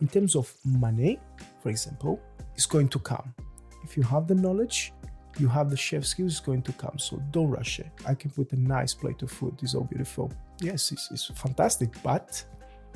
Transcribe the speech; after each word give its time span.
in 0.00 0.08
terms 0.08 0.34
of 0.34 0.52
money, 0.64 1.18
for 1.62 1.68
example, 1.68 2.20
it's 2.54 2.66
going 2.66 2.88
to 2.88 2.98
come. 2.98 3.34
If 3.84 3.96
you 3.96 4.02
have 4.02 4.26
the 4.26 4.34
knowledge, 4.34 4.92
you 5.38 5.48
have 5.48 5.70
the 5.70 5.76
chef 5.76 6.04
skills, 6.04 6.32
it's 6.32 6.40
going 6.40 6.62
to 6.62 6.72
come. 6.72 6.98
So 6.98 7.22
don't 7.30 7.48
rush 7.48 7.80
it. 7.80 7.90
I 8.06 8.14
can 8.14 8.30
put 8.30 8.52
a 8.52 8.56
nice 8.56 8.94
plate 8.94 9.22
of 9.22 9.30
food. 9.30 9.58
It's 9.62 9.74
all 9.74 9.84
beautiful. 9.84 10.32
Yes, 10.60 10.92
it's, 10.92 11.10
it's 11.10 11.26
fantastic, 11.26 11.90
but 12.02 12.44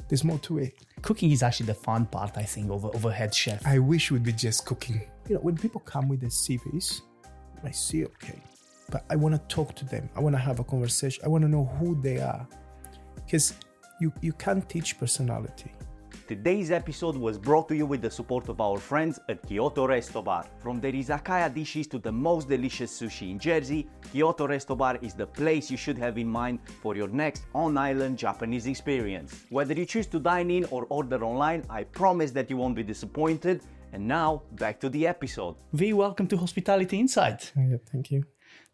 there's 0.08 0.24
more 0.24 0.38
to 0.40 0.58
it. 0.58 0.74
Cooking 1.02 1.30
is 1.30 1.42
actually 1.42 1.66
the 1.66 1.74
fun 1.74 2.06
part, 2.06 2.36
I 2.36 2.42
think, 2.42 2.70
of, 2.70 3.04
a- 3.04 3.12
head 3.12 3.34
chef. 3.34 3.66
I 3.66 3.78
wish 3.78 4.10
would 4.10 4.22
be 4.24 4.32
just 4.32 4.66
cooking. 4.66 5.02
You 5.28 5.36
know, 5.36 5.40
when 5.40 5.56
people 5.56 5.80
come 5.80 6.08
with 6.08 6.20
their 6.20 6.30
CVs, 6.30 7.02
I 7.62 7.70
see, 7.70 8.04
okay, 8.04 8.42
but 8.90 9.04
I 9.08 9.16
want 9.16 9.34
to 9.34 9.54
talk 9.54 9.74
to 9.76 9.84
them. 9.86 10.10
I 10.14 10.20
want 10.20 10.34
to 10.34 10.40
have 10.40 10.60
a 10.60 10.64
conversation. 10.64 11.24
I 11.24 11.28
want 11.28 11.42
to 11.42 11.48
know 11.48 11.64
who 11.78 12.00
they 12.02 12.18
are. 12.18 12.46
Because 13.14 13.54
you, 14.00 14.12
you 14.20 14.34
can't 14.34 14.68
teach 14.68 14.98
personality. 14.98 15.72
Today's 16.26 16.70
episode 16.70 17.18
was 17.18 17.36
brought 17.36 17.68
to 17.68 17.76
you 17.76 17.84
with 17.84 18.00
the 18.00 18.10
support 18.10 18.48
of 18.48 18.58
our 18.58 18.78
friends 18.78 19.20
at 19.28 19.46
Kyoto 19.46 19.86
Resto 19.86 20.24
Bar. 20.24 20.46
From 20.58 20.80
the 20.80 20.90
izakaya 20.90 21.52
dishes 21.52 21.86
to 21.88 21.98
the 21.98 22.10
most 22.10 22.48
delicious 22.48 22.98
sushi 22.98 23.30
in 23.30 23.38
Jersey, 23.38 23.86
Kyoto 24.10 24.48
Resto 24.48 24.74
Bar 24.74 24.98
is 25.02 25.12
the 25.12 25.26
place 25.26 25.70
you 25.70 25.76
should 25.76 25.98
have 25.98 26.16
in 26.16 26.26
mind 26.26 26.60
for 26.80 26.96
your 26.96 27.08
next 27.08 27.44
on-island 27.54 28.16
Japanese 28.16 28.66
experience. 28.66 29.44
Whether 29.50 29.74
you 29.74 29.84
choose 29.84 30.06
to 30.06 30.18
dine 30.18 30.50
in 30.50 30.64
or 30.70 30.86
order 30.88 31.22
online, 31.22 31.62
I 31.68 31.84
promise 31.84 32.30
that 32.30 32.48
you 32.48 32.56
won't 32.56 32.76
be 32.76 32.82
disappointed. 32.82 33.60
And 33.92 34.08
now, 34.08 34.44
back 34.52 34.80
to 34.80 34.88
the 34.88 35.06
episode. 35.06 35.56
V, 35.74 35.92
welcome 35.92 36.26
to 36.28 36.38
Hospitality 36.38 36.98
Insight. 36.98 37.52
Oh, 37.54 37.68
yeah, 37.68 37.76
thank 37.92 38.10
you. 38.10 38.24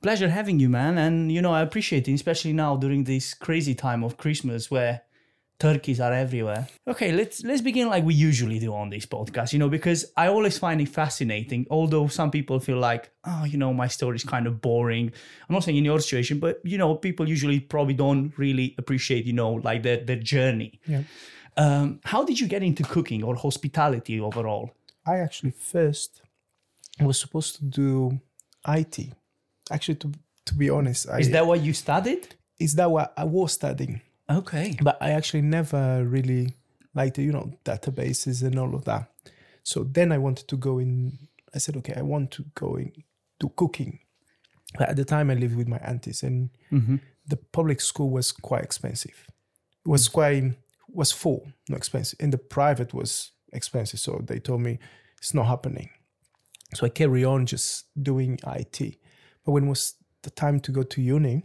Pleasure 0.00 0.28
having 0.28 0.60
you, 0.60 0.68
man. 0.68 0.98
And 0.98 1.32
you 1.32 1.42
know, 1.42 1.52
I 1.52 1.62
appreciate 1.62 2.06
it, 2.06 2.12
especially 2.12 2.52
now 2.52 2.76
during 2.76 3.02
this 3.02 3.34
crazy 3.34 3.74
time 3.74 4.04
of 4.04 4.16
Christmas 4.16 4.70
where 4.70 5.02
turkeys 5.60 6.00
are 6.00 6.12
everywhere. 6.12 6.66
Okay, 6.88 7.12
let's 7.12 7.44
let's 7.44 7.60
begin 7.60 7.88
like 7.88 8.02
we 8.04 8.14
usually 8.14 8.58
do 8.58 8.74
on 8.74 8.90
this 8.90 9.06
podcast, 9.06 9.52
you 9.52 9.58
know, 9.58 9.68
because 9.68 10.06
I 10.16 10.26
always 10.28 10.58
find 10.58 10.80
it 10.80 10.88
fascinating. 10.88 11.66
Although 11.70 12.08
some 12.08 12.30
people 12.30 12.58
feel 12.60 12.78
like, 12.78 13.10
oh, 13.24 13.44
you 13.44 13.58
know, 13.58 13.72
my 13.72 13.86
story 13.88 14.16
is 14.16 14.24
kind 14.24 14.46
of 14.46 14.60
boring. 14.60 15.12
I'm 15.48 15.54
not 15.54 15.62
saying 15.64 15.78
in 15.78 15.84
your 15.84 16.00
situation, 16.00 16.40
but 16.40 16.60
you 16.64 16.78
know, 16.78 16.94
people 16.96 17.28
usually 17.28 17.60
probably 17.60 17.94
don't 17.94 18.32
really 18.38 18.74
appreciate, 18.78 19.26
you 19.26 19.34
know, 19.34 19.52
like 19.52 19.82
their 19.82 19.98
their 19.98 20.16
journey. 20.34 20.80
Yeah. 20.86 21.02
Um, 21.56 22.00
how 22.04 22.24
did 22.24 22.40
you 22.40 22.48
get 22.48 22.62
into 22.62 22.82
cooking 22.82 23.22
or 23.22 23.36
hospitality 23.36 24.18
overall? 24.20 24.70
I 25.06 25.18
actually 25.18 25.52
first 25.52 26.22
was 27.00 27.18
supposed 27.20 27.56
to 27.56 27.64
do 27.64 28.20
IT. 28.66 28.96
Actually, 29.70 29.96
to 29.96 30.12
to 30.46 30.54
be 30.54 30.70
honest, 30.70 31.08
I, 31.08 31.18
Is 31.20 31.30
that 31.30 31.46
what 31.46 31.60
you 31.60 31.72
studied? 31.72 32.34
is 32.58 32.74
that 32.74 32.90
what 32.90 33.12
I 33.16 33.24
was 33.24 33.52
studying? 33.52 34.00
Okay. 34.30 34.76
But 34.80 34.98
I 35.00 35.10
actually 35.10 35.42
never 35.42 36.04
really 36.04 36.54
liked, 36.94 37.18
you 37.18 37.32
know, 37.32 37.52
databases 37.64 38.42
and 38.42 38.58
all 38.58 38.74
of 38.74 38.84
that. 38.84 39.10
So 39.62 39.84
then 39.84 40.12
I 40.12 40.18
wanted 40.18 40.48
to 40.48 40.56
go 40.56 40.78
in. 40.78 41.18
I 41.54 41.58
said, 41.58 41.76
okay, 41.78 41.94
I 41.96 42.02
want 42.02 42.30
to 42.32 42.44
go 42.54 42.76
in 42.76 42.92
to 43.40 43.48
cooking. 43.50 43.98
But 44.78 44.90
at 44.90 44.96
the 44.96 45.04
time, 45.04 45.30
I 45.30 45.34
lived 45.34 45.56
with 45.56 45.66
my 45.66 45.78
aunties, 45.78 46.22
and 46.22 46.50
mm-hmm. 46.70 46.96
the 47.26 47.36
public 47.36 47.80
school 47.80 48.10
was 48.10 48.30
quite 48.30 48.62
expensive. 48.62 49.26
It 49.84 49.88
was 49.88 50.08
quite 50.08 50.54
was 50.92 51.12
full, 51.12 51.46
not 51.68 51.78
expensive, 51.78 52.18
and 52.20 52.32
the 52.32 52.38
private 52.38 52.94
was 52.94 53.32
expensive. 53.52 53.98
So 53.98 54.22
they 54.24 54.38
told 54.38 54.60
me 54.60 54.78
it's 55.18 55.34
not 55.34 55.46
happening. 55.46 55.90
So 56.74 56.86
I 56.86 56.88
carry 56.88 57.24
on 57.24 57.46
just 57.46 57.86
doing 58.00 58.38
IT. 58.46 58.96
But 59.44 59.52
when 59.52 59.64
it 59.64 59.68
was 59.68 59.94
the 60.22 60.30
time 60.30 60.60
to 60.60 60.72
go 60.72 60.82
to 60.84 61.02
uni, 61.02 61.44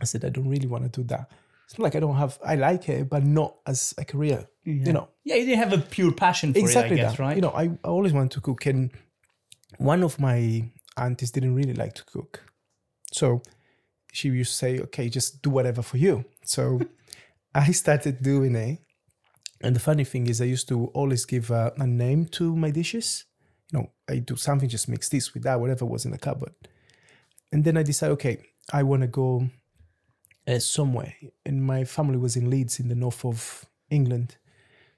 I 0.00 0.04
said 0.04 0.24
I 0.24 0.30
don't 0.30 0.48
really 0.48 0.66
want 0.66 0.84
to 0.84 1.00
do 1.00 1.06
that. 1.08 1.30
It's 1.72 1.78
not 1.78 1.84
like 1.84 1.96
I 1.96 2.00
don't 2.00 2.16
have. 2.16 2.38
I 2.44 2.56
like 2.56 2.86
it, 2.90 3.08
but 3.08 3.24
not 3.24 3.56
as 3.66 3.94
a 3.96 4.04
career. 4.04 4.46
You 4.62 4.92
know, 4.92 5.08
Yeah, 5.24 5.36
you 5.36 5.46
didn't 5.46 5.58
have 5.60 5.72
a 5.72 5.78
pure 5.78 6.12
passion 6.12 6.52
for 6.52 6.58
exactly 6.58 6.96
it, 6.96 7.00
I 7.00 7.02
guess, 7.04 7.12
that. 7.16 7.22
right? 7.22 7.34
You 7.34 7.40
know, 7.40 7.48
I, 7.48 7.70
I 7.82 7.88
always 7.88 8.12
wanted 8.12 8.32
to 8.32 8.42
cook, 8.42 8.66
and 8.66 8.90
one 9.78 10.02
of 10.02 10.20
my 10.20 10.70
aunties 10.98 11.30
didn't 11.30 11.54
really 11.54 11.72
like 11.72 11.94
to 11.94 12.04
cook, 12.04 12.44
so 13.10 13.40
she 14.12 14.28
used 14.28 14.50
to 14.50 14.56
say, 14.58 14.80
"Okay, 14.80 15.08
just 15.08 15.40
do 15.40 15.48
whatever 15.48 15.80
for 15.80 15.96
you." 15.96 16.26
So 16.44 16.78
I 17.54 17.72
started 17.72 18.22
doing 18.22 18.54
it, 18.54 18.78
and 19.62 19.74
the 19.74 19.80
funny 19.80 20.04
thing 20.04 20.26
is, 20.26 20.42
I 20.42 20.44
used 20.44 20.68
to 20.68 20.88
always 20.88 21.24
give 21.24 21.50
a, 21.50 21.72
a 21.78 21.86
name 21.86 22.26
to 22.32 22.54
my 22.54 22.70
dishes. 22.70 23.24
You 23.72 23.78
know, 23.78 23.86
I 24.10 24.18
do 24.18 24.36
something, 24.36 24.68
just 24.68 24.90
mix 24.90 25.08
this 25.08 25.32
with 25.32 25.44
that, 25.44 25.58
whatever 25.58 25.86
was 25.86 26.04
in 26.04 26.10
the 26.10 26.18
cupboard, 26.18 26.52
and 27.50 27.64
then 27.64 27.78
I 27.78 27.82
decided, 27.82 28.12
okay, 28.12 28.42
I 28.70 28.82
want 28.82 29.00
to 29.00 29.08
go 29.08 29.48
uh, 30.46 30.58
somewhere, 30.58 31.14
and 31.46 31.64
my 31.64 31.84
family 31.84 32.18
was 32.18 32.36
in 32.36 32.50
Leeds, 32.50 32.80
in 32.80 32.88
the 32.88 32.94
north 32.94 33.24
of 33.24 33.66
England. 33.90 34.36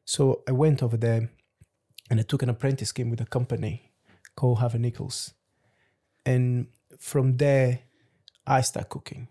So 0.05 0.43
I 0.49 0.53
went 0.53 0.83
over 0.83 0.97
there 0.97 1.31
and 2.11 2.21
I 2.21 2.23
took 2.23 2.43
an 2.43 2.49
apprentice 2.49 2.91
scheme 2.91 3.11
with 3.11 3.21
a 3.21 3.27
company 3.27 3.93
called 4.37 4.59
Harvey 4.59 4.79
Nichols. 4.79 5.35
And 6.27 6.69
from 6.99 7.37
there, 7.37 7.81
I 8.47 8.61
started 8.61 8.89
cooking. 8.89 9.29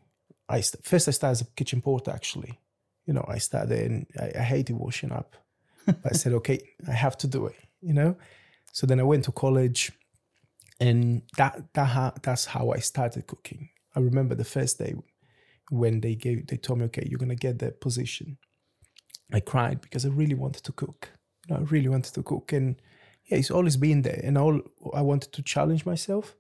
I 0.50 0.62
st- 0.62 0.84
first 0.84 1.08
I 1.08 1.12
started 1.12 1.32
as 1.32 1.42
a 1.42 1.46
kitchen 1.56 1.82
porter 1.82 2.12
actually. 2.12 2.60
You 3.06 3.14
know, 3.14 3.26
I 3.28 3.38
started 3.38 3.92
and 3.92 4.08
I, 4.20 4.40
I 4.40 4.44
hated 4.44 4.76
washing 4.76 5.12
up. 5.12 5.36
but 5.86 5.98
I 6.06 6.14
said, 6.14 6.34
okay, 6.34 6.60
I 6.88 6.94
have 6.94 7.18
to 7.20 7.28
do 7.28 7.48
it, 7.48 7.56
you 7.82 7.94
know? 7.94 8.16
So 8.72 8.88
then 8.88 9.00
I 9.00 9.04
went 9.04 9.26
to 9.26 9.32
college 9.32 9.92
and 10.80 11.22
that, 11.38 11.62
that 11.74 11.86
ha- 11.86 12.14
that's 12.22 12.46
how 12.46 12.72
I 12.72 12.80
started 12.80 13.28
cooking. 13.28 13.70
I 13.96 14.00
remember 14.00 14.36
the 14.36 14.44
first 14.44 14.80
day 14.80 14.96
when 15.74 16.02
they 16.02 16.16
gave 16.16 16.48
they 16.48 16.58
told 16.58 16.80
me, 16.80 16.86
okay, 16.86 17.06
you're 17.10 17.20
gonna 17.20 17.36
get 17.36 17.60
that 17.60 17.82
position. 17.82 18.38
I 19.32 19.40
cried 19.40 19.82
because 19.82 20.06
I 20.06 20.10
really 20.10 20.36
wanted 20.36 20.64
to 20.66 20.72
cook. 20.72 21.10
You 21.48 21.56
know, 21.56 21.62
I 21.62 21.64
really 21.64 21.90
wanted 21.90 22.14
to 22.14 22.24
cook, 22.24 22.54
and 22.54 22.76
yeah, 23.26 23.38
it's 23.40 23.52
always 23.52 23.78
been 23.78 24.04
there. 24.04 24.22
And 24.24 24.38
all 24.38 24.62
I 24.94 25.02
wanted 25.02 25.34
to 25.34 25.42
challenge 25.42 25.86
myself, 25.86 26.36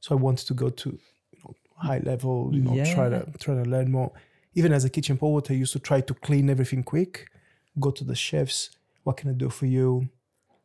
so 0.00 0.14
I 0.14 0.18
wanted 0.18 0.46
to 0.46 0.54
go 0.54 0.70
to 0.70 0.90
you 1.32 1.38
know, 1.44 1.54
high 1.76 1.98
level. 1.98 2.50
You 2.52 2.62
know, 2.62 2.74
try 2.94 3.08
to 3.08 3.26
try 3.38 3.54
to 3.54 3.62
learn 3.62 3.90
more. 3.90 4.12
Even 4.54 4.72
as 4.72 4.84
a 4.84 4.90
kitchen 4.90 5.18
porter, 5.18 5.52
I 5.52 5.56
used 5.56 5.72
to 5.72 5.80
try 5.80 6.00
to 6.00 6.14
clean 6.14 6.48
everything 6.48 6.82
quick. 6.84 7.28
Go 7.80 7.90
to 7.90 8.04
the 8.04 8.14
chefs. 8.14 8.70
What 9.04 9.16
can 9.16 9.30
I 9.30 9.34
do 9.34 9.50
for 9.50 9.66
you? 9.66 10.08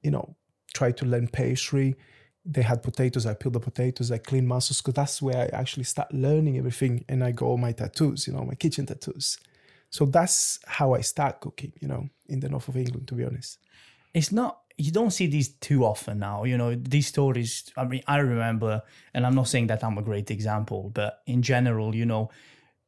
You 0.02 0.12
know, 0.12 0.36
try 0.74 0.92
to 0.92 1.06
learn 1.06 1.28
pastry. 1.28 1.96
They 2.46 2.62
had 2.62 2.84
potatoes. 2.84 3.26
I 3.26 3.34
peeled 3.36 3.54
the 3.54 3.60
potatoes. 3.60 4.12
I 4.12 4.18
cleaned 4.18 4.48
mussels 4.48 4.82
because 4.82 4.94
that's 4.96 5.22
where 5.22 5.38
I 5.38 5.46
actually 5.58 5.86
start 5.86 6.14
learning 6.14 6.58
everything. 6.58 7.06
And 7.08 7.24
I 7.24 7.32
got 7.32 7.46
all 7.46 7.58
my 7.58 7.72
tattoos. 7.72 8.28
You 8.28 8.34
know, 8.34 8.44
my 8.44 8.56
kitchen 8.56 8.86
tattoos. 8.86 9.38
So 9.90 10.06
that's 10.06 10.60
how 10.66 10.94
I 10.94 11.02
start 11.02 11.40
cooking, 11.40 11.72
you 11.80 11.88
know, 11.88 12.10
in 12.28 12.40
the 12.40 12.50
north 12.50 12.68
of 12.68 12.76
England, 12.78 13.08
to 13.10 13.16
be 13.16 13.24
honest. 13.26 13.60
it's 14.14 14.32
not 14.32 14.60
you 14.78 14.92
don't 14.92 15.12
see 15.12 15.28
these 15.28 15.50
too 15.68 15.86
often 15.86 16.18
now 16.20 16.44
you 16.46 16.58
know 16.58 16.74
these 16.76 17.08
stories 17.08 17.72
i 17.78 17.84
mean 17.86 18.02
i 18.08 18.18
remember 18.18 18.82
and 19.14 19.26
i'm 19.26 19.36
not 19.36 19.48
saying 19.48 19.68
that 19.68 19.84
i'm 19.84 19.98
a 19.98 20.02
great 20.02 20.32
example 20.32 20.90
but 20.94 21.22
in 21.28 21.42
general 21.44 21.96
you 21.96 22.06
know 22.06 22.30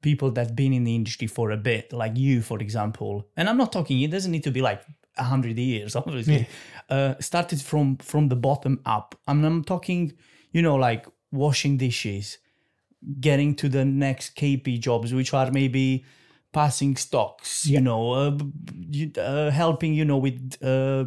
people 0.01 0.31
that've 0.31 0.55
been 0.55 0.73
in 0.73 0.83
the 0.83 0.95
industry 0.95 1.27
for 1.27 1.51
a 1.51 1.57
bit 1.57 1.93
like 1.93 2.17
you 2.17 2.41
for 2.41 2.59
example 2.59 3.27
and 3.37 3.47
i'm 3.49 3.57
not 3.57 3.71
talking 3.71 4.01
it 4.01 4.11
doesn't 4.11 4.31
need 4.31 4.43
to 4.43 4.51
be 4.51 4.61
like 4.61 4.81
100 5.17 5.57
years 5.57 5.95
obviously. 6.01 6.47
Uh 6.89 7.13
started 7.19 7.61
from 7.61 7.97
from 7.97 8.29
the 8.29 8.35
bottom 8.35 8.79
up. 8.85 9.15
I'm, 9.27 9.43
I'm 9.45 9.63
talking 9.63 10.13
you 10.51 10.61
know 10.61 10.75
like 10.75 11.05
washing 11.31 11.77
dishes 11.77 12.37
getting 13.19 13.55
to 13.55 13.69
the 13.69 13.83
next 13.85 14.35
kp 14.35 14.79
jobs 14.79 15.13
which 15.13 15.33
are 15.33 15.51
maybe 15.51 16.03
passing 16.53 16.95
stocks 16.95 17.65
you 17.67 17.81
know 17.81 18.11
uh, 18.11 18.37
you- 18.89 19.11
uh, 19.17 19.51
helping 19.51 19.93
you 19.93 20.05
know 20.05 20.17
with 20.17 20.57
uh 20.63 21.03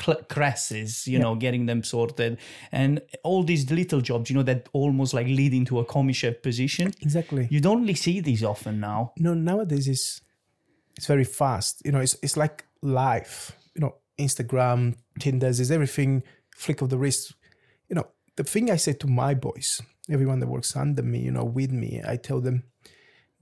cl- 0.00 0.22
cresses 0.28 1.06
you 1.08 1.18
know 1.18 1.34
getting 1.34 1.66
them 1.66 1.82
sorted. 1.82 2.36
And 2.72 3.00
all 3.22 3.42
these 3.44 3.70
little 3.70 4.00
jobs 4.00 4.28
you 4.30 4.36
know 4.36 4.42
that 4.42 4.68
almost 4.72 5.14
like 5.14 5.26
lead 5.26 5.54
into 5.54 5.78
a 5.78 5.84
commis 5.84 6.16
chef 6.16 6.42
position. 6.42 6.88
Exactly. 7.00 7.48
you 7.50 7.60
don't 7.60 7.80
really 7.82 7.94
see 7.94 8.20
these 8.20 8.44
often 8.44 8.80
now. 8.80 9.12
No, 9.18 9.34
nowadays 9.34 9.88
is 9.88 10.20
it's 10.96 11.06
very 11.06 11.24
fast. 11.24 11.82
You 11.84 11.92
know, 11.92 12.00
it's 12.00 12.16
it's 12.22 12.36
like 12.36 12.64
life. 12.84 13.52
You 13.74 13.80
know, 13.80 13.94
Instagram, 14.18 14.96
Tinder's 15.18 15.60
is 15.60 15.70
everything 15.70 16.22
flick 16.54 16.82
of 16.82 16.90
the 16.90 16.98
wrist. 16.98 17.34
You 17.88 17.96
know, 17.96 18.06
the 18.36 18.44
thing 18.44 18.70
I 18.70 18.76
say 18.76 18.92
to 18.94 19.06
my 19.06 19.34
boys, 19.34 19.80
everyone 20.10 20.40
that 20.40 20.48
works 20.48 20.76
under 20.76 21.02
me, 21.02 21.20
you 21.20 21.30
know, 21.30 21.44
with 21.44 21.72
me, 21.72 22.00
I 22.06 22.16
tell 22.16 22.40
them 22.40 22.64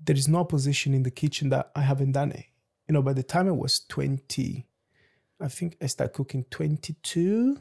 there 0.04 0.16
is 0.16 0.28
no 0.28 0.44
position 0.44 0.94
in 0.94 1.02
the 1.02 1.10
kitchen 1.10 1.50
that 1.50 1.70
I 1.74 1.82
haven't 1.82 2.12
done 2.12 2.32
it. 2.32 2.46
You 2.88 2.94
know, 2.94 3.02
by 3.02 3.12
the 3.12 3.22
time 3.22 3.48
I 3.48 3.52
was 3.52 3.80
20, 3.88 4.66
I 5.40 5.48
think 5.48 5.76
I 5.80 5.86
started 5.86 6.14
cooking 6.14 6.44
22. 6.50 7.56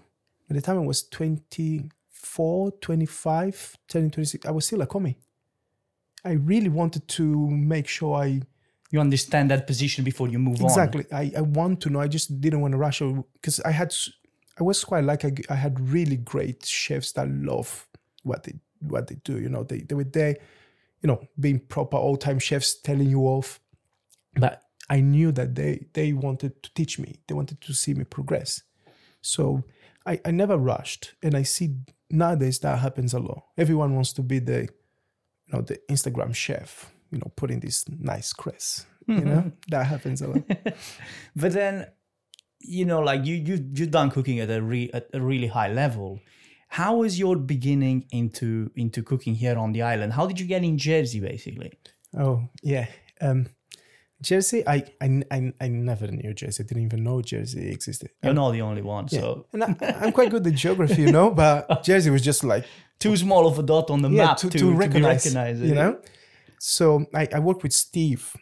By 0.49 0.55
the 0.55 0.61
time 0.61 0.77
I 0.77 0.85
was 0.85 1.03
24, 1.03 2.71
25, 2.71 3.77
turning 3.87 4.11
26, 4.11 4.45
I 4.45 4.51
was 4.51 4.65
still 4.65 4.81
a 4.81 4.87
commie. 4.87 5.17
I 6.23 6.31
really 6.33 6.69
wanted 6.69 7.07
to 7.09 7.49
make 7.49 7.87
sure 7.87 8.21
I 8.21 8.41
you 8.91 8.99
understand 8.99 9.49
that 9.49 9.65
position 9.65 10.03
before 10.03 10.27
you 10.27 10.37
move 10.37 10.61
on 10.61 10.65
exactly 10.65 11.05
I, 11.11 11.31
I 11.37 11.41
want 11.41 11.81
to 11.81 11.89
know 11.89 11.99
i 11.99 12.07
just 12.07 12.39
didn't 12.39 12.61
want 12.61 12.73
to 12.73 12.77
rush 12.77 13.01
because 13.33 13.59
i 13.61 13.71
had 13.71 13.93
I 14.59 14.63
was 14.63 14.83
quite 14.83 15.05
like 15.05 15.25
I, 15.25 15.31
I 15.49 15.55
had 15.55 15.79
really 15.79 16.17
great 16.17 16.65
chefs 16.65 17.13
that 17.13 17.27
love 17.29 17.87
what 18.23 18.43
they 18.43 18.53
what 18.81 19.07
they 19.07 19.15
do 19.23 19.39
you 19.39 19.49
know 19.49 19.63
they, 19.63 19.79
they 19.79 19.95
were 19.95 20.03
there 20.03 20.35
you 21.01 21.07
know 21.07 21.21
being 21.39 21.59
proper 21.59 21.97
old 21.97 22.21
time 22.21 22.37
chefs 22.37 22.75
telling 22.75 23.09
you 23.09 23.21
off 23.21 23.59
but 24.35 24.63
I 24.91 24.99
knew 24.99 25.31
that 25.31 25.55
they 25.55 25.85
they 25.93 26.11
wanted 26.11 26.61
to 26.63 26.73
teach 26.73 26.99
me. 26.99 27.15
They 27.27 27.33
wanted 27.33 27.61
to 27.61 27.73
see 27.73 27.93
me 27.93 28.03
progress. 28.03 28.61
So 29.21 29.63
I, 30.05 30.19
I 30.25 30.31
never 30.31 30.57
rushed. 30.57 31.13
And 31.23 31.33
I 31.33 31.43
see 31.43 31.75
nowadays 32.09 32.59
that 32.59 32.79
happens 32.79 33.13
a 33.13 33.19
lot. 33.19 33.43
Everyone 33.57 33.95
wants 33.95 34.11
to 34.13 34.21
be 34.21 34.39
the 34.39 34.61
you 35.47 35.53
know 35.53 35.61
the 35.61 35.79
Instagram 35.89 36.35
chef, 36.35 36.91
you 37.11 37.19
know, 37.19 37.31
putting 37.35 37.59
this 37.59 37.85
nice 37.87 38.33
crest. 38.33 38.87
You 39.07 39.25
know, 39.25 39.51
that 39.67 39.87
happens 39.87 40.21
a 40.21 40.27
lot. 40.27 40.43
but 41.35 41.51
then 41.51 41.87
you 42.59 42.85
know 42.85 42.99
like 42.99 43.25
you 43.25 43.35
you 43.35 43.55
you've 43.73 43.91
done 43.91 44.11
cooking 44.11 44.39
at 44.39 44.49
a, 44.49 44.61
re, 44.61 44.89
at 44.93 45.07
a 45.15 45.19
really 45.19 45.47
high 45.47 45.67
level 45.67 46.19
how 46.67 46.97
was 46.97 47.17
your 47.17 47.35
beginning 47.35 48.05
into 48.11 48.69
into 48.75 49.01
cooking 49.01 49.33
here 49.33 49.57
on 49.57 49.71
the 49.71 49.81
island 49.81 50.13
how 50.13 50.27
did 50.27 50.39
you 50.39 50.45
get 50.45 50.63
in 50.63 50.77
jersey 50.77 51.19
basically 51.19 51.71
Oh 52.17 52.49
yeah. 52.61 52.87
Um, 53.19 53.47
Jersey, 54.21 54.67
I, 54.67 54.83
I, 55.01 55.23
I, 55.31 55.53
I 55.59 55.67
never 55.67 56.07
knew 56.07 56.33
Jersey. 56.33 56.63
I 56.63 56.67
didn't 56.67 56.83
even 56.83 57.03
know 57.03 57.21
Jersey 57.21 57.71
existed. 57.71 58.11
you're 58.23 58.33
not 58.33 58.51
the 58.51 58.61
only 58.61 58.83
one 58.83 59.07
so 59.07 59.47
And 59.51 59.63
I, 59.63 59.75
I'm 59.99 60.11
quite 60.11 60.29
good 60.29 60.45
at 60.45 60.53
geography, 60.53 61.01
you 61.03 61.11
know, 61.11 61.31
but 61.31 61.83
Jersey 61.83 62.11
was 62.11 62.21
just 62.21 62.43
like 62.43 62.65
too 62.99 63.17
small 63.17 63.47
of 63.47 63.57
a 63.57 63.63
dot 63.63 63.89
on 63.89 64.03
the 64.03 64.09
yeah, 64.09 64.25
map 64.25 64.37
to, 64.37 64.49
to, 64.49 64.57
to, 64.59 64.65
to 64.65 64.73
recognize, 64.73 65.25
recognized 65.25 65.63
you 65.63 65.73
know. 65.73 65.99
So 66.63 67.07
I, 67.15 67.27
I 67.33 67.39
worked 67.39 67.63
with 67.63 67.73
Steve, 67.73 68.35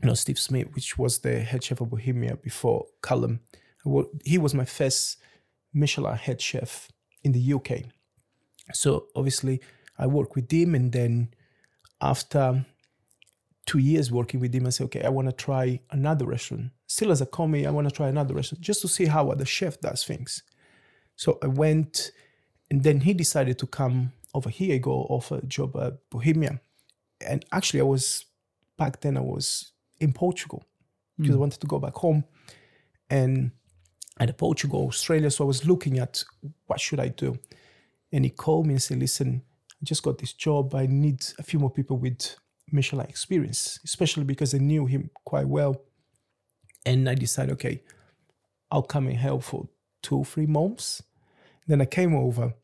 you 0.00 0.06
know, 0.06 0.14
Steve 0.14 0.38
Smith, 0.38 0.68
which 0.72 0.96
was 0.96 1.18
the 1.18 1.40
head 1.40 1.64
chef 1.64 1.80
of 1.80 1.90
Bohemia 1.90 2.36
before 2.36 2.86
Callum. 3.02 3.40
Worked, 3.84 4.22
he 4.24 4.38
was 4.38 4.54
my 4.54 4.64
first 4.64 5.16
Michelin 5.74 6.14
head 6.14 6.40
chef 6.40 6.88
in 7.24 7.32
the 7.32 7.54
UK. 7.54 7.86
So 8.72 9.06
obviously 9.16 9.60
I 9.98 10.06
worked 10.06 10.36
with 10.36 10.48
him, 10.52 10.76
and 10.76 10.92
then 10.92 11.34
after 12.00 12.64
two 13.66 13.78
years 13.78 14.12
working 14.12 14.38
with 14.38 14.54
him, 14.54 14.68
I 14.68 14.70
said, 14.70 14.84
okay, 14.84 15.02
I 15.02 15.08
want 15.08 15.26
to 15.26 15.32
try 15.32 15.80
another 15.90 16.26
restaurant. 16.26 16.70
Still 16.86 17.10
as 17.10 17.20
a 17.20 17.26
commie, 17.26 17.66
I 17.66 17.72
want 17.72 17.88
to 17.88 17.92
try 17.92 18.06
another 18.06 18.32
restaurant 18.32 18.62
just 18.62 18.80
to 18.82 18.88
see 18.88 19.06
how 19.06 19.34
the 19.34 19.44
chef 19.44 19.80
does 19.80 20.04
things. 20.04 20.44
So 21.16 21.36
I 21.42 21.48
went, 21.48 22.12
and 22.70 22.84
then 22.84 23.00
he 23.00 23.12
decided 23.12 23.58
to 23.58 23.66
come 23.66 24.12
over 24.34 24.50
here, 24.50 24.78
go 24.78 24.92
offer 25.10 25.38
a 25.38 25.46
job 25.46 25.76
at 25.78 25.94
Bohemia. 26.10 26.60
And 27.26 27.44
actually, 27.52 27.80
I 27.80 27.84
was 27.84 28.24
back 28.78 29.00
then, 29.00 29.16
I 29.16 29.20
was 29.20 29.72
in 30.00 30.12
Portugal 30.12 30.64
because 31.18 31.34
I 31.34 31.34
hmm. 31.34 31.40
wanted 31.40 31.60
to 31.60 31.66
go 31.66 31.78
back 31.78 31.94
home. 31.94 32.24
And 33.10 33.52
I 34.18 34.24
had 34.24 34.38
Portugal, 34.38 34.86
Australia. 34.86 35.30
So 35.30 35.44
I 35.44 35.46
was 35.46 35.66
looking 35.66 35.98
at 35.98 36.24
what 36.66 36.80
should 36.80 37.00
I 37.00 37.08
do. 37.08 37.38
And 38.12 38.24
he 38.24 38.30
called 38.30 38.66
me 38.66 38.74
and 38.74 38.82
said, 38.82 38.98
listen, 38.98 39.42
I 39.72 39.84
just 39.84 40.02
got 40.02 40.18
this 40.18 40.32
job. 40.32 40.74
I 40.74 40.86
need 40.86 41.24
a 41.38 41.42
few 41.42 41.58
more 41.58 41.70
people 41.70 41.96
with 41.96 42.36
Michelin 42.72 43.06
experience, 43.06 43.80
especially 43.84 44.24
because 44.24 44.54
I 44.54 44.58
knew 44.58 44.86
him 44.86 45.10
quite 45.24 45.48
well. 45.48 45.82
And 46.86 47.08
I 47.08 47.14
decided, 47.14 47.52
okay, 47.52 47.82
I'll 48.70 48.82
come 48.82 49.06
and 49.08 49.16
help 49.16 49.42
for 49.42 49.68
two 50.02 50.18
or 50.18 50.24
three 50.24 50.46
months. 50.46 51.02
Then 51.66 51.80
I 51.80 51.84
came 51.84 52.14
over 52.14 52.54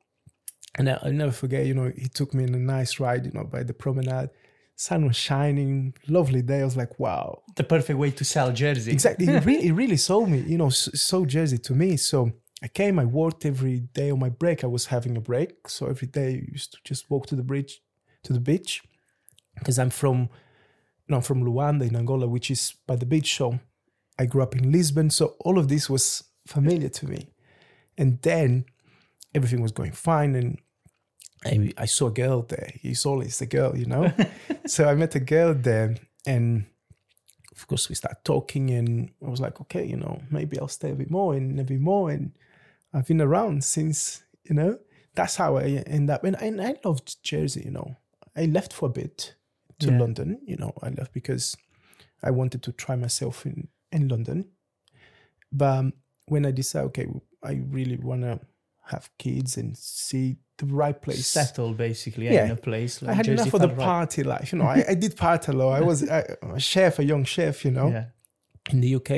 and 0.76 0.88
I, 0.88 0.98
I'll 1.02 1.12
never 1.12 1.32
forget, 1.32 1.66
you 1.66 1.74
know, 1.74 1.92
he 1.96 2.08
took 2.08 2.34
me 2.34 2.44
on 2.44 2.54
a 2.54 2.58
nice 2.58 3.00
ride, 3.00 3.26
you 3.26 3.32
know, 3.32 3.44
by 3.44 3.62
the 3.62 3.74
promenade. 3.74 4.30
Sun 4.78 5.06
was 5.06 5.16
shining, 5.16 5.94
lovely 6.06 6.42
day. 6.42 6.60
I 6.60 6.64
was 6.64 6.76
like, 6.76 7.00
wow. 7.00 7.42
the 7.56 7.64
perfect 7.64 7.98
way 7.98 8.10
to 8.10 8.24
sell 8.24 8.52
jersey 8.52 8.92
Exactly. 8.92 9.24
He 9.26 9.38
really, 9.48 9.62
he 9.62 9.72
really 9.72 9.96
sold 9.96 10.28
me, 10.28 10.40
you 10.40 10.58
know, 10.58 10.66
s- 10.66 10.90
sold 10.94 11.28
Jersey 11.28 11.56
to 11.58 11.74
me. 11.74 11.96
So 11.96 12.30
I 12.62 12.68
came, 12.68 12.98
I 12.98 13.06
worked 13.06 13.46
every 13.46 13.80
day 13.80 14.10
on 14.10 14.18
my 14.20 14.28
break. 14.28 14.62
I 14.62 14.66
was 14.66 14.86
having 14.86 15.16
a 15.16 15.20
break. 15.20 15.68
So 15.68 15.86
every 15.86 16.08
day 16.08 16.26
I 16.26 16.52
used 16.52 16.72
to 16.72 16.78
just 16.84 17.10
walk 17.10 17.26
to 17.28 17.36
the 17.36 17.42
bridge, 17.42 17.80
to 18.24 18.34
the 18.34 18.40
beach. 18.40 18.82
Because 19.58 19.78
I'm 19.78 19.88
from, 19.88 20.18
you 20.20 21.08
know, 21.08 21.16
I'm 21.16 21.22
from 21.22 21.42
Luanda 21.42 21.88
in 21.88 21.96
Angola, 21.96 22.28
which 22.28 22.50
is 22.50 22.74
by 22.86 22.96
the 22.96 23.06
beach. 23.06 23.34
So 23.34 23.58
I 24.18 24.26
grew 24.26 24.42
up 24.42 24.54
in 24.54 24.70
Lisbon. 24.70 25.08
So 25.08 25.36
all 25.40 25.58
of 25.58 25.68
this 25.68 25.88
was 25.88 26.24
familiar 26.46 26.90
to 26.90 27.06
me. 27.06 27.28
And 27.96 28.20
then 28.20 28.66
everything 29.34 29.62
was 29.62 29.72
going 29.72 29.92
fine. 29.92 30.34
And 30.34 30.58
I, 31.46 31.82
I 31.82 31.86
saw 31.86 32.06
a 32.08 32.10
girl 32.12 32.42
there. 32.42 32.72
He's 32.80 33.06
always 33.06 33.40
a 33.40 33.46
girl, 33.46 33.76
you 33.76 33.86
know? 33.86 34.12
so 34.66 34.88
I 34.88 34.94
met 34.94 35.14
a 35.14 35.20
girl 35.20 35.54
there 35.54 35.96
and 36.26 36.66
of 37.52 37.66
course 37.66 37.88
we 37.88 37.94
started 37.94 38.18
talking 38.24 38.70
and 38.70 39.10
I 39.24 39.30
was 39.30 39.40
like, 39.40 39.60
okay, 39.62 39.84
you 39.84 39.96
know, 39.96 40.20
maybe 40.30 40.58
I'll 40.58 40.68
stay 40.68 40.90
a 40.90 40.94
bit 40.94 41.10
more 41.10 41.34
and 41.34 41.58
a 41.58 41.64
bit 41.64 41.80
more. 41.80 42.10
And 42.10 42.32
I've 42.92 43.06
been 43.06 43.20
around 43.22 43.64
since, 43.64 44.22
you 44.44 44.54
know, 44.54 44.78
that's 45.14 45.36
how 45.36 45.56
I 45.56 45.82
end 45.86 46.10
up. 46.10 46.24
And, 46.24 46.40
and 46.42 46.60
I 46.60 46.74
loved 46.84 47.22
Jersey, 47.22 47.62
you 47.64 47.70
know. 47.70 47.96
I 48.36 48.44
left 48.44 48.72
for 48.74 48.86
a 48.86 48.92
bit 48.92 49.34
to 49.78 49.90
Yeah. 49.90 49.98
London, 49.98 50.40
you 50.46 50.56
know, 50.56 50.72
I 50.82 50.90
left 50.90 51.12
because 51.14 51.56
I 52.22 52.30
wanted 52.30 52.62
to 52.64 52.72
try 52.72 52.96
myself 52.96 53.46
in, 53.46 53.68
in 53.90 54.08
London. 54.08 54.48
But 55.50 55.78
um, 55.78 55.92
when 56.26 56.44
I 56.44 56.50
decided, 56.50 56.86
okay, 56.88 57.06
I 57.42 57.62
really 57.70 57.96
want 57.96 58.22
to 58.22 58.40
have 58.86 59.10
kids 59.18 59.56
and 59.56 59.76
see 59.76 60.36
the 60.58 60.66
right 60.66 61.00
place. 61.00 61.26
settle 61.26 61.72
basically 61.74 62.26
Yeah. 62.26 62.46
in 62.46 62.50
a 62.52 62.56
place 62.56 63.02
like 63.02 63.10
I 63.12 63.14
had 63.14 63.26
jersey 63.26 63.42
enough 63.42 63.54
of 63.54 63.60
the 63.60 63.68
right. 63.68 63.78
party 63.78 64.22
life, 64.22 64.52
you 64.52 64.58
know. 64.58 64.64
I, 64.66 64.84
I 64.88 64.94
did 64.94 65.16
party 65.16 65.52
a 65.52 65.54
lot. 65.54 65.72
I 65.74 65.80
was 65.82 66.02
a, 66.02 66.36
a 66.42 66.58
chef, 66.60 66.98
a 66.98 67.04
young 67.04 67.24
chef, 67.24 67.64
you 67.64 67.70
know. 67.70 67.88
yeah 67.88 68.06
In 68.70 68.80
the 68.80 68.94
UK, 68.96 69.10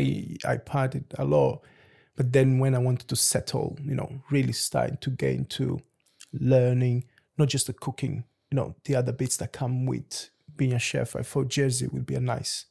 I 0.44 0.56
partied 0.58 1.04
a 1.18 1.24
lot. 1.24 1.62
But 2.16 2.32
then 2.32 2.58
when 2.58 2.74
I 2.74 2.78
wanted 2.78 3.06
to 3.08 3.16
settle, 3.16 3.78
you 3.84 3.94
know, 3.94 4.10
really 4.30 4.52
starting 4.52 4.96
to 5.00 5.10
get 5.10 5.30
into 5.34 5.78
learning, 6.32 7.04
not 7.38 7.48
just 7.48 7.66
the 7.68 7.72
cooking, 7.72 8.24
you 8.50 8.56
know, 8.56 8.74
the 8.84 8.96
other 8.96 9.12
bits 9.12 9.36
that 9.36 9.52
come 9.52 9.86
with 9.86 10.30
being 10.56 10.72
a 10.72 10.78
chef, 10.78 11.14
I 11.14 11.22
thought 11.22 11.48
Jersey 11.48 11.86
would 11.86 12.06
be 12.06 12.14
a 12.16 12.20
nice, 12.20 12.66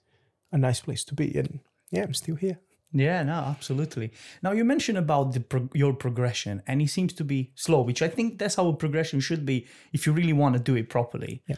a 0.52 0.58
nice 0.58 0.82
place 0.82 1.04
to 1.06 1.16
be. 1.16 1.34
And 1.38 1.60
yeah, 1.92 2.04
I'm 2.04 2.14
still 2.14 2.36
here. 2.36 2.60
Yeah, 2.94 3.24
no, 3.24 3.34
absolutely. 3.34 4.12
Now 4.42 4.52
you 4.54 4.64
mentioned 4.64 4.98
about 4.98 5.34
the 5.34 5.42
pro- 5.42 5.70
your 5.74 5.94
progression, 5.94 6.64
and 6.68 6.82
it 6.82 6.90
seems 6.90 7.14
to 7.14 7.24
be 7.24 7.52
slow, 7.56 7.82
which 7.82 8.02
I 8.02 8.08
think 8.08 8.40
that's 8.40 8.56
how 8.56 8.68
a 8.70 8.76
progression 8.76 9.20
should 9.20 9.46
be 9.46 9.68
if 9.94 10.06
you 10.08 10.14
really 10.14 10.34
want 10.34 10.56
to 10.56 10.62
do 10.62 10.76
it 10.76 10.90
properly. 10.90 11.44
Yeah. 11.48 11.58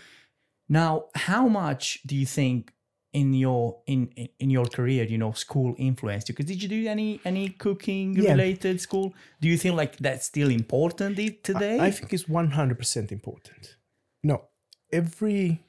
Now, 0.68 1.06
how 1.16 1.48
much 1.48 2.00
do 2.06 2.16
you 2.16 2.26
think 2.26 2.74
in 3.14 3.34
your 3.34 3.82
in 3.88 4.08
in- 4.40 4.50
your 4.50 4.66
career, 4.66 5.04
you 5.04 5.18
know, 5.18 5.32
school 5.34 5.76
influenced 5.78 6.30
you? 6.30 6.34
Because 6.36 6.46
did 6.52 6.62
you 6.64 6.70
do 6.70 6.88
any 6.88 7.20
any 7.26 7.50
cooking 7.50 8.16
Yeah. 8.16 8.32
related 8.32 8.82
school? 8.82 9.14
Do 9.42 9.48
you 9.48 9.58
think 9.58 9.76
like 9.76 9.98
that's 9.98 10.26
still 10.26 10.50
important 10.50 11.18
i- 11.20 11.38
today? 11.44 11.80
I 11.80 11.92
think 11.92 12.12
it's 12.14 12.28
100% 12.28 13.12
important. 13.12 13.78
No, 14.24 14.50
every 14.92 15.60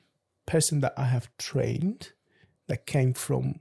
person 0.47 0.81
that 0.81 0.95
I 0.99 1.05
have 1.05 1.29
trained 1.39 2.13
that 2.69 2.87
came 2.87 3.15
from 3.15 3.61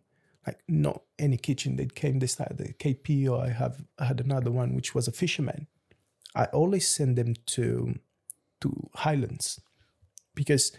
like 0.50 0.64
not 0.68 1.04
any 1.20 1.38
kitchen, 1.38 1.76
they 1.76 1.86
came, 1.86 2.20
they 2.20 2.28
started 2.28 2.58
the 2.58 2.74
KP, 2.74 3.30
or 3.30 3.46
I 3.46 3.50
have 3.50 3.84
I 4.00 4.06
had 4.06 4.20
another 4.20 4.52
one 4.52 4.76
which 4.76 4.96
was 4.96 5.08
a 5.08 5.12
fisherman. 5.12 5.68
I 6.36 6.46
always 6.46 6.88
send 6.88 7.18
them 7.18 7.36
to 7.58 7.96
to 8.62 8.90
Highlands 8.96 9.62
because 10.36 10.72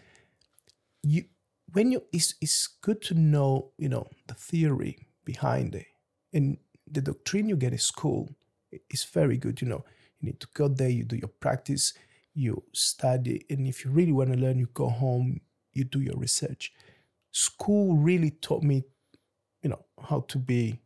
you 1.03 1.25
when 1.73 1.93
you 1.93 2.03
it's 2.12 2.35
it's 2.41 2.67
good 2.67 3.00
to 3.03 3.15
know 3.15 3.73
you 3.79 3.89
know 3.89 4.07
the 4.27 4.35
theory 4.35 5.07
behind 5.25 5.75
it. 5.75 5.87
And 6.33 6.59
the 6.91 7.00
doctrine 7.00 7.49
you 7.49 7.57
get 7.57 7.73
at 7.73 7.81
school 7.81 8.29
is 8.91 9.05
very 9.05 9.39
good 9.39 9.61
you 9.62 9.69
know. 9.69 9.85
You 10.19 10.27
need 10.27 10.41
to 10.41 10.49
go 10.53 10.69
there 10.69 10.91
you 10.91 11.05
do 11.05 11.17
your 11.17 11.35
practice 11.41 11.95
you 12.35 12.62
study 12.73 13.45
and 13.50 13.67
if 13.67 13.85
you 13.85 13.91
really 13.91 14.12
want 14.12 14.33
to 14.33 14.39
learn 14.39 14.59
you 14.59 14.69
go 14.75 14.89
home 14.89 15.41
you 15.73 15.85
do 15.85 16.00
your 16.00 16.17
research. 16.17 16.73
School 17.33 17.97
really 17.97 18.31
taught 18.31 18.62
me 18.62 18.85
you 19.62 19.71
know 19.71 19.85
how 20.09 20.21
to 20.29 20.38
be 20.38 20.81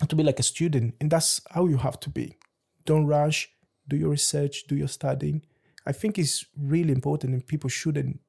how 0.00 0.06
to 0.06 0.16
be 0.16 0.22
like 0.22 0.38
a 0.38 0.44
student 0.44 0.94
and 1.00 1.10
that's 1.10 1.40
how 1.50 1.66
you 1.66 1.76
have 1.78 1.98
to 2.00 2.10
be. 2.10 2.36
Don't 2.84 3.06
rush. 3.06 3.50
Do 3.88 3.96
your 3.96 4.10
research. 4.10 4.64
Do 4.68 4.76
your 4.76 4.88
studying. 4.88 5.42
I 5.86 5.92
think 5.92 6.18
it's 6.18 6.44
really 6.56 6.92
important 6.92 7.32
and 7.32 7.46
people 7.46 7.70
shouldn't 7.70 8.20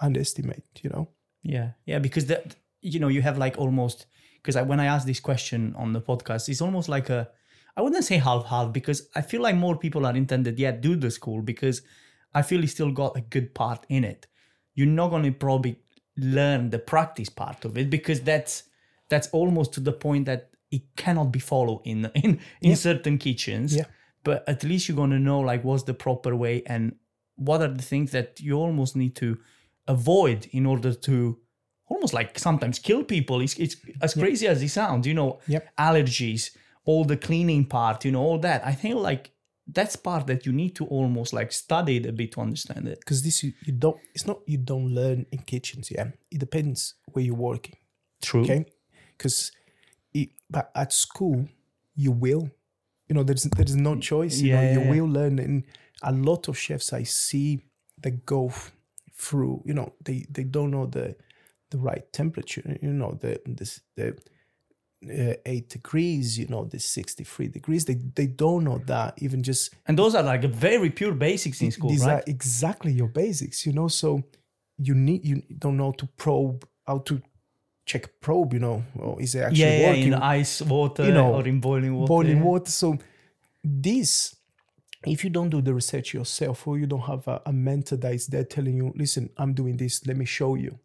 underestimate 0.00 0.64
you 0.82 0.90
know? 0.90 1.08
Yeah, 1.42 1.70
yeah, 1.86 1.98
because 1.98 2.26
that 2.26 2.56
you 2.80 3.00
know 3.00 3.08
you 3.08 3.22
have 3.22 3.38
like 3.38 3.58
almost 3.58 4.06
because 4.36 4.56
I, 4.56 4.62
when 4.62 4.80
I 4.80 4.86
asked 4.86 5.06
this 5.06 5.20
question 5.20 5.74
on 5.76 5.92
the 5.92 6.00
podcast, 6.00 6.48
it's 6.48 6.60
almost 6.60 6.88
like 6.88 7.10
a 7.10 7.28
I 7.76 7.82
wouldn't 7.82 8.04
say 8.04 8.16
half 8.18 8.46
half 8.46 8.72
because 8.72 9.08
I 9.14 9.22
feel 9.22 9.40
like 9.40 9.56
more 9.56 9.76
people 9.76 10.06
are 10.06 10.16
intended 10.16 10.58
yet 10.58 10.80
do 10.80 10.96
the 10.96 11.10
school 11.10 11.42
because 11.42 11.82
I 12.34 12.42
feel 12.42 12.62
it's 12.62 12.72
still 12.72 12.90
got 12.90 13.16
a 13.16 13.20
good 13.20 13.54
part 13.54 13.86
in 13.88 14.04
it. 14.04 14.26
You're 14.74 14.86
not 14.86 15.10
going 15.10 15.24
to 15.24 15.32
probably 15.32 15.80
learn 16.16 16.70
the 16.70 16.78
practice 16.78 17.28
part 17.28 17.64
of 17.64 17.78
it 17.78 17.88
because 17.90 18.20
that's 18.20 18.64
that's 19.08 19.28
almost 19.32 19.72
to 19.74 19.80
the 19.80 19.92
point 19.92 20.26
that 20.26 20.50
it 20.70 20.82
cannot 20.96 21.32
be 21.32 21.38
followed 21.38 21.80
in 21.84 22.10
in 22.14 22.40
in 22.60 22.76
certain 22.76 23.18
kitchens. 23.18 23.74
Yeah. 23.74 23.84
But 24.24 24.46
at 24.48 24.62
least 24.64 24.88
you're 24.88 24.96
going 24.96 25.10
to 25.10 25.18
know 25.18 25.40
like 25.40 25.64
what's 25.64 25.84
the 25.84 25.94
proper 25.94 26.34
way 26.36 26.62
and 26.66 26.96
what 27.36 27.60
are 27.62 27.72
the 27.72 27.82
things 27.82 28.10
that 28.10 28.40
you 28.40 28.54
almost 28.58 28.96
need 28.96 29.14
to 29.16 29.38
avoid 29.86 30.46
in 30.52 30.66
order 30.66 30.92
to 30.92 31.38
almost 31.88 32.12
like 32.12 32.38
sometimes 32.38 32.78
kill 32.78 33.02
people. 33.04 33.40
It's, 33.40 33.54
it's 33.58 33.76
as 34.02 34.12
crazy 34.14 34.46
as 34.46 34.62
it 34.62 34.68
sounds, 34.68 35.06
you 35.06 35.14
know, 35.14 35.38
Yep. 35.46 35.68
allergies, 35.78 36.50
all 36.84 37.04
the 37.04 37.16
cleaning 37.16 37.64
part, 37.64 38.04
you 38.04 38.12
know, 38.12 38.20
all 38.20 38.38
that. 38.40 38.66
I 38.66 38.72
think 38.74 38.96
like 38.96 39.30
that's 39.66 39.96
part 39.96 40.26
that 40.26 40.44
you 40.46 40.52
need 40.52 40.74
to 40.76 40.84
almost 40.86 41.32
like 41.32 41.52
study 41.52 41.96
it 41.96 42.06
a 42.06 42.12
bit 42.12 42.32
to 42.32 42.40
understand 42.40 42.88
it. 42.88 42.98
because 43.00 43.22
this 43.22 43.42
you, 43.42 43.52
you 43.64 43.72
don't 43.72 43.98
it's 44.14 44.26
not 44.26 44.38
you 44.46 44.58
don't 44.58 44.94
learn 44.94 45.26
in 45.30 45.38
kitchens 45.40 45.90
yeah 45.90 46.08
it 46.30 46.38
depends 46.38 46.94
where 47.12 47.22
you're 47.22 47.34
working 47.34 47.76
True. 48.22 48.42
okay 48.44 48.64
because 49.18 49.52
but 50.50 50.70
at 50.74 50.92
school 50.92 51.46
you 51.94 52.10
will 52.12 52.50
you 53.08 53.14
know 53.14 53.22
there's 53.22 53.44
there's 53.44 53.76
no 53.76 53.96
choice 53.96 54.40
you 54.40 54.48
Yeah, 54.48 54.56
know 54.56 54.62
you 54.62 54.80
yeah. 54.80 54.90
will 54.90 55.06
learn 55.08 55.38
and 55.38 55.64
a 56.02 56.12
lot 56.12 56.48
of 56.48 56.56
chefs 56.56 56.92
i 56.92 57.02
see 57.02 57.60
that 58.02 58.24
go 58.24 58.52
through 59.14 59.62
you 59.66 59.74
know 59.74 59.92
they 60.04 60.26
they 60.30 60.44
don't 60.44 60.70
know 60.70 60.86
the 60.86 61.16
the 61.70 61.78
right 61.78 62.10
temperature 62.12 62.78
you 62.82 62.92
know 62.92 63.18
the 63.20 63.40
this 63.46 63.80
the 63.96 64.16
uh, 65.04 65.34
8 65.46 65.68
degrees 65.68 66.38
you 66.38 66.46
know 66.48 66.64
the 66.64 66.78
63 66.78 67.48
degrees 67.48 67.84
they 67.84 67.94
they 68.14 68.26
don't 68.26 68.64
know 68.64 68.78
that 68.86 69.14
even 69.18 69.42
just 69.42 69.74
And 69.86 69.98
those 69.98 70.14
are 70.14 70.22
like 70.24 70.42
very 70.44 70.90
pure 70.90 71.14
basics 71.14 71.62
in 71.62 71.70
school, 71.70 71.90
these 71.90 72.02
right? 72.02 72.14
are 72.14 72.22
exactly 72.26 72.92
your 72.92 73.08
basics 73.08 73.64
you 73.66 73.72
know 73.72 73.88
so 73.88 74.22
you 74.76 74.94
need 74.94 75.24
you 75.24 75.42
don't 75.58 75.76
know 75.76 75.92
to 75.92 76.06
probe 76.16 76.66
how 76.86 76.98
to 76.98 77.20
check 77.88 78.20
probe 78.20 78.52
you 78.52 78.60
know 78.60 78.84
or 78.98 79.20
is 79.20 79.34
it 79.34 79.40
actually 79.40 79.60
yeah, 79.62 79.78
yeah, 79.78 79.88
working 79.88 80.12
in 80.12 80.14
ice 80.14 80.62
water 80.62 81.04
you 81.04 81.12
know, 81.12 81.34
or 81.34 81.46
in 81.46 81.58
boiling 81.58 81.94
water. 81.94 82.08
boiling 82.08 82.36
yeah. 82.38 82.42
water. 82.42 82.70
So 82.70 82.98
this, 83.64 84.36
if 85.06 85.24
you 85.24 85.30
don't 85.30 85.50
do 85.50 85.60
the 85.60 85.74
research 85.74 86.14
yourself, 86.14 86.66
or 86.66 86.78
you 86.78 86.86
don't 86.86 87.02
have 87.02 87.26
a, 87.26 87.40
a 87.46 87.52
mentor 87.52 87.96
that 87.96 88.14
is 88.14 88.26
there 88.26 88.44
telling 88.44 88.76
you, 88.76 88.92
"Listen, 88.94 89.30
I'm 89.36 89.54
doing 89.54 89.76
this. 89.76 90.06
Let 90.06 90.16
me 90.16 90.24
show 90.24 90.54
you," 90.54 90.78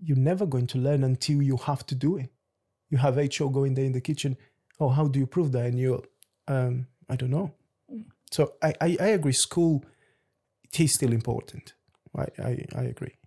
you're 0.00 0.16
never 0.16 0.46
going 0.46 0.66
to 0.68 0.78
learn 0.78 1.04
until 1.04 1.42
you 1.42 1.56
have 1.58 1.86
to 1.86 1.94
do 1.94 2.16
it. 2.16 2.30
You 2.90 2.98
have 2.98 3.16
HO 3.16 3.50
going 3.50 3.74
there 3.74 3.84
in 3.84 3.92
the 3.92 4.00
kitchen. 4.00 4.36
Oh, 4.80 4.88
how 4.88 5.06
do 5.08 5.18
you 5.18 5.26
prove 5.26 5.52
that? 5.52 5.66
And 5.66 5.78
you, 5.78 6.02
um, 6.46 6.86
I 7.08 7.16
don't 7.16 7.30
know. 7.30 7.52
So 8.30 8.54
I, 8.62 8.74
I, 8.80 8.96
I 9.00 9.06
agree. 9.08 9.32
School, 9.32 9.84
it 10.64 10.80
is 10.80 10.94
still 10.94 11.12
important. 11.12 11.74
I, 12.16 12.26
I, 12.42 12.64
I 12.74 12.82
agree. 12.84 13.17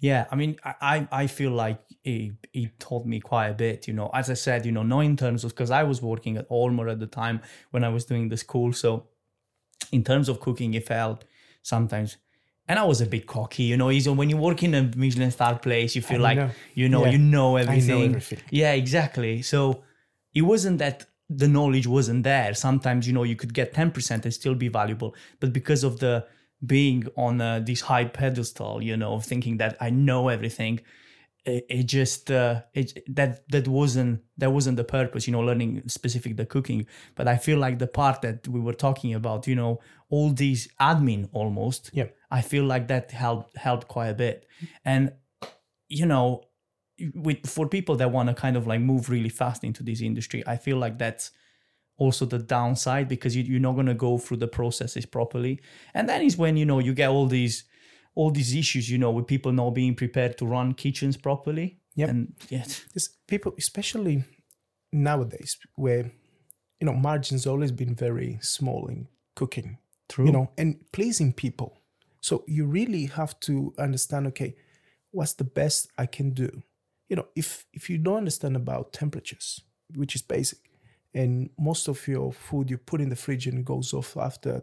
Yeah, 0.00 0.26
I 0.30 0.36
mean, 0.36 0.56
I, 0.64 1.06
I 1.12 1.26
feel 1.28 1.52
like 1.52 1.80
he, 2.02 2.32
he 2.52 2.70
taught 2.78 3.06
me 3.06 3.20
quite 3.20 3.48
a 3.48 3.54
bit, 3.54 3.86
you 3.86 3.94
know. 3.94 4.10
As 4.12 4.28
I 4.30 4.34
said, 4.34 4.66
you 4.66 4.72
know, 4.72 4.82
not 4.82 5.00
in 5.00 5.16
terms 5.16 5.44
of 5.44 5.52
because 5.52 5.70
I 5.70 5.84
was 5.84 6.02
working 6.02 6.36
at 6.36 6.46
Ormer 6.48 6.88
at 6.88 6.98
the 6.98 7.06
time 7.06 7.40
when 7.70 7.84
I 7.84 7.88
was 7.88 8.04
doing 8.04 8.28
the 8.28 8.36
school. 8.36 8.72
So, 8.72 9.06
in 9.92 10.02
terms 10.02 10.28
of 10.28 10.40
cooking, 10.40 10.74
it 10.74 10.86
felt 10.86 11.24
sometimes, 11.62 12.16
and 12.68 12.78
I 12.78 12.84
was 12.84 13.00
a 13.00 13.06
bit 13.06 13.26
cocky, 13.26 13.62
you 13.64 13.76
know. 13.76 13.88
Is 13.90 14.08
when 14.08 14.28
you 14.28 14.36
work 14.36 14.62
in 14.64 14.74
a 14.74 14.82
Michelin 14.96 15.30
star 15.30 15.58
place, 15.58 15.94
you 15.94 16.02
feel 16.02 16.18
I 16.26 16.34
like 16.34 16.38
know. 16.38 16.50
you 16.74 16.88
know 16.88 17.04
Yeah. 17.04 17.12
you 17.12 17.18
know 17.18 17.56
everything. 17.56 18.04
everything. 18.06 18.40
Yeah, 18.50 18.72
exactly. 18.72 19.42
So 19.42 19.82
it 20.34 20.42
wasn't 20.42 20.78
that 20.78 21.06
the 21.30 21.48
knowledge 21.48 21.86
wasn't 21.86 22.24
there. 22.24 22.54
Sometimes 22.54 23.06
you 23.06 23.12
know 23.12 23.22
you 23.22 23.36
could 23.36 23.54
get 23.54 23.72
ten 23.72 23.90
percent 23.92 24.24
and 24.24 24.34
still 24.34 24.54
be 24.56 24.68
valuable, 24.68 25.14
but 25.38 25.52
because 25.52 25.84
of 25.84 26.00
the 26.00 26.26
being 26.66 27.06
on 27.16 27.40
uh, 27.40 27.60
this 27.60 27.82
high 27.82 28.04
pedestal, 28.04 28.82
you 28.82 28.96
know, 28.96 29.20
thinking 29.20 29.58
that 29.58 29.76
I 29.80 29.90
know 29.90 30.28
everything, 30.28 30.80
it, 31.44 31.64
it 31.68 31.82
just 31.84 32.30
uh, 32.30 32.62
it 32.74 33.02
that 33.14 33.48
that 33.50 33.68
wasn't 33.68 34.22
that 34.38 34.50
wasn't 34.52 34.76
the 34.76 34.84
purpose, 34.84 35.26
you 35.26 35.32
know, 35.32 35.40
learning 35.40 35.82
specific 35.88 36.36
the 36.36 36.46
cooking. 36.46 36.86
But 37.14 37.28
I 37.28 37.36
feel 37.36 37.58
like 37.58 37.78
the 37.78 37.86
part 37.86 38.22
that 38.22 38.46
we 38.48 38.60
were 38.60 38.72
talking 38.74 39.14
about, 39.14 39.46
you 39.46 39.54
know, 39.54 39.80
all 40.08 40.30
these 40.30 40.68
admin 40.80 41.28
almost, 41.32 41.90
Yeah. 41.92 42.06
I 42.30 42.42
feel 42.42 42.64
like 42.64 42.88
that 42.88 43.10
helped 43.12 43.56
helped 43.56 43.88
quite 43.88 44.08
a 44.08 44.14
bit, 44.14 44.46
and 44.84 45.12
you 45.88 46.06
know, 46.06 46.42
with 47.14 47.46
for 47.46 47.68
people 47.68 47.96
that 47.96 48.10
want 48.10 48.28
to 48.28 48.34
kind 48.34 48.56
of 48.56 48.66
like 48.66 48.80
move 48.80 49.08
really 49.08 49.28
fast 49.28 49.64
into 49.64 49.82
this 49.82 50.00
industry, 50.00 50.42
I 50.46 50.56
feel 50.56 50.78
like 50.78 50.98
that's 50.98 51.30
also 51.98 52.26
the 52.26 52.38
downside 52.38 53.08
because 53.08 53.34
you, 53.36 53.42
you're 53.42 53.60
not 53.60 53.72
going 53.74 53.86
to 53.86 53.94
go 53.94 54.18
through 54.18 54.36
the 54.36 54.48
processes 54.48 55.06
properly 55.06 55.60
and 55.94 56.08
that 56.08 56.22
is 56.22 56.36
when 56.36 56.56
you 56.56 56.64
know 56.66 56.78
you 56.78 56.92
get 56.94 57.08
all 57.08 57.26
these 57.26 57.64
all 58.14 58.30
these 58.30 58.54
issues 58.54 58.90
you 58.90 58.98
know 58.98 59.10
with 59.10 59.26
people 59.26 59.52
not 59.52 59.70
being 59.70 59.94
prepared 59.94 60.36
to 60.38 60.46
run 60.46 60.74
kitchens 60.74 61.16
properly 61.16 61.78
Yep. 61.98 62.08
and 62.10 62.34
yeah 62.50 62.64
Because 62.88 63.08
people, 63.26 63.54
especially 63.56 64.24
nowadays, 64.92 65.56
where 65.76 66.10
you 66.80 66.86
know 66.86 66.92
margins 66.92 67.46
always 67.46 67.72
been 67.72 67.94
very 67.94 68.38
small 68.42 68.86
in 68.88 69.08
cooking, 69.34 69.78
true 70.08 70.26
you 70.26 70.32
know, 70.32 70.50
and 70.58 70.76
pleasing 70.92 71.32
people. 71.32 71.78
So 72.20 72.44
you 72.46 72.66
really 72.66 73.06
have 73.06 73.38
to 73.40 73.72
understand. 73.78 74.26
Okay, 74.26 74.56
what's 75.10 75.34
the 75.34 75.44
best 75.44 75.88
I 75.96 76.06
can 76.06 76.30
do? 76.34 76.62
You 77.08 77.16
know, 77.16 77.26
if 77.34 77.64
if 77.72 77.88
you 77.88 77.98
don't 77.98 78.18
understand 78.18 78.56
about 78.56 78.92
temperatures, 78.92 79.60
which 79.94 80.14
is 80.14 80.22
basic, 80.22 80.58
and 81.14 81.50
most 81.58 81.88
of 81.88 82.06
your 82.08 82.32
food 82.32 82.70
you 82.70 82.78
put 82.78 83.00
in 83.00 83.08
the 83.08 83.16
fridge 83.16 83.46
and 83.46 83.58
it 83.58 83.64
goes 83.64 83.92
off 83.94 84.16
after 84.16 84.62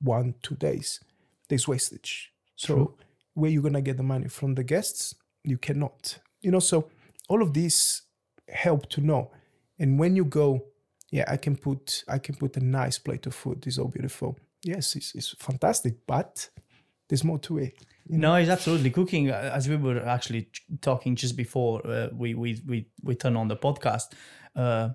one 0.00 0.34
two 0.42 0.54
days, 0.56 1.00
there's 1.48 1.66
wastage. 1.66 2.32
So 2.56 2.74
True. 2.74 2.94
where 3.34 3.50
you're 3.50 3.62
gonna 3.62 3.80
get 3.82 3.96
the 3.96 4.02
money 4.02 4.28
from 4.28 4.54
the 4.54 4.64
guests? 4.64 5.14
You 5.44 5.58
cannot. 5.58 6.18
You 6.42 6.50
know, 6.50 6.60
so 6.60 6.88
all 7.28 7.42
of 7.42 7.52
these 7.54 8.02
help 8.48 8.88
to 8.90 9.00
know. 9.00 9.30
And 9.78 9.98
when 9.98 10.16
you 10.16 10.24
go, 10.24 10.64
yeah, 11.10 11.24
I 11.28 11.36
can 11.36 11.56
put 11.56 12.04
I 12.08 12.18
can 12.18 12.34
put 12.34 12.56
a 12.56 12.60
nice 12.64 12.98
plate 12.98 13.26
of 13.26 13.34
food. 13.34 13.66
It's 13.66 13.78
all 13.78 13.88
beautiful. 13.88 14.38
Yes, 14.62 14.96
it's, 14.96 15.14
it's 15.14 15.34
fantastic, 15.38 16.06
but 16.06 16.48
there's 17.08 17.24
more 17.24 17.38
to 17.38 17.58
it. 17.58 17.74
you 18.06 18.18
no 18.18 18.34
it's 18.34 18.50
absolutely 18.50 18.90
cooking 18.90 19.28
as 19.30 19.68
we 19.68 19.76
were 19.76 20.00
actually 20.04 20.48
talking 20.80 21.14
just 21.16 21.36
before 21.36 21.86
uh, 21.86 22.08
we, 22.12 22.34
we 22.34 22.60
we 22.66 22.86
we 23.02 23.14
turn 23.14 23.36
on 23.36 23.48
the 23.48 23.56
podcast 23.56 24.12
uh 24.56 24.88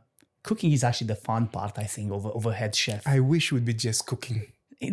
cooking 0.44 0.72
is 0.78 0.84
actually 0.84 1.08
the 1.08 1.22
fun 1.30 1.44
part 1.48 1.74
i 1.78 1.88
think 1.96 2.08
of, 2.18 2.22
a- 2.26 2.36
of 2.40 2.46
a 2.46 2.54
head 2.62 2.74
chef 2.84 3.02
I 3.16 3.20
wish 3.32 3.44
it 3.52 3.54
would 3.56 3.66
be 3.74 3.78
just 3.90 4.02
cooking. 4.12 4.40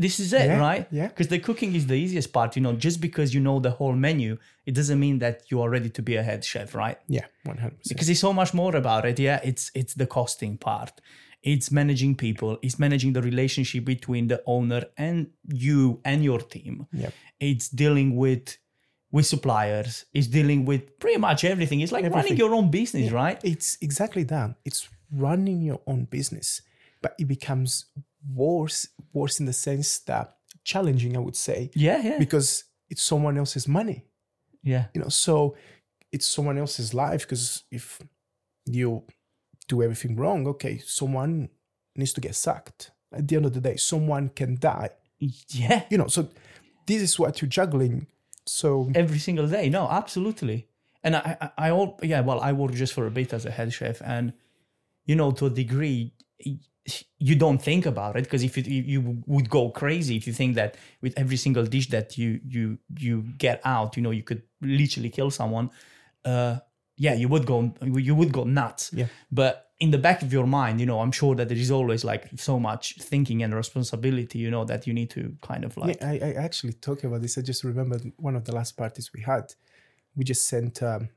this 0.07 0.17
is 0.25 0.31
it 0.33 0.47
Yeah, 0.47 0.59
right 0.69 0.87
yeah. 1.01 1.09
because 1.13 1.29
the 1.35 1.41
cooking 1.49 1.71
is 1.79 1.85
the 1.93 1.99
easiest 2.05 2.29
part 2.37 2.51
you 2.57 2.63
know 2.67 2.75
just 2.87 2.99
because 3.07 3.29
you 3.35 3.41
know 3.49 3.57
the 3.69 3.73
whole 3.79 3.97
menu 4.09 4.31
it 4.69 4.75
doesn't 4.79 5.01
mean 5.07 5.17
that 5.25 5.37
you 5.51 5.57
are 5.63 5.71
ready 5.77 5.91
to 5.99 6.03
be 6.09 6.15
a 6.23 6.23
head 6.29 6.43
chef 6.51 6.69
right 6.85 6.99
Yeah, 7.17 7.27
one 7.53 7.59
hundred 7.63 7.77
percent. 7.79 7.91
because 7.93 8.09
it's 8.13 8.21
so 8.29 8.33
much 8.41 8.51
more 8.61 8.75
about 8.83 9.03
it 9.11 9.17
yeah 9.29 9.39
it's 9.51 9.65
it's 9.81 9.95
the 10.03 10.07
costing 10.19 10.55
part 10.69 10.95
it's 11.53 11.69
managing 11.81 12.13
people 12.27 12.51
it's 12.67 12.79
managing 12.87 13.11
the 13.17 13.23
relationship 13.31 13.83
between 13.95 14.25
the 14.33 14.41
owner 14.57 14.83
and 15.07 15.17
you 15.67 15.79
and 16.11 16.19
your 16.29 16.41
team 16.55 16.75
Yep. 17.03 17.13
it's 17.51 17.67
dealing 17.83 18.09
with 18.25 18.45
with 19.15 19.27
suppliers 19.35 19.91
it's 20.17 20.29
dealing 20.39 20.61
with 20.71 20.83
pretty 21.03 21.19
much 21.29 21.41
everything 21.53 21.79
it's 21.81 21.95
like 21.97 22.05
running 22.19 22.37
your 22.45 22.53
own 22.59 22.71
business 22.71 23.11
right 23.23 23.39
It's 23.53 23.69
exactly 23.89 24.25
that. 24.35 24.49
It's 24.69 24.81
running 25.13 25.63
your 25.63 25.81
own 25.87 26.05
business, 26.05 26.63
but 27.03 27.15
it 27.19 27.27
becomes 27.27 27.87
worse, 28.35 28.89
worse 29.13 29.41
in 29.41 29.47
the 29.47 29.53
sense 29.53 29.99
that 30.01 30.37
challenging, 30.65 31.17
I 31.17 31.21
would 31.21 31.37
say, 31.37 31.71
yeah 31.75 32.01
yeah. 32.03 32.19
Because 32.19 32.65
it's 32.89 33.03
someone 33.03 33.39
else's 33.39 33.67
money. 33.69 34.05
yeah. 34.63 34.87
You 34.95 35.01
know 35.03 35.09
so 35.09 35.57
it's 36.13 36.27
someone 36.27 36.59
else's 36.59 36.93
life 36.93 37.23
because 37.23 37.63
if 37.71 38.01
you 38.67 39.05
do 39.69 39.83
everything 39.83 40.17
wrong 40.17 40.47
okay 40.47 40.79
someone 40.79 41.49
needs 41.97 42.13
to 42.15 42.21
get 42.21 42.35
sacked. 42.35 42.91
At 43.13 43.27
the 43.27 43.37
end 43.37 43.47
of 43.47 43.55
the 43.55 43.61
day 43.61 43.77
someone 43.77 44.29
can 44.31 44.57
die. 44.59 44.91
Yeah. 45.49 45.85
You 45.91 45.99
know 45.99 46.09
so 46.09 46.29
this 46.87 47.03
is 47.03 47.19
what 47.19 47.41
you're 47.41 47.49
juggling. 47.49 48.07
So 48.47 48.91
every 48.95 49.19
single 49.19 49.47
day. 49.47 49.69
No, 49.69 49.87
absolutely. 49.89 50.67
And 51.05 51.17
I, 51.17 51.37
I, 51.41 51.67
I 51.67 51.71
all, 51.71 51.99
yeah, 52.03 52.21
well, 52.21 52.41
I 52.41 52.53
work 52.53 52.73
just 52.73 52.93
for 52.93 53.07
a 53.07 53.11
bit 53.11 53.33
as 53.33 53.47
a 53.47 53.51
head 53.51 53.73
chef, 53.73 54.03
and 54.05 54.33
you 55.11 55.17
know, 55.17 55.33
to 55.33 55.47
a 55.47 55.51
degree, 55.51 56.13
you 57.19 57.35
don't 57.35 57.61
think 57.61 57.85
about 57.85 58.17
it 58.17 58.23
because 58.23 58.45
if 58.45 58.57
you, 58.57 58.83
you 58.95 59.23
would 59.27 59.51
go 59.51 59.69
crazy 59.71 60.15
if 60.17 60.25
you 60.29 60.33
think 60.33 60.55
that 60.55 60.77
with 61.03 61.13
every 61.17 61.37
single 61.37 61.65
dish 61.65 61.89
that 61.89 62.17
you 62.17 62.41
you 62.47 62.79
you 62.97 63.15
get 63.37 63.61
out, 63.65 63.97
you 63.97 64.03
know, 64.05 64.13
you 64.13 64.23
could 64.23 64.43
literally 64.61 65.11
kill 65.11 65.31
someone. 65.41 65.67
Uh, 66.25 66.59
yeah, 66.97 67.15
you 67.15 67.29
would 67.33 67.45
go, 67.45 67.75
you 67.83 68.15
would 68.15 68.33
go 68.33 68.45
nuts. 68.45 68.93
Yeah. 68.93 69.07
But 69.33 69.55
in 69.81 69.91
the 69.91 69.99
back 69.99 70.23
of 70.23 70.33
your 70.33 70.47
mind, 70.47 70.79
you 70.81 70.87
know, 70.87 71.01
I'm 71.01 71.15
sure 71.21 71.35
that 71.35 71.49
there 71.49 71.59
is 71.67 71.73
always 71.73 72.05
like 72.05 72.25
so 72.37 72.61
much 72.61 72.85
thinking 73.01 73.43
and 73.43 73.53
responsibility, 73.53 74.39
you 74.39 74.51
know, 74.51 74.65
that 74.67 74.87
you 74.87 74.93
need 74.93 75.11
to 75.11 75.35
kind 75.43 75.65
of 75.65 75.77
like, 75.77 75.97
yeah, 76.01 76.11
I, 76.11 76.17
I 76.29 76.33
actually 76.47 76.75
talk 76.75 77.03
about 77.03 77.21
this 77.23 77.37
i 77.37 77.43
just 77.43 77.65
remembered 77.65 78.03
one 78.29 78.37
of 78.37 78.45
the 78.45 78.55
last 78.55 78.77
parties 78.77 79.11
we 79.13 79.23
had 79.23 79.47
we 80.15 80.23
just 80.25 80.47
sent 80.47 80.83
um, 80.83 81.09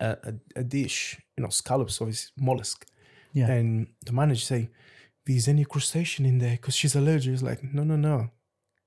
a, 0.00 0.34
a, 0.56 0.62
dish 0.64 1.18
you 1.36 1.42
know 1.42 1.50
scallops 1.50 2.00
obviously 2.00 2.30
mollusk. 2.38 2.86
Yeah. 3.32 3.50
and 3.50 3.88
the 4.06 4.12
manager 4.12 4.40
say 4.40 4.70
there's 5.26 5.48
any 5.48 5.64
crustacean 5.64 6.24
in 6.24 6.38
there? 6.38 6.52
Because 6.56 6.74
she's 6.74 6.94
allergic. 6.96 7.34
It's 7.34 7.42
like 7.42 7.62
no 7.62 7.84
no 7.84 7.96
no. 7.96 8.30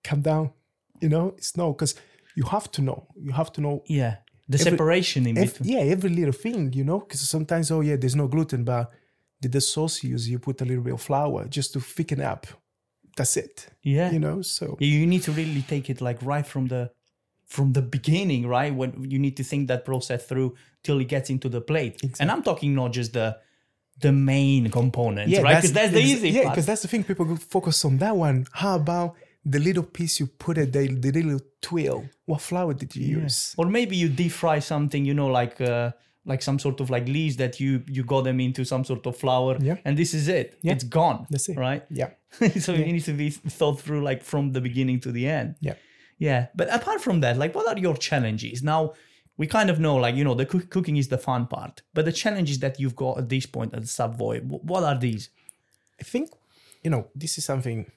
Calm 0.04 0.22
down. 0.22 0.52
You 1.00 1.10
know 1.10 1.34
it's 1.38 1.56
no 1.56 1.74
because 1.74 1.96
you 2.36 2.44
have 2.46 2.72
to 2.72 2.82
know. 2.82 3.08
You 3.16 3.32
have 3.34 3.52
to 3.54 3.62
know 3.62 3.84
yeah, 3.88 4.18
the 4.50 4.58
Every- 4.60 4.72
separation 4.72 5.28
in 5.28 5.38
ev- 5.38 5.54
between. 5.54 5.70
yeah 5.78 5.84
every 5.92 6.10
little 6.10 6.34
thing 6.34 6.74
you 6.74 6.84
know? 6.84 7.00
Because 7.00 7.22
sometimes 7.22 7.70
oh 7.72 7.82
yeah 7.82 7.96
there's 7.98 8.16
no 8.16 8.28
gluten 8.28 8.64
but 8.64 8.92
the, 9.42 9.50
the 9.50 9.62
sauce 9.62 10.04
you 10.04 10.12
use 10.12 10.30
you 10.30 10.40
put 10.40 10.62
a 10.62 10.66
little 10.66 10.84
bit 10.84 10.94
of 10.94 11.02
flour 11.02 11.46
just 11.48 11.74
to 11.74 11.80
thicken 11.80 12.22
up. 12.22 12.48
That's 13.18 13.36
it. 13.38 13.68
Yeah. 13.84 14.10
you 14.12 14.20
know 14.20 14.42
so 14.42 14.78
you 14.80 15.06
need 15.06 15.24
to 15.24 15.32
really 15.32 15.62
take 15.64 15.90
it 15.90 16.02
like 16.02 16.18
right 16.24 16.46
from 16.48 16.68
the 16.68 16.90
from 17.56 17.68
the 17.78 17.82
beginning, 17.96 18.42
right? 18.58 18.74
When 18.80 18.90
you 19.14 19.20
need 19.26 19.36
to 19.42 19.44
think 19.52 19.68
that 19.72 19.82
process 19.92 20.22
through 20.30 20.50
till 20.86 20.98
it 21.04 21.10
gets 21.16 21.30
into 21.30 21.48
the 21.56 21.62
plate. 21.72 21.96
And 22.22 22.28
I'm 22.32 22.44
talking 22.50 22.72
not 22.82 22.92
just 23.00 23.12
the 23.20 23.28
the 24.06 24.12
main 24.12 24.64
components, 24.80 25.32
right? 25.46 25.56
Because 25.58 25.74
that's, 25.74 25.92
the 25.98 26.00
ex- 26.00 26.10
easy 26.14 26.30
yeah 26.38 26.50
because 26.50 26.66
that's 26.70 26.82
the 26.84 26.88
thing 26.92 27.04
people 27.04 27.26
go 27.32 27.36
focus 27.36 27.86
on 27.86 27.98
that 28.04 28.16
one 28.28 28.38
how 28.62 28.76
about 28.84 29.10
the 29.54 29.60
little 29.68 29.84
piece 29.98 30.14
you 30.20 30.28
put 30.46 30.56
at 30.64 30.70
the, 30.76 30.84
the 31.06 31.12
little 31.12 31.40
tuile 31.66 32.02
what 32.26 32.42
flour 32.42 32.74
did 32.82 32.96
you 32.96 33.06
use 33.22 33.38
Or 33.60 33.66
maybe 33.78 33.96
you 34.02 34.08
deep 34.22 34.32
fry 34.42 34.60
something, 34.74 35.02
you 35.10 35.14
know, 35.20 35.28
like 35.42 35.56
uh, 35.74 35.92
like 36.32 36.42
some 36.50 36.58
sort 36.66 36.80
of 36.82 36.90
like 36.96 37.06
leaves 37.18 37.36
that 37.38 37.54
you 37.60 37.72
you 37.96 38.04
got 38.14 38.22
them 38.30 38.40
into 38.40 38.62
some 38.74 38.84
sort 38.92 39.04
of 39.10 39.14
flour 39.24 39.54
Yeah. 39.70 39.78
and 39.86 39.94
this 40.02 40.12
is 40.20 40.26
it 40.40 40.48
Yeah. 40.66 40.74
it's 40.74 40.84
gone 41.00 41.20
That's 41.32 41.48
it. 41.50 41.58
right 41.66 41.84
Yeah. 42.02 42.10
so 42.66 42.70
it 42.74 42.86
needs 42.96 43.06
to 43.12 43.14
be 43.24 43.30
thought 43.60 43.78
through 43.84 44.02
like 44.10 44.22
from 44.32 44.44
the 44.56 44.62
beginning 44.62 45.00
to 45.06 45.12
the 45.12 45.26
end 45.40 45.50
Yeah. 45.68 45.76
Yeah 46.28 46.42
but 46.60 46.68
apart 46.78 47.00
from 47.06 47.18
that 47.24 47.36
like 47.42 47.54
what 47.56 47.68
are 47.68 47.80
your 47.80 47.98
challenges? 48.10 48.58
Now 48.64 48.82
we 49.38 49.48
kind 49.48 49.70
of 49.70 49.78
know 49.86 49.96
like 49.96 50.16
you 50.16 50.26
know 50.28 50.36
the 50.42 50.46
cook- 50.52 50.70
cooking 50.76 50.98
is 50.98 51.08
the 51.08 51.18
fun 51.18 51.44
part 51.48 51.82
but 51.96 52.04
the 52.06 52.16
challenges 52.24 52.58
that 52.60 52.80
you've 52.80 52.96
got 53.06 53.18
at 53.22 53.28
this 53.30 53.46
point 53.46 53.74
at 53.74 53.84
wh- 54.50 54.64
what 54.72 54.84
are 54.84 55.00
these? 55.08 55.30
I 56.02 56.04
think, 56.04 56.32
you 56.84 56.90
know, 56.90 57.08
this 57.14 57.38
is 57.38 57.46
something 57.46 57.92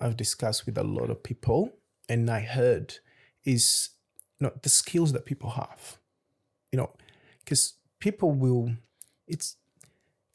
I've 0.00 0.16
discussed 0.16 0.66
with 0.66 0.76
a 0.76 0.82
lot 0.82 1.08
of 1.08 1.22
people 1.22 1.70
and 2.08 2.28
I 2.28 2.40
heard 2.40 2.98
is, 3.44 3.90
you 4.40 4.46
know, 4.46 4.52
the 4.62 4.68
skills 4.68 5.12
that 5.12 5.24
people 5.24 5.50
have, 5.50 5.98
you 6.72 6.78
know, 6.78 6.90
because 7.38 7.74
people 8.00 8.32
will, 8.32 8.72
it's, 9.28 9.56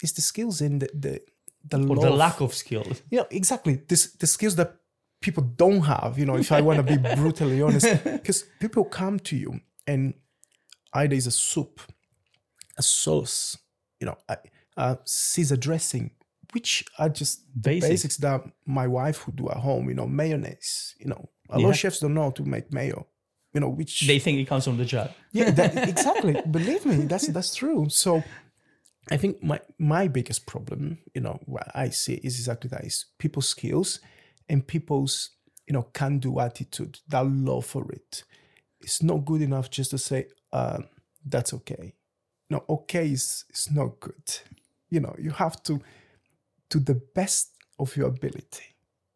it's 0.01 0.13
the 0.13 0.21
skills 0.21 0.61
in 0.61 0.79
the, 0.79 0.89
the, 0.93 1.21
the, 1.67 1.77
or 1.77 1.95
love, 1.97 2.01
the 2.03 2.09
lack 2.11 2.39
of 2.39 2.53
skills. 2.53 3.01
You 3.11 3.19
know, 3.19 3.27
exactly. 3.31 3.81
This, 3.85 4.13
the 4.13 4.27
skills 4.27 4.55
that 4.55 4.77
people 5.21 5.43
don't 5.43 5.81
have, 5.81 6.17
you 6.17 6.25
know, 6.25 6.37
if 6.37 6.51
I 6.51 6.61
want 6.61 6.77
to 6.77 6.83
be 6.83 6.97
brutally 7.15 7.61
honest, 7.61 8.03
because 8.03 8.43
people 8.59 8.85
come 8.85 9.19
to 9.19 9.35
you 9.35 9.59
and 9.87 10.13
either 10.93 11.15
is 11.15 11.27
a 11.27 11.31
soup, 11.31 11.81
a 12.77 12.81
sauce, 12.81 13.57
you 13.99 14.07
know, 14.07 14.17
a, 14.27 14.37
a 14.77 14.81
uh, 14.81 14.95
Caesar 15.05 15.57
dressing, 15.57 16.11
which 16.53 16.85
are 16.97 17.09
just 17.09 17.41
Basics. 17.61 17.89
basics 17.89 18.17
that 18.17 18.41
my 18.65 18.87
wife 18.87 19.25
would 19.25 19.35
do 19.35 19.49
at 19.49 19.57
home, 19.57 19.89
you 19.89 19.95
know, 19.95 20.07
mayonnaise, 20.07 20.95
you 20.99 21.07
know, 21.07 21.29
a 21.49 21.59
lot 21.59 21.71
of 21.71 21.77
chefs 21.77 21.99
don't 21.99 22.13
know 22.13 22.23
how 22.23 22.31
to 22.31 22.43
make 22.43 22.71
mayo, 22.71 23.07
you 23.53 23.59
know, 23.59 23.69
which 23.69 24.07
they 24.07 24.19
think 24.19 24.39
it 24.39 24.45
comes 24.45 24.63
from 24.63 24.77
the 24.77 24.85
jar 24.85 25.09
yeah, 25.31 25.51
that, 25.51 25.89
exactly. 25.89 26.41
Believe 26.49 26.85
me, 26.85 27.05
that's 27.05 27.27
that's 27.27 27.55
true. 27.55 27.87
So, 27.89 28.23
I 29.11 29.17
think 29.17 29.43
my 29.43 29.59
my 29.77 30.07
biggest 30.07 30.45
problem, 30.45 30.99
you 31.13 31.21
know, 31.21 31.39
what 31.45 31.69
I 31.75 31.89
see 31.89 32.15
is 32.15 32.37
exactly 32.39 32.69
that: 32.69 32.83
is 32.83 33.05
people's 33.17 33.47
skills 33.47 33.99
and 34.49 34.65
people's 34.65 35.31
you 35.67 35.73
know 35.73 35.83
can 35.93 36.19
do 36.19 36.39
attitude, 36.39 36.99
that 37.07 37.25
love 37.25 37.65
for 37.65 37.91
it. 37.91 38.23
It's 38.81 39.03
not 39.03 39.25
good 39.25 39.41
enough 39.41 39.69
just 39.69 39.91
to 39.91 39.97
say 39.97 40.27
uh, 40.53 40.79
that's 41.25 41.53
okay. 41.53 41.93
No, 42.49 42.63
okay 42.69 43.11
is 43.11 43.45
is 43.53 43.69
not 43.71 43.99
good. 43.99 44.39
You 44.89 45.01
know, 45.01 45.15
you 45.19 45.31
have 45.31 45.61
to 45.63 45.79
to 46.69 46.79
the 46.79 46.95
best 47.15 47.51
of 47.77 47.95
your 47.95 48.07
ability. 48.07 48.63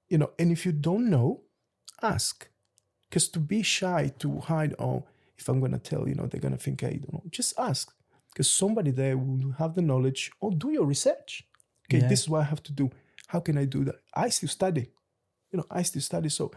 You 0.09 0.19
know, 0.19 0.31
and 0.37 0.51
if 0.51 0.65
you 0.65 0.71
don't 0.71 1.09
know, 1.09 1.41
ask. 2.01 2.47
Because 3.09 3.29
to 3.29 3.39
be 3.39 3.61
shy, 3.63 4.11
to 4.19 4.39
hide, 4.39 4.73
oh, 4.79 5.03
if 5.37 5.47
I'm 5.49 5.59
gonna 5.59 5.79
tell, 5.79 6.07
you 6.07 6.15
know, 6.15 6.25
they're 6.27 6.41
gonna 6.41 6.57
think 6.57 6.83
I 6.83 6.89
don't 6.93 7.13
know. 7.13 7.23
Just 7.31 7.53
ask. 7.57 7.91
Because 8.31 8.49
somebody 8.49 8.91
there 8.91 9.17
will 9.17 9.51
have 9.59 9.75
the 9.75 9.81
knowledge 9.81 10.31
or 10.41 10.51
do 10.51 10.71
your 10.71 10.85
research. 10.85 11.43
Okay, 11.87 11.99
Yeah. 12.01 12.07
this 12.07 12.21
is 12.21 12.29
what 12.29 12.41
I 12.41 12.45
have 12.45 12.63
to 12.63 12.71
do. 12.73 12.89
How 13.27 13.39
can 13.39 13.57
I 13.57 13.65
do 13.65 13.83
that? 13.85 13.95
I 14.13 14.29
still 14.29 14.49
study. 14.49 14.87
You 15.53 15.59
know, 15.59 15.65
I 15.71 15.83
still 15.83 16.01
study. 16.01 16.29
So 16.29 16.51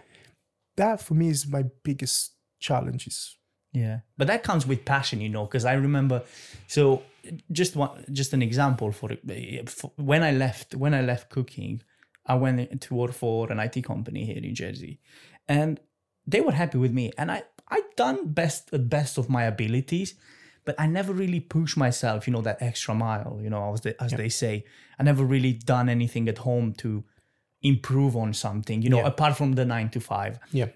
that 0.77 1.01
for 1.01 1.15
me 1.15 1.29
is 1.29 1.47
my 1.47 1.65
biggest 1.85 2.33
challenge 2.59 3.07
is 3.07 3.37
Yeah, 3.73 4.01
but 4.17 4.27
that 4.29 4.43
comes 4.43 4.67
with 4.67 4.85
passion, 4.85 5.21
you 5.21 5.29
know. 5.29 5.45
Because 5.45 5.65
I 5.67 5.75
remember, 5.75 6.23
so 6.67 7.03
just 7.53 7.77
one, 7.77 8.05
just 8.13 8.33
an 8.33 8.43
example 8.43 8.91
for. 8.93 9.11
For- 9.69 9.93
When 9.97 10.23
I 10.23 10.33
left, 10.33 10.75
when 10.75 10.95
I 10.95 11.03
left 11.03 11.29
cooking, 11.31 11.83
I 12.27 12.35
went 12.35 12.81
to 12.81 12.95
work 12.95 13.13
for 13.13 13.53
an 13.53 13.59
IT 13.61 13.83
company 13.85 14.25
here 14.25 14.43
in 14.43 14.55
Jersey, 14.55 14.99
and 15.47 15.79
they 16.27 16.41
were 16.41 16.53
happy 16.53 16.79
with 16.79 16.93
me. 16.93 17.13
And 17.19 17.31
I 17.31 17.43
I 17.69 17.83
done 17.97 18.19
best 18.33 18.73
at 18.73 18.89
best 18.89 19.19
of 19.19 19.29
my 19.29 19.45
abilities, 19.45 20.15
but 20.65 20.75
I 20.79 20.87
never 20.87 21.13
really 21.13 21.41
pushed 21.41 21.77
myself, 21.77 22.27
you 22.27 22.33
know, 22.33 22.43
that 22.43 22.63
extra 22.63 22.95
mile, 22.95 23.39
you 23.43 23.51
know, 23.51 23.73
as 23.75 23.81
they, 23.83 23.95
as 24.01 24.13
they 24.13 24.29
say. 24.31 24.65
I 24.99 25.03
never 25.03 25.25
really 25.25 25.53
done 25.53 25.89
anything 25.91 26.29
at 26.29 26.39
home 26.39 26.73
to 26.75 27.05
improve 27.63 28.17
on 28.17 28.33
something, 28.35 28.83
you 28.83 28.91
know, 28.91 28.99
Yeah. 29.01 29.07
apart 29.09 29.37
from 29.37 29.53
the 29.55 29.65
nine 29.65 29.89
to 29.91 30.01
five. 30.01 30.39
yeah. 30.53 30.69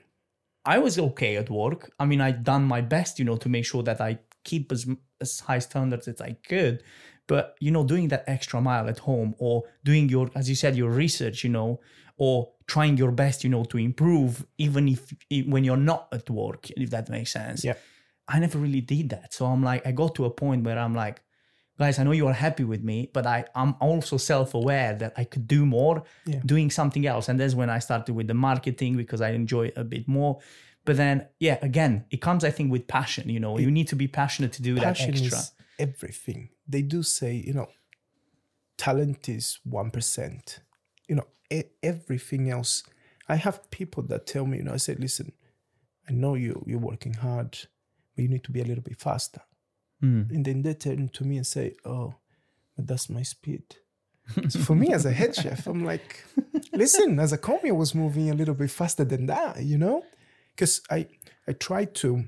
I 0.66 0.79
was 0.79 0.99
okay 0.99 1.37
at 1.37 1.49
work. 1.49 1.90
I 1.99 2.05
mean, 2.05 2.21
I 2.21 2.33
done 2.33 2.64
my 2.64 2.83
best, 2.83 3.19
you 3.19 3.25
know, 3.25 3.37
to 3.38 3.49
make 3.49 3.64
sure 3.64 3.83
that 3.83 4.01
I 4.01 4.19
keep 4.45 4.71
as 4.73 4.87
as 5.21 5.40
high 5.40 5.59
standards 5.61 6.07
as 6.09 6.21
I 6.21 6.33
could. 6.49 6.83
But 7.27 7.57
you 7.61 7.71
know, 7.71 7.85
doing 7.85 8.09
that 8.09 8.25
extra 8.27 8.61
mile 8.61 8.87
at 8.88 8.99
home, 8.99 9.35
or 9.38 9.62
doing 9.85 10.09
your, 10.11 10.31
as 10.35 10.49
you 10.51 10.55
said, 10.55 10.77
your 10.77 10.90
research, 10.90 11.45
you 11.45 11.51
know, 11.51 11.81
or 12.19 12.51
trying 12.66 12.99
your 12.99 13.12
best, 13.12 13.43
you 13.45 13.51
know, 13.51 13.64
to 13.64 13.79
improve, 13.79 14.45
even 14.59 14.88
if 14.88 15.12
when 15.47 15.64
you're 15.64 15.77
not 15.93 16.09
at 16.12 16.29
work, 16.29 16.71
if 16.71 16.90
that 16.90 17.09
makes 17.09 17.33
sense. 17.33 17.64
Yeah. 17.64 17.75
I 18.29 18.38
never 18.38 18.59
really 18.59 18.81
did 18.83 19.09
that. 19.11 19.33
So 19.33 19.47
I'm 19.47 19.62
like, 19.62 19.87
I 19.87 19.93
got 19.93 20.14
to 20.16 20.25
a 20.27 20.31
point 20.31 20.64
where 20.64 20.79
I'm 20.79 20.95
like, 20.95 21.23
guys, 21.81 21.99
I 21.99 22.03
know 22.05 22.12
you 22.21 22.27
are 22.29 22.38
happy 22.49 22.64
with 22.73 22.83
me, 22.90 22.99
but 23.16 23.25
I, 23.27 23.38
I'm 23.55 23.75
also 23.81 24.16
self-aware 24.19 24.93
that 25.03 25.12
I 25.16 25.25
could 25.25 25.47
do 25.57 25.64
more 25.64 25.97
Yeah. 26.27 26.40
doing 26.45 26.71
something 26.71 27.05
else. 27.12 27.25
And 27.31 27.40
that's 27.40 27.55
when 27.61 27.71
I 27.71 27.79
started 27.81 28.12
with 28.19 28.29
the 28.33 28.35
marketing 28.35 28.93
because 29.03 29.21
I 29.29 29.31
enjoy 29.43 29.64
it 29.71 29.75
a 29.77 29.85
bit 29.95 30.07
more. 30.07 30.33
But 30.87 30.97
then, 31.03 31.16
yeah, 31.47 31.59
again, 31.62 32.05
it 32.11 32.21
comes, 32.21 32.43
I 32.45 32.51
think, 32.57 32.71
with 32.71 32.87
passion. 32.87 33.25
You 33.31 33.40
know, 33.40 33.59
you 33.59 33.71
need 33.71 33.88
to 33.88 33.97
be 33.97 34.09
passionate 34.09 34.53
to 34.59 34.62
do 34.62 34.73
passion 34.77 35.12
that 35.12 35.21
extra. 35.23 35.38
is 35.38 35.53
everything. 35.79 36.51
They 36.69 36.83
do 36.83 37.03
say, 37.03 37.33
you 37.49 37.55
know, 37.55 37.69
talent 38.77 39.29
is 39.29 39.59
1%. 39.66 40.59
You 41.09 41.14
know, 41.16 41.27
e- 41.51 41.71
everything 41.83 42.51
else. 42.51 42.83
I 43.29 43.37
have 43.37 43.71
people 43.71 44.03
that 44.11 44.27
tell 44.27 44.45
me, 44.47 44.59
you 44.59 44.64
know, 44.64 44.75
I 44.75 44.79
said, 44.79 45.01
listen, 45.01 45.33
I 46.09 46.12
know 46.12 46.35
you, 46.35 46.62
you're 46.66 46.79
working 46.93 47.14
hard, 47.14 47.51
but 48.14 48.23
you 48.23 48.29
need 48.29 48.45
to 48.45 48.51
be 48.53 48.61
a 48.61 48.64
little 48.64 48.83
bit 48.83 48.99
faster. 48.99 49.40
Hmm. 50.01 50.23
And 50.31 50.45
then 50.45 50.63
they 50.63 50.75
turn 50.75 51.09
to 51.11 51.25
me 51.25 51.37
and 51.37 51.47
say, 51.47 51.77
oh, 51.85 52.15
but 52.77 52.87
that's 52.87 53.11
my 53.11 53.23
speed. 53.23 53.63
so 54.49 54.59
for 54.69 54.75
me 54.75 54.93
as 54.93 55.05
a 55.05 55.13
head 55.13 55.35
chef, 55.35 55.67
I'm 55.67 55.85
like, 55.85 56.25
listen, 56.73 57.19
as 57.21 57.33
a 57.33 57.39
commis, 57.39 57.71
I 57.71 57.73
was 57.73 57.95
moving 57.95 58.31
a 58.31 58.35
little 58.35 58.55
bit 58.55 58.71
faster 58.71 59.05
than 59.05 59.27
that, 59.27 59.63
you 59.63 59.79
know? 59.79 60.05
Because 60.55 60.81
I, 60.91 61.07
I 61.47 61.53
try 61.53 61.85
to, 61.85 62.25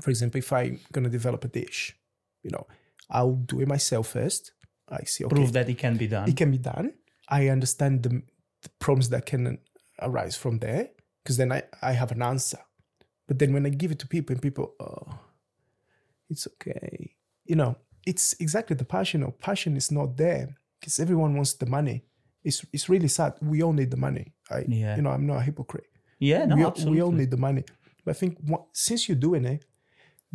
for 0.00 0.10
example, 0.10 0.38
if 0.38 0.52
I'm 0.52 0.80
going 0.92 1.04
to 1.04 1.10
develop 1.10 1.44
a 1.44 1.48
dish, 1.48 1.96
you 2.42 2.50
know, 2.50 2.66
I'll 3.08 3.34
do 3.34 3.60
it 3.60 3.68
myself 3.68 4.08
first. 4.08 4.52
I 4.88 5.04
see, 5.04 5.24
okay, 5.24 5.34
Prove 5.34 5.52
that 5.52 5.68
it 5.68 5.78
can 5.78 5.96
be 5.96 6.06
done. 6.06 6.28
it 6.28 6.36
can 6.36 6.50
be 6.50 6.58
done. 6.58 6.94
I 7.28 7.48
understand 7.48 8.02
the, 8.02 8.22
the 8.62 8.68
problems 8.78 9.08
that 9.10 9.24
can 9.26 9.58
arise 10.02 10.36
from 10.36 10.58
there 10.58 10.90
because 11.22 11.36
then 11.36 11.52
I, 11.52 11.62
I 11.80 11.92
have 11.92 12.12
an 12.12 12.22
answer. 12.22 12.58
But 13.28 13.38
then 13.38 13.52
when 13.52 13.64
I 13.64 13.68
give 13.68 13.92
it 13.92 14.00
to 14.00 14.08
people 14.08 14.34
and 14.34 14.42
people, 14.42 14.74
oh, 14.80 15.18
it's 16.30 16.46
okay. 16.52 17.14
You 17.44 17.56
know, 17.56 17.76
it's 18.06 18.34
exactly 18.40 18.76
the 18.76 18.84
passion. 18.84 19.22
Or 19.24 19.32
passion 19.32 19.76
is 19.76 19.90
not 19.90 20.16
there 20.16 20.48
because 20.80 20.98
everyone 21.00 21.34
wants 21.34 21.54
the 21.54 21.66
money. 21.66 22.04
It's 22.44 22.64
it's 22.72 22.88
really 22.88 23.08
sad. 23.08 23.32
We 23.42 23.62
all 23.62 23.72
need 23.80 23.90
the 23.90 23.96
money. 24.08 24.26
I, 24.50 24.64
Yeah. 24.68 24.96
you 24.96 25.02
know, 25.02 25.10
I'm 25.10 25.26
not 25.26 25.38
a 25.38 25.42
hypocrite. 25.42 25.86
yeah, 26.18 26.44
no, 26.46 26.56
we, 26.56 26.62
all- 26.62 26.70
absolutely. 26.70 26.94
we 26.96 27.02
all 27.02 27.12
need 27.12 27.30
the 27.30 27.36
money. 27.48 27.64
But 28.04 28.10
I 28.16 28.18
think 28.20 28.38
what, 28.50 28.62
since 28.72 29.00
you're 29.08 29.16
doing 29.28 29.44
it, 29.44 29.64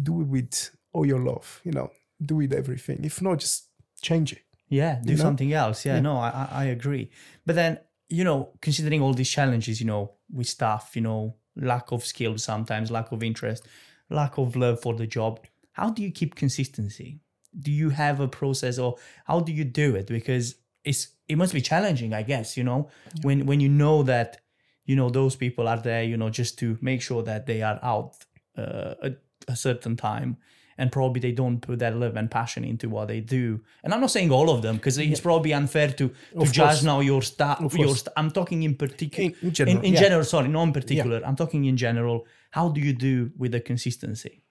do 0.08 0.22
it 0.22 0.28
with 0.28 0.54
all 0.94 1.06
your 1.06 1.20
love. 1.32 1.62
You 1.64 1.72
know, 1.78 1.90
do 2.32 2.42
it 2.42 2.54
everything. 2.54 3.00
If 3.04 3.22
not, 3.22 3.40
just 3.40 3.70
change 4.02 4.34
it. 4.34 4.42
Yeah, 4.70 5.00
do 5.04 5.12
you 5.12 5.18
know? 5.18 5.24
something 5.24 5.52
else. 5.54 5.86
Yeah, 5.86 6.00
no, 6.02 6.18
I, 6.18 6.30
I 6.30 6.48
I 6.62 6.64
agree. 6.78 7.10
But 7.46 7.56
then, 7.56 7.80
you 8.10 8.24
know, 8.24 8.50
considering 8.62 9.02
all 9.02 9.14
these 9.14 9.30
challenges, 9.38 9.80
you 9.82 9.88
know, 9.88 10.12
with 10.38 10.48
staff, 10.48 10.96
you 10.96 11.02
know, 11.02 11.36
lack 11.56 11.92
of 11.92 12.04
skills 12.04 12.44
sometimes, 12.44 12.90
lack 12.92 13.12
of 13.12 13.22
interest, 13.24 13.68
lack 14.10 14.38
of 14.38 14.56
love 14.56 14.78
for 14.82 14.94
the 14.96 15.08
job, 15.08 15.40
how 15.76 15.90
do 15.90 16.02
you 16.02 16.12
keep 16.12 16.36
consistency? 16.36 17.20
Do 17.58 17.72
you 17.72 17.90
have 17.90 18.20
a 18.22 18.28
process 18.28 18.80
or 18.80 18.96
how 19.26 19.42
do 19.42 19.52
you 19.52 19.66
do 19.66 19.96
it? 19.96 20.08
Because 20.08 20.56
it's 20.84 21.10
it 21.28 21.38
must 21.38 21.54
be 21.54 21.62
challenging, 21.62 22.14
I 22.14 22.24
guess, 22.24 22.56
you 22.58 22.64
know, 22.64 22.90
when 23.22 23.46
when 23.46 23.60
you 23.60 23.70
know 23.70 24.04
that, 24.04 24.42
you 24.86 24.96
know, 24.96 25.10
those 25.10 25.36
people 25.36 25.68
are 25.68 25.82
there, 25.82 26.04
you 26.04 26.18
know, 26.18 26.30
just 26.30 26.58
to 26.60 26.78
make 26.82 27.02
sure 27.02 27.24
that 27.24 27.46
they 27.46 27.62
are 27.62 27.80
out 27.84 28.16
uh, 28.58 28.96
at 29.04 29.18
a 29.48 29.56
certain 29.56 29.96
time 29.98 30.38
and 30.78 30.92
probably 30.92 31.20
they 31.20 31.32
don't 31.32 31.60
put 31.60 31.80
that 31.80 31.96
love 31.96 32.16
and 32.16 32.32
passion 32.32 32.64
into 32.64 32.88
what 32.90 33.08
they 33.08 33.20
do. 33.20 33.60
And 33.84 33.94
I'm 33.94 34.00
not 34.00 34.12
saying 34.12 34.32
all 34.32 34.50
of 34.50 34.62
them 34.62 34.76
because 34.78 34.98
it's 34.98 35.22
probably 35.22 35.54
unfair 35.54 35.90
to, 35.90 36.12
to 36.40 36.46
judge 36.52 36.84
now 36.84 37.02
your 37.02 37.22
staff. 37.22 37.60
Your 37.74 37.96
st- 37.96 38.14
I'm 38.16 38.32
talking 38.32 38.64
in 38.64 38.76
particular. 38.76 39.30
In- 39.30 39.48
in 39.48 39.54
general, 39.54 39.84
in, 39.84 39.94
yeah. 39.94 40.00
general, 40.00 40.24
sorry, 40.24 40.48
not 40.48 40.64
in 40.64 40.74
particular. 40.74 41.22
I'm 41.26 41.36
talking 41.36 41.66
in 41.66 41.78
general. 41.78 42.26
How 42.52 42.70
do 42.70 42.80
you 42.80 42.94
do 42.94 43.32
with 43.38 43.52
the 43.52 43.60
consistency? 43.60 44.45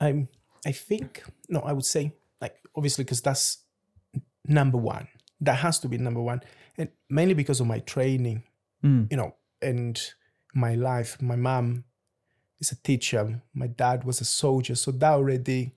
I'm 0.00 0.28
I 0.66 0.72
think 0.72 1.22
no, 1.48 1.60
I 1.60 1.72
would 1.72 1.84
say 1.84 2.14
like 2.40 2.56
obviously 2.76 3.04
because 3.04 3.20
that's 3.20 3.64
number 4.46 4.78
one. 4.78 5.08
That 5.40 5.56
has 5.56 5.78
to 5.80 5.88
be 5.88 5.96
number 5.96 6.20
one, 6.20 6.42
and 6.76 6.90
mainly 7.08 7.34
because 7.34 7.60
of 7.60 7.66
my 7.66 7.78
training, 7.78 8.42
mm. 8.84 9.10
you 9.10 9.16
know, 9.16 9.34
and 9.62 10.00
my 10.54 10.74
life. 10.74 11.20
My 11.22 11.36
mom 11.36 11.84
is 12.60 12.72
a 12.72 12.76
teacher. 12.76 13.42
My 13.54 13.66
dad 13.66 14.04
was 14.04 14.20
a 14.20 14.24
soldier, 14.24 14.74
so 14.74 14.90
that 14.90 15.12
already, 15.12 15.72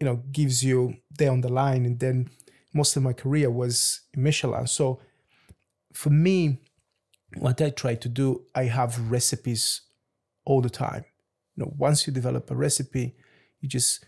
you 0.00 0.06
know, 0.06 0.16
gives 0.32 0.64
you 0.64 0.96
there 1.16 1.30
on 1.30 1.42
the 1.42 1.48
line. 1.48 1.86
And 1.86 2.00
then 2.00 2.28
most 2.74 2.96
of 2.96 3.02
my 3.02 3.12
career 3.12 3.50
was 3.50 4.00
in 4.14 4.22
Michelin. 4.22 4.66
So 4.66 5.00
for 5.92 6.10
me, 6.10 6.58
what 7.38 7.60
I 7.60 7.70
try 7.70 7.94
to 7.94 8.08
do, 8.08 8.44
I 8.54 8.64
have 8.64 9.10
recipes 9.10 9.82
all 10.44 10.60
the 10.60 10.70
time. 10.70 11.04
You 11.56 11.64
know, 11.64 11.74
once 11.76 12.06
you 12.06 12.12
develop 12.12 12.50
a 12.50 12.56
recipe, 12.56 13.14
you 13.62 13.68
just 13.68 14.04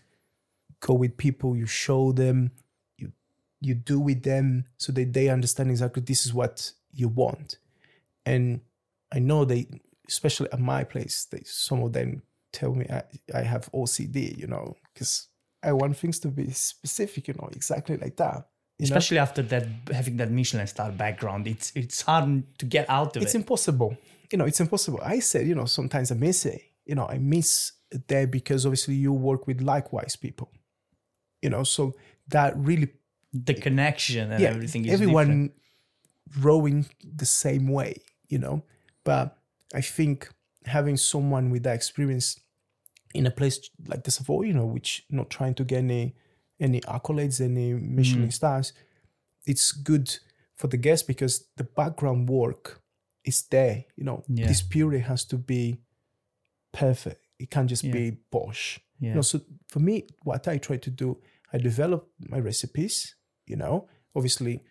go 0.81 0.93
with 0.93 1.17
people, 1.17 1.57
you 1.57 1.65
show 1.65 2.11
them, 2.11 2.51
you 2.97 3.11
you 3.61 3.73
do 3.73 3.99
with 3.99 4.21
them 4.21 4.65
so 4.77 4.91
that 4.91 5.13
they 5.13 5.29
understand 5.29 5.71
exactly 5.71 6.03
this 6.03 6.25
is 6.25 6.33
what 6.33 6.71
you 6.93 7.07
want. 7.07 7.57
And 8.25 8.61
I 9.11 9.19
know 9.19 9.45
they, 9.45 9.67
especially 10.07 10.51
at 10.51 10.59
my 10.59 10.83
place, 10.83 11.25
they 11.31 11.41
some 11.45 11.81
of 11.81 11.93
them 11.93 12.21
tell 12.51 12.75
me 12.75 12.85
I, 12.89 13.03
I 13.33 13.41
have 13.41 13.71
OCD, 13.71 14.37
you 14.37 14.47
know, 14.47 14.75
because 14.93 15.27
I 15.63 15.71
want 15.73 15.97
things 15.97 16.19
to 16.19 16.27
be 16.27 16.51
specific, 16.51 17.27
you 17.27 17.33
know, 17.39 17.49
exactly 17.51 17.97
like 17.97 18.17
that. 18.17 18.47
You 18.77 18.87
know? 18.87 18.95
Especially 18.95 19.17
after 19.17 19.41
that, 19.43 19.67
having 19.91 20.17
that 20.17 20.29
Michelin 20.31 20.67
star 20.67 20.91
background, 20.91 21.47
it's 21.47 21.71
it's 21.75 22.01
hard 22.01 22.43
to 22.59 22.65
get 22.65 22.89
out 22.89 23.15
of 23.15 23.23
it's 23.23 23.33
it. 23.33 23.39
impossible. 23.39 23.97
You 24.31 24.37
know, 24.37 24.45
it's 24.45 24.59
impossible. 24.59 24.99
I 25.03 25.19
said, 25.19 25.47
you 25.47 25.55
know, 25.55 25.65
sometimes 25.65 26.11
I 26.11 26.15
miss 26.15 26.45
it. 26.45 26.61
You 26.85 26.95
know, 26.95 27.07
I 27.07 27.17
miss 27.17 27.71
there 28.07 28.27
because 28.27 28.65
obviously 28.65 28.95
you 28.95 29.13
work 29.13 29.47
with 29.47 29.61
likewise 29.61 30.15
people. 30.15 30.51
You 31.41 31.49
know, 31.49 31.63
so 31.63 31.93
that 32.29 32.57
really 32.57 32.89
the 33.33 33.53
connection 33.53 34.31
and 34.31 34.41
yeah, 34.41 34.49
everything 34.49 34.85
is 34.85 34.93
everyone 34.93 35.27
different. 35.27 35.51
rowing 36.39 36.85
the 37.03 37.25
same 37.25 37.67
way, 37.67 38.01
you 38.29 38.39
know. 38.39 38.63
But 39.03 39.37
I 39.73 39.81
think 39.81 40.29
having 40.65 40.97
someone 40.97 41.49
with 41.51 41.63
that 41.63 41.75
experience 41.75 42.39
in 43.13 43.25
a 43.27 43.31
place 43.31 43.59
like 43.87 44.03
the 44.03 44.11
Savoy, 44.11 44.43
you 44.43 44.53
know, 44.53 44.65
which 44.65 45.05
not 45.09 45.29
trying 45.29 45.53
to 45.55 45.63
get 45.63 45.79
any 45.79 46.15
any 46.59 46.81
accolades, 46.81 47.41
any 47.41 47.73
Michelin 47.73 48.29
Mm. 48.29 48.33
stars, 48.33 48.73
it's 49.45 49.71
good 49.73 50.17
for 50.55 50.67
the 50.67 50.77
guests 50.77 51.05
because 51.05 51.45
the 51.57 51.65
background 51.65 52.29
work 52.29 52.81
is 53.25 53.43
there. 53.51 53.83
You 53.97 54.05
know, 54.05 54.23
Yeah. 54.29 54.47
this 54.47 54.61
puree 54.63 54.99
has 55.01 55.25
to 55.25 55.37
be 55.37 55.77
perfect. 56.71 57.21
It 57.39 57.49
can't 57.51 57.69
just 57.69 57.83
Yeah. 57.83 57.93
be 57.93 58.17
posh. 58.31 58.79
Yeah. 58.99 59.09
You 59.09 59.15
know, 59.15 59.21
so 59.21 59.41
for 59.67 59.79
me, 59.79 60.07
what 60.23 60.47
I 60.47 60.57
try 60.57 60.77
to 60.77 60.89
do, 60.89 61.17
I 61.53 61.57
develop 61.57 62.07
my 62.29 62.39
recipes. 62.39 63.15
You 63.47 63.57
know, 63.57 63.87
obviously, 64.15 64.63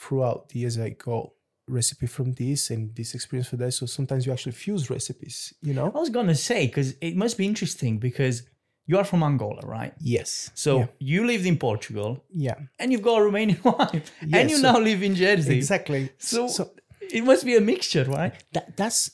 throughout 0.00 0.48
the 0.50 0.60
years, 0.60 0.78
I 0.78 0.90
got 0.90 1.30
recipe 1.68 2.06
from 2.06 2.32
this 2.34 2.70
and 2.70 2.94
this 2.94 3.14
experience 3.14 3.48
for 3.48 3.56
that. 3.56 3.72
So 3.72 3.86
sometimes 3.86 4.24
you 4.26 4.32
actually 4.32 4.52
fuse 4.52 4.88
recipes. 4.88 5.52
You 5.62 5.74
know. 5.74 5.86
I 5.94 5.98
was 5.98 6.10
gonna 6.10 6.34
say 6.34 6.66
because 6.66 6.94
it 7.00 7.16
must 7.16 7.36
be 7.36 7.46
interesting 7.46 7.98
because 7.98 8.44
you 8.86 8.96
are 8.98 9.04
from 9.04 9.22
Angola, 9.24 9.62
right? 9.66 9.92
Yes. 10.00 10.50
So 10.54 10.78
yeah, 10.78 10.86
you 11.00 11.26
lived 11.26 11.44
in 11.44 11.58
Portugal 11.58 12.24
yeah. 12.32 12.54
and 12.78 12.92
you've 12.92 13.02
got 13.02 13.20
a 13.20 13.24
Romanian 13.24 13.62
wife, 13.78 14.12
Yeah, 14.24 14.38
and 14.38 14.50
you 14.50 14.58
so- 14.58 14.72
now 14.72 14.78
live 14.78 15.02
in 15.02 15.14
Jersey. 15.16 15.56
exactly. 15.56 16.10
So, 16.18 16.46
so 16.46 16.70
it 17.00 17.24
must 17.24 17.44
be 17.44 17.56
a 17.56 17.60
mixture, 17.60 18.04
right? 18.04 18.32
that 18.52 18.76
that's 18.76 19.10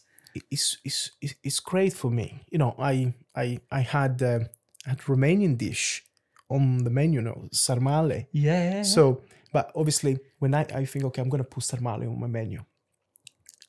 it's 0.50 0.78
it's 0.84 1.10
it's- 1.20 1.60
great 1.60 1.92
for 1.92 2.10
me. 2.10 2.44
You 2.50 2.58
know, 2.58 2.74
I 2.78 3.14
I 3.36 3.58
I 3.70 3.80
had 3.80 4.22
uh, 4.22 4.40
had 4.84 4.98
Romanian 5.06 5.56
dish 5.58 6.04
on 6.48 6.78
the 6.84 6.90
menu, 6.90 7.20
you 7.20 7.24
know, 7.24 7.48
sarmale. 7.54 8.26
Yeah. 8.32 8.82
So, 8.82 9.22
but 9.52 9.70
obviously, 9.74 10.18
when 10.38 10.54
I, 10.54 10.66
I 10.74 10.84
think, 10.84 11.04
okay, 11.06 11.22
I'm 11.22 11.28
going 11.30 11.42
to 11.42 11.48
put 11.48 11.62
sarmale 11.64 12.06
on 12.08 12.20
my 12.20 12.26
menu, 12.26 12.60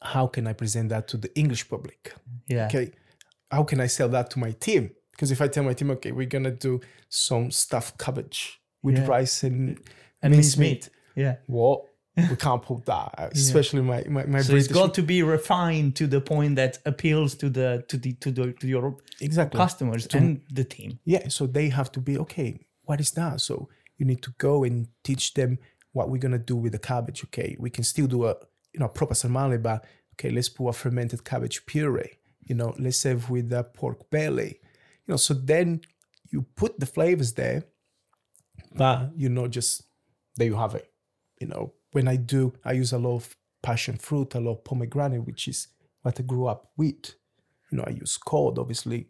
how 0.02 0.28
can 0.28 0.48
I 0.48 0.54
present 0.54 0.90
that 0.90 1.08
to 1.10 1.18
the 1.18 1.34
English 1.38 1.70
public? 1.70 2.14
yeah. 2.48 2.66
Okay, 2.68 2.92
how 3.52 3.64
can 3.64 3.80
I 3.80 3.88
sell 3.88 4.10
that 4.10 4.30
to 4.32 4.40
my 4.40 4.52
team? 4.52 4.92
Because 5.12 5.32
if 5.32 5.42
I 5.42 5.48
tell 5.48 5.64
my 5.64 5.74
team, 5.74 5.92
okay, 5.92 6.12
we're 6.12 6.26
going 6.28 6.44
to 6.44 6.52
do 6.52 6.82
some 7.10 7.52
stuffed 7.52 7.98
cabbage 7.98 8.60
with 8.82 8.98
Yeah. 8.98 9.06
rice 9.08 9.44
and, 9.44 9.80
And 10.22 10.34
minced 10.34 10.58
mincemeat. 10.58 10.90
Yeah. 11.16 11.36
What? 11.48 11.84
We 12.16 12.36
can't 12.36 12.62
put 12.62 12.86
that, 12.86 13.32
especially 13.34 13.82
my, 13.82 14.04
my, 14.08 14.26
my 14.26 14.42
So 14.42 14.52
British. 14.52 14.66
it's 14.66 14.74
got 14.74 14.94
to 14.96 15.02
be 15.02 15.24
refined 15.24 15.96
to 15.96 16.06
the 16.06 16.22
point 16.22 16.58
that 16.58 16.78
appeals 16.86 17.34
to 17.36 17.50
the 17.50 17.84
to 17.88 17.98
the 17.98 18.14
to 18.14 18.32
the 18.32 18.54
to 18.54 18.68
your 18.68 18.98
exactly. 19.20 19.58
customers 19.58 20.06
and 20.14 20.42
the 20.52 20.64
team. 20.64 21.00
Yeah, 21.06 21.28
so 21.30 21.48
they 21.48 21.70
have 21.70 21.92
to 21.94 22.00
be 22.00 22.18
okay. 22.20 22.68
What 22.84 23.00
is 23.00 23.12
that? 23.12 23.42
So 23.42 23.68
you 23.98 24.06
need 24.06 24.22
to 24.24 24.32
go 24.38 24.64
and 24.64 24.88
teach 25.04 25.34
them 25.34 25.58
what 25.94 26.10
we're 26.10 26.20
gonna 26.20 26.38
do 26.38 26.56
with 26.56 26.74
the 26.74 26.80
cabbage. 26.80 27.24
Okay, 27.26 27.56
we 27.60 27.72
can 27.72 27.84
still 27.84 28.06
do 28.08 28.26
a 28.26 28.36
you 28.74 28.80
know 28.80 28.90
proper 28.90 29.16
sarmale, 29.16 29.62
but 29.62 29.84
okay, 30.14 30.30
let's 30.30 30.50
put 30.50 30.68
a 30.68 30.74
fermented 30.74 31.24
cabbage 31.24 31.66
puree. 31.66 32.20
You 32.48 32.56
know, 32.56 32.76
let's 32.78 32.98
serve 32.98 33.32
with 33.32 33.50
the 33.50 33.64
pork 33.64 34.10
belly. 34.12 34.60
You 35.08 35.14
know, 35.14 35.18
so 35.18 35.34
then 35.34 35.82
you 36.30 36.44
put 36.56 36.80
the 36.80 36.86
flavors 36.86 37.34
there, 37.34 37.64
but 38.76 39.12
you 39.16 39.30
know, 39.30 39.48
just 39.48 39.82
there 40.36 40.48
you 40.48 40.56
have 40.56 40.76
it. 40.76 40.92
You 41.40 41.48
know, 41.48 41.74
when 41.94 42.08
I 42.08 42.18
do, 42.18 42.54
I 42.66 42.74
use 42.74 42.94
a 42.94 42.98
lot 42.98 43.16
of 43.16 43.36
passion 43.62 43.98
fruit, 43.98 44.36
a 44.36 44.40
lot 44.40 44.52
of 44.52 44.64
pomegranate, 44.64 45.26
which 45.26 45.48
is 45.48 45.68
what 46.02 46.20
I 46.20 46.24
grew 46.24 46.48
up 46.48 46.72
with. 46.78 47.16
You 47.72 47.78
know, 47.78 47.86
I 47.88 47.92
use 47.92 48.18
cod, 48.18 48.60
obviously, 48.60 49.08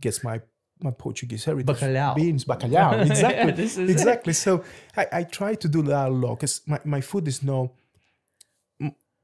gets 0.00 0.22
my 0.22 0.40
my 0.80 0.90
Portuguese 0.90 1.44
heritage. 1.44 1.66
Bacalhau. 1.66 2.14
Beans, 2.14 2.44
bacalhau, 2.44 3.06
exactly. 3.10 3.52
This 3.52 3.78
is 3.78 3.88
it. 3.88 3.90
exactly. 3.90 4.34
So 4.34 4.62
I, 4.96 5.06
I 5.12 5.22
try 5.22 5.54
to 5.54 5.68
do 5.68 5.82
that 5.82 6.08
a 6.08 6.10
lot 6.10 6.36
because 6.36 6.60
my, 6.66 6.78
my 6.84 7.00
food 7.00 7.26
is 7.28 7.42
no, 7.42 7.72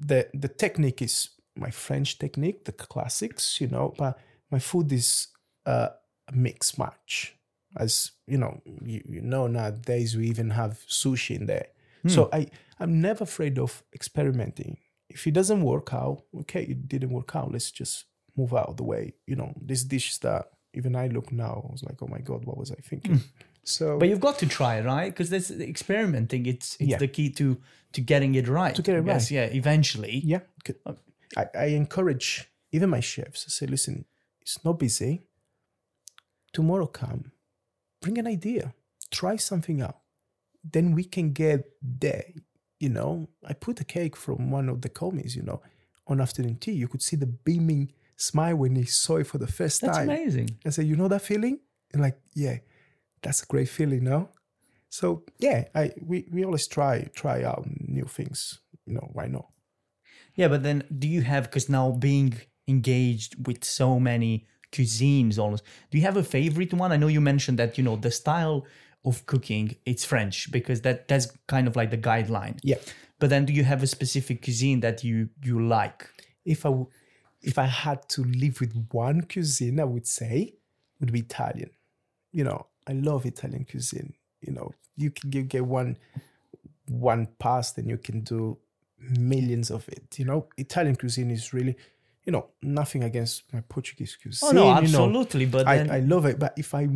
the, 0.01 0.29
the 0.33 0.49
technique 0.49 1.03
is 1.03 1.29
my 1.57 1.71
French 1.71 2.19
technique, 2.19 2.65
the 2.65 2.73
classics, 2.73 3.61
you 3.61 3.69
know, 3.69 3.95
but 3.99 4.19
my 4.51 4.59
food 4.59 4.91
is 4.93 5.29
uh, 5.67 5.89
a 6.29 6.33
mix 6.33 6.79
match. 6.79 7.37
As 7.77 8.13
you 8.27 8.37
know, 8.37 8.61
you, 8.85 9.03
you 9.09 9.21
know 9.23 9.47
nowadays 9.47 10.17
we 10.17 10.29
even 10.29 10.51
have 10.51 10.85
sushi 10.89 11.37
in 11.37 11.47
there. 11.47 11.69
So 12.09 12.25
hmm. 12.25 12.35
I, 12.35 12.47
I'm 12.81 13.01
never 13.01 13.25
afraid 13.25 13.59
of 13.59 13.83
experimenting. 13.95 14.79
If 15.09 15.27
it 15.27 15.35
doesn't 15.35 15.63
work 15.63 15.93
out, 15.93 16.23
okay, 16.41 16.63
it 16.63 16.89
didn't 16.89 17.11
work 17.11 17.37
out. 17.37 17.53
Let's 17.53 17.71
just 17.71 18.07
move 18.37 18.55
out 18.55 18.69
of 18.69 18.77
the 18.77 18.85
way. 18.85 19.15
You 19.27 19.37
know, 19.37 19.53
this 19.61 19.85
dish 19.85 20.19
that 20.19 20.51
even 20.75 20.97
I 20.97 21.09
look 21.09 21.31
now, 21.31 21.65
I 21.69 21.73
was 21.73 21.85
like, 21.85 22.03
oh 22.03 22.09
my 22.09 22.19
god, 22.19 22.45
what 22.45 22.57
was 22.57 22.71
I 22.73 22.77
thinking? 22.77 23.17
Hmm. 23.17 23.27
So, 23.65 23.99
But 23.99 24.09
you've 24.09 24.21
got 24.21 24.39
to 24.41 24.47
try, 24.47 24.81
right? 24.81 25.11
Because 25.11 25.31
that's 25.31 25.51
experimenting. 25.51 26.47
It's 26.47 26.77
it's 26.81 26.91
Yeah. 26.91 26.99
the 26.99 27.09
key 27.09 27.31
to 27.31 27.59
to 27.93 28.01
getting 28.01 28.35
it 28.35 28.49
right. 28.49 28.75
To 28.75 28.83
get 28.83 28.97
it 28.97 29.05
guess, 29.05 29.31
right. 29.31 29.53
Yeah. 29.53 29.57
Eventually. 29.57 30.21
yeah, 30.25 30.41
uh, 30.87 30.95
I, 31.37 31.47
I 31.55 31.65
encourage 31.67 32.51
even 32.73 32.91
my 32.91 33.01
chefs. 33.01 33.45
I 33.47 33.51
say, 33.51 33.67
listen, 33.67 34.07
it's 34.41 34.65
not 34.65 34.79
busy. 34.79 35.23
Tomorrow 36.53 36.87
come, 36.87 37.33
bring 38.01 38.19
an 38.19 38.27
idea, 38.27 38.75
try 39.11 39.37
something 39.37 39.81
out. 39.81 40.02
Then 40.65 40.95
we 40.95 41.05
can 41.05 41.33
get 41.33 41.71
there. 41.83 42.25
You 42.79 42.89
know, 42.89 43.29
I 43.47 43.53
put 43.53 43.81
a 43.81 43.85
cake 43.85 44.17
from 44.17 44.51
one 44.51 44.69
of 44.69 44.81
the 44.83 44.89
commies, 44.89 45.37
you 45.37 45.43
know, 45.43 45.63
on 46.07 46.21
afternoon 46.21 46.57
tea. 46.57 46.73
You 46.73 46.89
could 46.89 47.03
see 47.03 47.17
the 47.17 47.27
beaming 47.27 47.93
smile 48.17 48.57
when 48.57 48.77
he 48.77 48.85
saw 48.85 49.17
it 49.17 49.27
for 49.27 49.39
the 49.39 49.47
first 49.47 49.81
That's 49.81 49.99
time. 49.99 50.09
amazing. 50.09 50.59
I 50.67 50.71
said, 50.71 50.87
you 50.87 50.97
know 50.97 51.09
that 51.09 51.23
feeling? 51.23 51.61
And 51.93 52.03
like, 52.03 52.19
yeah, 52.35 52.59
that's 53.23 53.43
a 53.43 53.47
great 53.47 53.69
feeling, 53.69 54.05
no? 54.05 54.31
So 54.89 55.25
yeah, 55.39 55.65
I 55.75 55.93
we, 56.01 56.27
we 56.31 56.45
always 56.45 56.67
try 56.67 57.09
try 57.15 57.43
out 57.45 57.67
new 57.81 58.05
things. 58.05 58.61
You 58.87 58.95
know, 58.95 59.09
why 59.13 59.27
not? 59.27 59.47
Yeah, 60.35 60.49
but 60.49 60.63
then 60.63 60.85
do 60.99 61.09
you 61.09 61.23
have 61.23 61.45
because 61.45 61.69
now 61.69 61.93
being 61.93 62.35
engaged 62.69 63.47
with 63.47 63.65
so 63.65 63.99
many 63.99 64.47
cuisines 64.71 65.39
almost, 65.39 65.65
do 65.91 65.99
you 65.99 66.05
have 66.05 66.17
a 66.17 66.23
favorite 66.23 66.73
one? 66.73 66.93
I 66.93 66.97
know 66.97 67.09
you 67.09 67.21
mentioned 67.21 67.59
that 67.59 67.79
you 67.79 67.85
know 67.85 67.97
the 67.97 68.11
style 68.11 68.67
of 69.05 69.27
cooking 69.27 69.77
it's 69.85 70.05
French 70.05 70.51
because 70.51 70.83
that 70.83 71.09
that's 71.09 71.27
kind 71.49 71.67
of 71.67 71.77
like 71.77 71.91
the 71.91 71.99
guideline. 71.99 72.59
Yeah. 72.63 72.77
But 73.19 73.31
then 73.31 73.45
do 73.45 73.53
you 73.53 73.65
have 73.65 73.83
a 73.83 73.87
specific 73.87 74.43
cuisine 74.43 74.81
that 74.81 75.05
you 75.05 75.29
you 75.43 75.61
like? 75.61 76.09
If 76.45 76.67
i 76.67 76.73
if 77.43 77.59
I 77.59 77.67
had 77.67 78.09
to 78.11 78.23
live 78.23 78.61
with 78.61 78.87
one 78.93 79.23
cuisine, 79.23 79.81
I 79.81 79.85
would 79.85 80.07
say 80.07 80.55
would 81.01 81.13
be 81.13 81.21
Italian. 81.21 81.71
You 82.31 82.45
know, 82.45 82.67
I 82.87 82.93
love 82.93 83.27
Italian 83.27 83.65
cuisine. 83.65 84.15
You 84.41 84.53
know, 84.53 84.73
you 84.97 85.11
can 85.11 85.33
you 85.33 85.43
get 85.43 85.65
one 85.65 85.99
one 86.89 87.29
pasta 87.39 87.81
and 87.81 87.91
you 87.91 87.99
can 87.99 88.21
do 88.21 88.59
millions 88.99 89.71
of 89.71 89.89
it. 89.89 90.19
You 90.19 90.25
know, 90.25 90.47
Italian 90.57 90.97
cuisine 90.97 91.31
is 91.31 91.53
really, 91.53 91.77
you 92.25 92.33
know, 92.33 92.47
nothing 92.63 93.03
against 93.03 93.53
my 93.53 93.61
Portuguese 93.69 94.17
cuisine. 94.21 94.49
Oh 94.51 94.53
no, 94.53 94.63
you 94.63 94.89
know. 94.89 95.05
absolutely. 95.05 95.47
but 95.47 95.67
then 95.67 95.91
I, 95.91 95.97
I 95.97 96.01
love 96.01 96.27
it. 96.27 96.39
But 96.39 96.55
if 96.57 96.75
I 96.75 96.89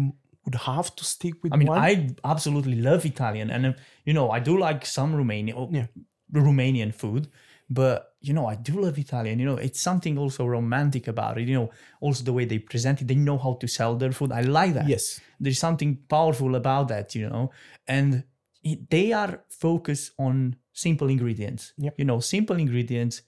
would 0.47 0.55
have 0.55 0.97
to 0.97 1.05
stick 1.05 1.35
with 1.43 1.53
I 1.53 1.57
mean, 1.57 1.69
one, 1.69 1.79
I 1.79 2.09
absolutely 2.25 2.77
love 2.77 3.05
Italian, 3.05 3.51
and 3.51 3.75
you 4.05 4.15
know, 4.15 4.31
I 4.31 4.41
do 4.41 4.59
like 4.59 4.87
some 4.87 5.15
Romanian, 5.15 5.55
oh, 5.57 5.69
Yeah. 5.71 5.87
Romanian 6.33 6.95
food, 6.95 7.29
but 7.69 8.15
you 8.21 8.33
know, 8.33 8.47
I 8.47 8.55
do 8.55 8.81
love 8.81 8.99
Italian. 8.99 9.39
You 9.39 9.47
know, 9.47 9.57
it's 9.57 9.81
something 9.81 10.19
also 10.19 10.47
romantic 10.47 11.09
about 11.09 11.39
it. 11.39 11.49
You 11.49 11.55
know, 11.55 11.71
also 12.01 12.25
the 12.25 12.33
way 12.33 12.45
they 12.45 12.59
present 12.59 13.03
it, 13.03 13.09
they 13.09 13.15
know 13.15 13.39
how 13.39 13.55
to 13.55 13.67
sell 13.69 13.97
their 13.97 14.13
food. 14.13 14.33
I 14.33 14.41
like 14.43 14.75
that. 14.75 14.89
yes, 14.89 15.21
there's 15.39 15.59
something 15.59 15.99
powerful 16.09 16.55
about 16.55 16.89
that. 16.89 17.15
You 17.15 17.29
know, 17.29 17.51
and 17.87 18.25
it, 18.63 18.91
they 18.91 19.13
are 19.13 19.45
focused 19.49 20.13
on 20.19 20.57
simple 20.73 21.09
ingredients. 21.09 21.73
Yep. 21.79 21.95
You 21.99 22.05
know, 22.05 22.21
simple 22.21 22.57
ingredients, 22.57 23.23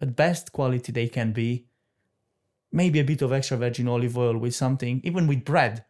at 0.00 0.14
best 0.16 0.52
quality 0.52 0.92
they 0.92 1.08
can 1.08 1.32
be. 1.32 1.66
Maybe 2.70 3.00
a 3.00 3.04
bit 3.04 3.22
of 3.22 3.32
extra 3.32 3.56
virgin 3.56 3.88
olive 3.88 4.18
oil 4.18 4.36
with 4.36 4.54
something, 4.54 5.00
even 5.02 5.26
with 5.26 5.44
bread. 5.44 5.84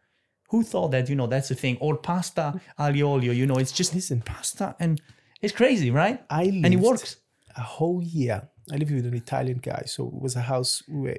Who 0.49 0.63
thought 0.63 0.89
that, 0.91 1.09
you 1.09 1.15
know, 1.15 1.27
that's 1.27 1.51
a 1.51 1.55
thing? 1.55 1.77
Or 1.79 1.95
pasta 1.97 2.59
aglio 2.77 3.07
olio, 3.07 3.31
you 3.31 3.45
know, 3.45 3.55
it's 3.55 3.71
just 3.71 3.93
Listen. 3.93 4.21
pasta 4.21 4.75
and 4.79 5.01
it's 5.41 5.53
crazy, 5.53 5.91
right? 5.91 6.23
I 6.29 6.43
and 6.43 6.73
it 6.73 6.79
works. 6.79 7.17
a 7.55 7.61
whole 7.61 8.01
year. 8.03 8.49
I 8.71 8.75
lived 8.77 8.91
with 8.91 9.05
an 9.05 9.15
Italian 9.15 9.59
guy, 9.59 9.83
so 9.85 10.07
it 10.07 10.21
was 10.21 10.35
a 10.35 10.41
house 10.41 10.83
where 10.87 11.17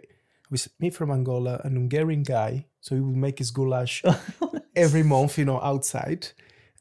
was 0.51 0.69
me 0.79 0.91
from 0.91 1.11
Angola, 1.11 1.61
an 1.65 1.75
Hungarian 1.75 2.23
guy, 2.23 2.67
so 2.81 2.95
he 2.95 3.01
would 3.01 3.17
make 3.17 3.39
his 3.39 3.51
goulash 3.51 4.03
every 4.77 5.03
month, 5.03 5.39
you 5.39 5.45
know, 5.45 5.61
outside. 5.61 6.29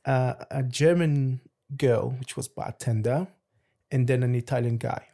Uh, 0.05 0.33
a 0.49 0.63
German 0.63 1.39
girl, 1.77 2.11
which 2.19 2.35
was 2.35 2.47
bartender, 2.47 3.27
and 3.91 4.07
then 4.07 4.23
an 4.23 4.33
Italian 4.35 4.77
guy. 4.77 5.07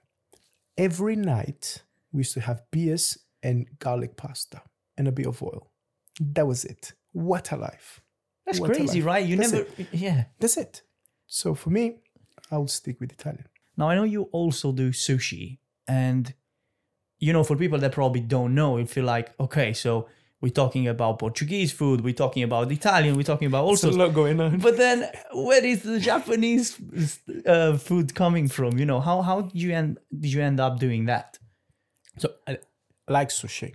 Every 0.77 1.15
night 1.15 1.83
we 2.11 2.19
used 2.19 2.33
to 2.33 2.41
have 2.41 2.63
beers 2.71 3.17
and 3.43 3.67
garlic 3.79 4.15
pasta 4.15 4.61
and 4.97 5.07
a 5.07 5.11
bit 5.11 5.27
of 5.27 5.41
oil. 5.43 5.69
That 6.19 6.47
was 6.47 6.63
it. 6.65 6.93
What 7.15 7.51
a 7.51 7.57
life. 7.57 8.01
That's 8.45 8.59
What 8.59 8.73
crazy, 8.73 8.99
life. 8.99 9.07
right? 9.07 9.25
You 9.25 9.37
That's 9.37 9.53
never, 9.53 9.67
yeah. 9.91 10.25
That's 10.39 10.57
it. 10.57 10.81
So 11.27 11.55
for 11.55 11.69
me, 11.69 11.83
I 12.51 12.57
would 12.57 12.69
stick 12.69 12.99
with 12.99 13.11
Italian. 13.11 13.47
Now 13.77 13.89
I 13.89 13.95
know 13.95 14.03
you 14.03 14.23
also 14.39 14.71
do 14.71 14.91
sushi, 14.91 15.59
and 15.87 16.33
you 17.19 17.31
know, 17.33 17.43
for 17.43 17.55
people 17.55 17.79
that 17.79 17.93
probably 17.93 18.21
don't 18.21 18.53
know, 18.53 18.77
it 18.77 18.89
feel 18.89 19.05
like 19.05 19.27
okay, 19.39 19.71
so 19.73 20.07
we're 20.41 20.49
talking 20.63 20.87
about 20.87 21.19
Portuguese 21.19 21.71
food, 21.71 22.01
we're 22.01 22.13
talking 22.25 22.43
about 22.43 22.69
Italian, 22.71 23.15
we're 23.15 23.23
talking 23.33 23.47
about 23.47 23.63
also. 23.63 23.87
There's 23.87 23.95
a 23.95 23.99
lot 24.05 24.13
going 24.13 24.39
on. 24.41 24.59
But 24.59 24.75
then, 24.77 25.09
where 25.33 25.63
is 25.65 25.81
the 25.83 25.99
Japanese 25.99 26.77
uh, 27.45 27.77
food 27.77 28.13
coming 28.13 28.47
from? 28.49 28.77
You 28.77 28.85
know, 28.85 28.99
how 28.99 29.21
how 29.21 29.37
did 29.41 29.59
you 29.63 29.71
end 29.73 29.99
did 30.21 30.31
you 30.33 30.41
end 30.41 30.59
up 30.59 30.79
doing 30.79 31.05
that? 31.05 31.39
So 32.17 32.27
I 32.47 32.57
like 33.07 33.29
sushi. 33.29 33.73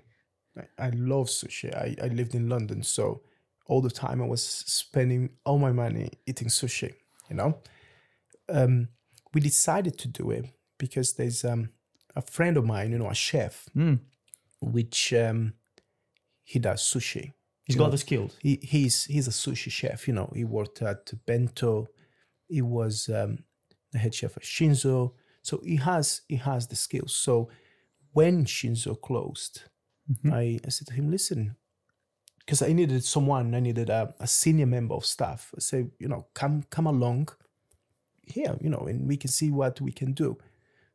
I, 0.58 0.86
I 0.86 0.90
love 0.90 1.28
sushi. 1.28 1.74
I, 1.74 1.96
I 2.04 2.08
lived 2.08 2.34
in 2.34 2.48
London, 2.48 2.82
so 2.82 3.22
all 3.70 3.80
the 3.88 3.96
time 4.04 4.18
I 4.22 4.26
was 4.34 4.42
spending 4.80 5.22
all 5.46 5.58
my 5.58 5.72
money 5.84 6.06
eating 6.30 6.48
sushi. 6.48 6.92
You 7.30 7.36
know, 7.36 7.50
um, 8.48 8.88
we 9.34 9.40
decided 9.40 9.94
to 9.98 10.08
do 10.08 10.24
it 10.32 10.44
because 10.78 11.08
there's 11.18 11.44
um, 11.44 11.70
a 12.16 12.22
friend 12.22 12.56
of 12.56 12.64
mine, 12.64 12.90
you 12.92 12.98
know, 12.98 13.10
a 13.10 13.14
chef, 13.14 13.54
Mm. 13.76 14.00
which 14.60 15.12
um, 15.24 15.54
he 16.42 16.58
does 16.58 16.82
sushi. 16.82 17.32
He's 17.64 17.76
got 17.76 17.84
know, 17.86 17.90
the 17.92 17.98
skills. 17.98 18.32
he, 18.46 18.58
he's 18.62 18.96
he's 19.04 19.28
a 19.28 19.36
sushi 19.42 19.70
chef. 19.70 20.08
You 20.08 20.14
know, 20.14 20.28
he 20.34 20.44
worked 20.44 20.82
at 20.82 21.02
Bento. 21.26 21.86
He 22.48 22.62
was 22.62 23.08
um, 23.08 23.44
the 23.92 23.98
head 23.98 24.14
chef 24.14 24.36
at 24.36 24.42
Shinzo. 24.42 25.12
So 25.42 25.60
he 25.64 25.76
has 25.76 26.22
he 26.28 26.36
has 26.36 26.66
the 26.66 26.76
skills. 26.76 27.14
So 27.26 27.34
when 28.12 28.44
Shinzo 28.44 29.00
closed, 29.00 29.62
I, 30.40 30.58
I 30.66 30.70
said 30.70 30.88
to 30.88 30.94
him, 30.94 31.08
listen, 31.16 31.54
because 32.50 32.62
I 32.68 32.72
needed 32.72 33.04
someone, 33.04 33.54
I 33.54 33.60
needed 33.60 33.90
a, 33.90 34.12
a 34.18 34.26
senior 34.26 34.66
member 34.66 34.94
of 34.94 35.06
staff. 35.06 35.54
I 35.56 35.60
said, 35.60 35.88
you 36.00 36.08
know, 36.08 36.26
come 36.34 36.64
come 36.68 36.88
along 36.88 37.28
here, 38.26 38.58
you 38.60 38.68
know, 38.68 38.86
and 38.88 39.06
we 39.06 39.16
can 39.16 39.30
see 39.30 39.52
what 39.52 39.80
we 39.80 39.92
can 39.92 40.12
do. 40.12 40.36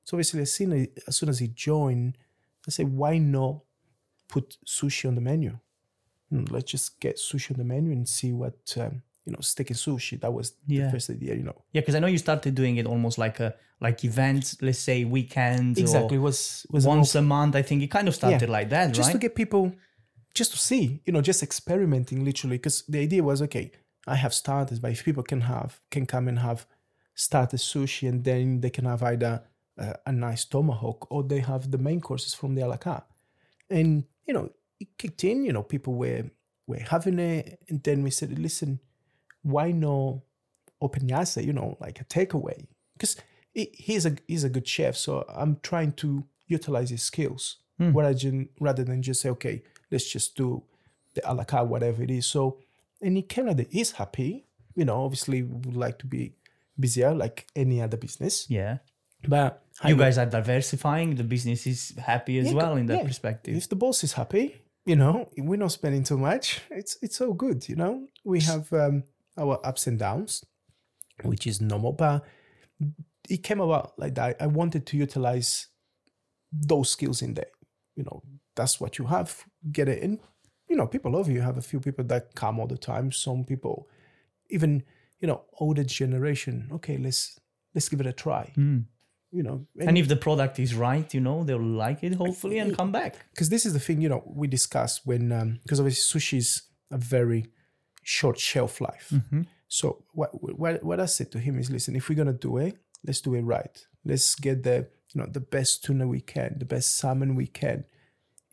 So 0.04 0.18
obviously, 0.18 0.42
as 0.42 0.52
soon 0.52 0.74
as, 0.74 0.88
as 1.08 1.16
soon 1.16 1.30
as 1.30 1.40
he 1.40 1.48
joined, 1.48 2.18
I 2.68 2.72
said, 2.72 2.92
why 2.92 3.20
not 3.20 3.62
put 4.28 4.58
sushi 4.66 5.08
on 5.08 5.16
the 5.16 5.22
menu? 5.22 5.58
Hmm, 6.30 6.44
let's 6.50 6.70
just 6.70 7.00
get 7.00 7.16
sushi 7.16 7.52
on 7.52 7.58
the 7.58 7.64
menu 7.64 7.94
and 7.94 8.06
see 8.06 8.34
what 8.34 8.58
um, 8.78 9.02
you 9.26 9.32
know 9.32 9.40
steak 9.40 9.70
and 9.70 9.80
sushi 9.80 10.20
that 10.20 10.34
was 10.34 10.56
Yeah. 10.68 10.86
the 10.88 10.92
first 10.92 11.10
idea 11.10 11.36
you 11.36 11.44
know 11.44 11.60
Yeah, 11.72 11.82
because 11.84 11.96
I 11.96 12.00
know 12.00 12.08
you 12.08 12.18
started 12.18 12.54
doing 12.54 12.76
it 12.82 12.86
almost 12.86 13.18
like 13.18 13.40
a 13.40 13.56
like 13.80 14.04
events, 14.04 14.62
let's 14.62 14.80
say 14.80 15.06
weekends, 15.06 15.80
exactly 15.80 16.18
it 16.18 16.22
was 16.22 16.66
was 16.70 16.86
once 16.86 17.16
a 17.16 17.22
month. 17.22 17.56
I 17.56 17.62
think 17.62 17.82
it 17.82 17.92
kind 17.98 18.08
of 18.10 18.16
started 18.16 18.50
like 18.50 18.70
that, 18.72 18.94
just 18.94 19.08
right? 19.08 19.14
to 19.14 19.20
get 19.20 19.36
people 19.36 19.72
just 20.36 20.52
to 20.52 20.58
see 20.58 21.02
you 21.06 21.12
know 21.14 21.22
just 21.22 21.42
experimenting 21.42 22.24
literally 22.24 22.58
because 22.58 22.84
the 22.88 23.00
idea 23.00 23.24
was 23.24 23.42
okay 23.42 23.72
i 24.06 24.16
have 24.16 24.34
starters 24.34 24.80
but 24.80 24.92
if 24.92 25.04
people 25.04 25.24
can 25.24 25.42
have 25.42 25.80
can 25.90 26.06
come 26.06 26.28
and 26.28 26.40
have 26.40 26.68
starter 27.16 27.58
sushi 27.58 28.08
and 28.08 28.24
then 28.24 28.62
they 28.62 28.70
can 28.70 28.86
have 28.86 29.02
either 29.02 29.42
uh, 29.78 29.94
a 30.06 30.12
nice 30.12 30.46
tomahawk 30.46 31.08
or 31.10 31.24
they 31.24 31.40
have 31.40 31.72
the 31.72 31.78
main 31.78 32.00
courses 32.00 32.34
from 32.34 32.56
the 32.56 32.62
a 32.62 32.68
la 32.68 32.78
carte. 32.78 33.06
And 33.70 34.04
you 34.28 34.34
know 34.34 34.52
it 34.80 34.98
kicked 34.98 35.24
in 35.24 35.44
you 35.46 35.54
know 35.54 35.64
people 35.64 35.96
were 35.96 36.24
were 36.68 36.80
having 36.80 37.20
it 37.20 37.60
and 37.70 37.82
then 37.84 38.04
we 38.04 38.12
said 38.12 38.38
listen 38.38 38.80
why 39.42 39.72
not 39.72 40.20
open 40.82 41.08
yasa 41.08 41.44
you 41.44 41.54
know 41.54 41.78
like 41.80 42.02
a 42.02 42.06
takeaway? 42.06 42.66
Because 42.94 43.16
he's 43.54 44.06
a 44.06 44.16
he's 44.28 44.44
a 44.44 44.50
good 44.50 44.68
chef 44.68 44.98
so 44.98 45.24
i'm 45.34 45.58
trying 45.64 45.94
to 45.94 46.26
utilize 46.48 46.90
his 46.90 47.02
skills 47.02 47.58
rather 47.94 48.14
than 48.14 48.50
rather 48.60 48.84
than 48.84 49.02
just 49.02 49.22
say 49.22 49.30
okay 49.30 49.64
let's 49.96 50.10
just 50.16 50.30
do 50.36 50.48
the 51.14 51.22
a 51.30 51.34
la 51.34 51.44
carte 51.52 51.68
whatever 51.74 52.04
it 52.08 52.12
is 52.20 52.26
so 52.36 52.42
any 53.02 53.22
Canada 53.22 53.34
came 53.34 53.46
like 53.48 53.58
that 53.58 53.70
he's 53.78 53.92
happy 54.02 54.32
you 54.80 54.86
know 54.88 54.98
obviously 55.06 55.38
we 55.44 55.56
would 55.64 55.80
like 55.86 55.98
to 56.04 56.08
be 56.16 56.22
busier 56.84 57.12
like 57.24 57.38
any 57.56 57.78
other 57.86 57.98
business 58.06 58.36
yeah. 58.50 58.74
but 59.36 59.52
You 59.90 59.96
guys 60.04 60.18
are 60.22 60.30
diversifying. 60.40 61.16
The 61.16 61.24
business 61.36 61.62
is 61.74 61.80
happy 62.12 62.36
as 62.42 62.48
Yeah, 62.48 62.58
well 62.60 62.76
in 62.82 62.86
that 62.92 63.00
yeah. 63.02 63.08
perspective. 63.12 63.54
if 63.62 63.68
the 63.74 63.76
boss 63.84 64.04
is 64.08 64.14
happy 64.22 64.46
you 64.92 64.96
know 65.02 65.16
we're 65.48 65.64
not 65.66 65.72
spending 65.80 66.04
too 66.04 66.18
much 66.30 66.46
it's 66.82 66.94
it's 67.06 67.18
all 67.22 67.34
good 67.46 67.60
you 67.72 67.76
know 67.82 67.94
we 68.32 68.38
have 68.52 68.66
um, 68.84 68.96
our 69.42 69.56
ups 69.70 69.88
and 69.90 69.98
downs 70.08 70.32
which 71.32 71.48
is 71.52 71.58
normal 71.72 71.94
but 72.04 72.24
it 73.36 73.42
came 73.48 73.62
about 73.68 73.86
like 74.02 74.14
that 74.20 74.36
i 74.46 74.48
wanted 74.60 74.84
to 74.90 74.96
utilize 75.06 75.50
those 76.72 76.90
skills 76.96 77.22
in 77.26 77.34
there 77.34 77.54
you 77.98 78.04
know 78.08 78.18
that's 78.58 78.76
what 78.82 78.92
you 79.00 79.06
have 79.08 79.30
get 79.72 79.88
it 79.90 80.02
in. 80.02 80.20
You 80.70 80.76
know 80.76 80.88
people 80.88 81.12
love 81.12 81.28
you. 81.28 81.36
You 81.36 81.42
have 81.42 81.58
a 81.58 81.62
few 81.62 81.80
people 81.80 82.04
that 82.06 82.36
come 82.36 82.60
all 82.60 82.68
the 82.68 82.78
time. 82.78 83.12
Some 83.12 83.44
people 83.44 83.88
even 84.50 84.84
you 85.20 85.28
know 85.28 85.44
older 85.60 85.84
generation 85.84 86.70
okay 86.72 86.98
let's 86.98 87.40
let's 87.74 87.90
give 87.90 88.02
it 88.02 88.08
a 88.08 88.14
try. 88.14 88.52
Hmm. 88.56 88.80
You 89.32 89.44
know 89.44 89.68
And 89.80 89.98
if 89.98 90.08
the 90.08 90.16
product 90.16 90.60
is 90.60 90.74
right, 90.76 91.14
you 91.14 91.20
know, 91.20 91.44
they'll 91.44 91.60
like 91.60 92.04
it 92.04 92.16
hopefully 92.16 92.58
and 92.60 92.76
come 92.78 92.92
back. 92.92 93.16
because 93.34 93.50
this 93.50 93.66
is 93.66 93.74
the 93.74 93.80
thing 93.80 94.02
you 94.02 94.10
know 94.10 94.24
we 94.26 94.48
discussed 94.48 95.02
when 95.06 95.32
um, 95.32 95.60
because 95.64 95.80
obviously 95.80 96.20
sushi 96.20 96.38
is 96.38 96.62
a 96.92 96.98
very 96.98 97.48
short 98.04 98.40
shelf 98.40 98.80
life. 98.80 99.10
Mm-hmm. 99.14 99.42
So 99.68 100.04
what, 100.14 100.30
what 100.42 100.84
what 100.84 101.00
i 101.00 101.06
said 101.06 101.32
to 101.32 101.40
him 101.40 101.60
is 101.60 101.70
listen 101.70 101.96
if 101.96 102.08
we're 102.08 102.16
gonna 102.16 102.34
do 102.34 102.58
it 102.58 102.78
let's 103.06 103.22
do 103.22 103.34
it 103.36 103.42
right. 103.42 103.86
Let's 104.04 104.36
get 104.36 104.64
the 104.64 104.88
you 105.14 105.22
know 105.22 105.28
the 105.32 105.40
best 105.40 105.84
tuna 105.84 106.08
we 106.08 106.22
can 106.22 106.58
the 106.60 106.66
best 106.66 106.98
salmon 106.98 107.36
we 107.36 107.48
can. 107.48 107.86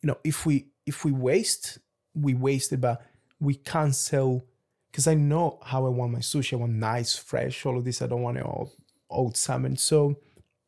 You 0.03 0.09
know 0.09 0.19
if 0.25 0.47
we 0.47 0.69
if 0.87 1.05
we 1.05 1.13
waste 1.13 1.79
we 2.15 2.35
waste 2.35 2.73
it 2.73 2.81
but 2.81 3.05
we 3.41 3.55
can't 3.55 3.95
sell 3.95 4.43
because 4.91 5.07
i 5.07 5.15
know 5.15 5.59
how 5.65 5.87
i 5.87 5.89
want 5.89 6.13
my 6.13 6.19
sushi. 6.19 6.53
I 6.53 6.57
want 6.57 6.73
nice 6.73 7.17
fresh 7.17 7.65
all 7.65 7.79
of 7.79 7.85
this. 7.85 8.03
I 8.03 8.07
don't 8.07 8.23
want 8.23 8.39
it 8.39 8.45
all 8.45 8.73
old 9.11 9.37
salmon. 9.37 9.77
So 9.77 10.17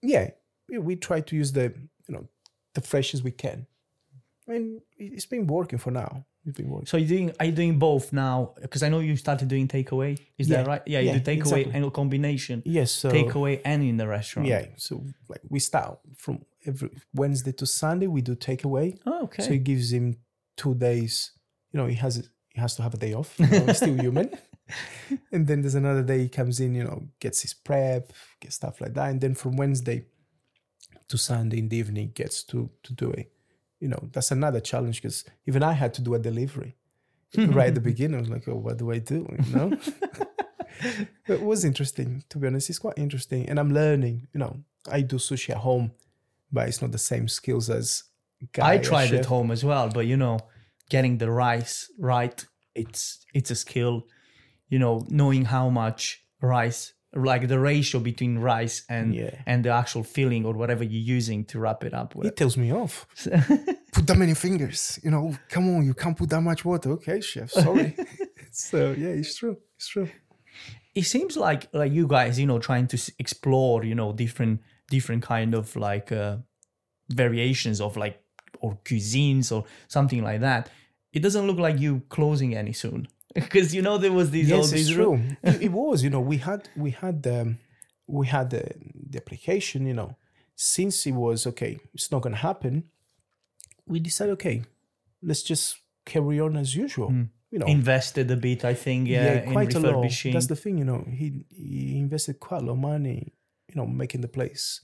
yeah 0.03 0.31
we, 0.69 0.97
try 0.97 1.21
to 1.21 1.37
use 1.37 1.53
the 1.53 1.75
you 2.09 2.15
know 2.15 2.29
the 2.75 2.81
freshest 2.81 3.23
we 3.23 3.31
can. 3.31 3.67
I 4.49 4.53
mean, 4.53 4.81
it's 4.99 5.27
been 5.27 5.47
working 5.47 5.79
for 5.79 5.91
now 5.91 6.25
it's 6.47 6.57
been 6.57 6.69
working 6.69 6.87
So 6.87 6.97
you're 6.99 7.09
doing 7.09 7.33
are 7.41 7.47
you 7.47 7.53
doing 7.53 7.79
both 7.79 8.13
now? 8.13 8.53
Because 8.61 8.83
I 8.83 8.89
know 8.89 8.99
you 9.01 9.17
started 9.17 9.49
doing 9.49 9.67
takeaway. 9.69 10.19
Is 10.39 10.49
that 10.49 10.67
right? 10.67 10.83
Yeah, 10.87 11.01
you 11.01 11.07
Yeah, 11.13 11.19
do 11.19 11.21
takeaway 11.33 11.37
exactly. 11.63 11.73
and 11.75 11.85
a 11.85 11.91
combination. 11.91 12.63
yes 12.65 12.91
so 12.93 13.11
takeaway 13.11 13.61
and 13.65 13.83
in 13.83 13.97
the 13.97 14.07
restaurant. 14.07 14.49
yeah 14.49 14.67
so 14.77 15.05
like 15.29 15.41
we 15.49 15.59
start 15.61 15.99
from 16.17 16.45
every 16.67 16.91
wednesday 17.15 17.53
to 17.53 17.67
sunday 17.67 18.07
we 18.07 18.21
do 18.23 18.35
takeaway 18.37 18.97
Oh, 19.07 19.25
okay. 19.25 19.43
so 19.43 19.51
it 19.53 19.65
gives 19.65 19.93
him 19.93 20.17
two 20.57 20.75
days 20.75 21.33
you 21.73 21.79
know 21.81 21.87
he 21.87 21.95
has 21.97 22.15
he 22.55 22.61
has 22.61 22.75
to 22.77 22.83
have 22.83 22.95
a 22.95 22.97
day 22.97 23.13
off 23.15 23.35
you 23.39 23.47
know, 23.47 23.67
he's 23.67 23.77
still 23.79 23.95
human 24.01 24.31
and 25.33 25.47
then 25.47 25.61
there's 25.61 25.75
another 25.75 26.03
day 26.03 26.21
he 26.23 26.29
comes 26.29 26.61
in 26.61 26.75
you 26.75 26.85
know 26.85 27.03
gets 27.21 27.43
his 27.43 27.53
prep 27.53 28.13
gets 28.41 28.55
stuff 28.57 28.81
like 28.81 28.95
that 28.95 29.11
and 29.11 29.21
then 29.21 29.35
from 29.35 29.57
wednesday 29.57 30.05
to 31.09 31.19
sunday 31.19 31.59
in 31.59 31.69
the 31.69 31.77
evening 31.77 32.11
gets 32.15 32.43
to 32.45 32.71
to 32.83 32.93
do 32.95 33.11
it 33.11 33.31
you 33.85 33.91
know 33.93 34.03
that's 34.13 34.31
another 34.31 34.61
challenge 34.71 34.97
because 35.03 35.19
even 35.47 35.63
i 35.63 35.75
had 35.83 35.93
to 35.97 36.03
do 36.07 36.15
a 36.15 36.19
delivery 36.31 36.73
right 37.59 37.69
at 37.69 37.75
the 37.75 37.87
beginning. 37.91 38.17
I 38.17 38.21
was 38.21 38.31
like 38.31 38.49
oh 38.49 38.61
what 38.65 38.77
do 38.79 38.93
i 38.97 38.99
do? 38.99 39.21
You 39.47 39.55
know? 39.57 39.69
But 41.27 41.37
it 41.39 41.43
was 41.43 41.65
interesting 41.65 42.23
to 42.31 42.39
be 42.39 42.47
honest. 42.47 42.71
It's 42.71 42.79
quite 42.79 42.99
interesting. 43.07 43.49
And 43.49 43.57
i'm 43.61 43.73
learning 43.81 44.17
you 44.33 44.41
know 44.43 44.53
i 44.91 45.01
do 45.13 45.17
sushi 45.17 45.51
at 45.51 45.59
home 45.69 45.87
but 46.55 46.69
it's 46.69 46.81
not 46.81 46.93
the 46.93 47.05
same 47.13 47.27
skills 47.29 47.69
as 47.69 48.05
I 48.61 48.79
tried 48.79 49.13
at 49.13 49.27
home 49.27 49.51
as 49.51 49.65
well, 49.65 49.89
but 49.89 50.07
you 50.07 50.17
know, 50.17 50.39
getting 50.91 51.19
the 51.19 51.31
rice 51.31 51.91
right, 51.99 52.45
it's 52.75 53.25
it's 53.35 53.51
a 53.51 53.55
skill. 53.55 54.07
You 54.69 54.79
know, 54.79 55.07
knowing 55.09 55.45
how 55.47 55.69
much 55.69 56.25
rice, 56.41 56.95
like 57.15 57.47
the 57.49 57.59
ratio 57.59 58.01
between 58.01 58.39
rice 58.39 58.85
and 58.89 59.15
Yeah. 59.15 59.43
and 59.47 59.65
the 59.65 59.71
actual 59.71 60.03
filling 60.03 60.45
or 60.47 60.55
whatever 60.55 60.83
you're 60.85 61.17
using 61.17 61.45
to 61.47 61.59
wrap 61.61 61.85
it 61.85 61.95
up 61.95 62.15
with. 62.15 62.27
It 62.27 62.37
tells 62.37 62.57
me 62.57 62.73
off. 62.73 63.07
put 63.93 64.07
that 64.07 64.17
many 64.19 64.35
fingers. 64.35 64.99
You 65.05 65.11
know, 65.11 65.35
come 65.49 65.69
on, 65.77 65.85
you 65.87 65.95
can't 65.95 66.17
put 66.17 66.31
that 66.31 66.41
much 66.41 66.65
water. 66.65 66.91
Okay, 66.93 67.21
chef, 67.21 67.51
sorry. 67.51 67.95
so 68.51 68.93
yeah, 68.93 69.09
it's 69.21 69.37
true. 69.37 69.57
It's 69.77 69.89
true. 69.89 70.09
it 70.95 71.05
seems 71.05 71.37
like 71.37 71.69
like 71.73 71.93
you 71.93 72.07
guys 72.07 72.39
you 72.39 72.47
know 72.47 72.59
trying 72.59 72.87
to 72.87 72.99
explore 73.19 73.85
you 73.85 73.95
know 73.95 74.13
different 74.13 74.61
different 74.91 75.23
kind 75.23 75.55
of 75.55 75.75
like 75.77 76.13
uh, 76.13 76.37
variations 77.11 77.81
of 77.81 77.97
like 77.97 78.21
or 78.61 78.79
cuisines 78.85 79.53
or 79.53 79.65
something 79.89 80.23
like 80.23 80.41
that 80.41 80.71
it 81.13 81.21
doesn't 81.23 81.47
look 81.47 81.59
like 81.59 81.79
you 81.79 82.03
closing 82.09 82.55
any 82.57 82.73
soon 82.73 83.07
because 83.47 83.75
you 83.75 83.83
know 83.83 83.99
there 83.99 84.13
was 84.13 84.31
these 84.31 84.51
all 84.53 84.59
yes, 84.59 84.71
these 84.71 84.89
it's 84.89 84.97
true. 84.97 85.21
it, 85.43 85.63
it 85.63 85.73
was. 85.73 86.05
You 86.05 86.11
know, 86.11 86.21
we 86.21 86.39
had 86.39 86.69
we 86.77 86.93
had 86.93 87.27
um, 87.27 87.59
we 88.07 88.27
had 88.27 88.51
the, 88.51 88.65
the 89.11 89.19
application. 89.19 89.87
You 89.87 89.95
know, 89.95 90.17
since 90.55 91.05
it 91.07 91.13
was 91.13 91.47
okay, 91.49 91.79
it's 91.93 92.13
not 92.13 92.23
going 92.23 92.35
to 92.35 92.41
happen. 92.41 92.85
We 93.87 94.01
decided, 94.01 94.33
okay, 94.35 94.63
let's 95.23 95.43
just 95.43 95.81
carry 96.07 96.41
on 96.41 96.57
as 96.57 96.75
usual. 96.77 97.11
you 97.51 97.59
know, 97.59 97.67
invested 97.67 98.31
a 98.31 98.37
bit, 98.37 98.65
I 98.65 98.75
think, 98.75 99.09
yeah, 99.09 99.43
in 99.43 99.53
quite 99.53 99.75
a 99.75 99.81
lot. 99.81 100.03
That's 100.33 100.47
the 100.47 100.57
thing, 100.57 100.79
you 100.79 100.85
know. 100.85 101.05
He 101.09 101.45
he 101.51 101.99
invested 101.99 102.41
quite 102.41 102.63
a 102.63 102.65
lot 102.65 102.73
of 102.73 102.79
money, 102.79 103.33
you 103.69 103.75
know, 103.75 103.87
making 103.87 104.21
the 104.21 104.29
place 104.29 104.81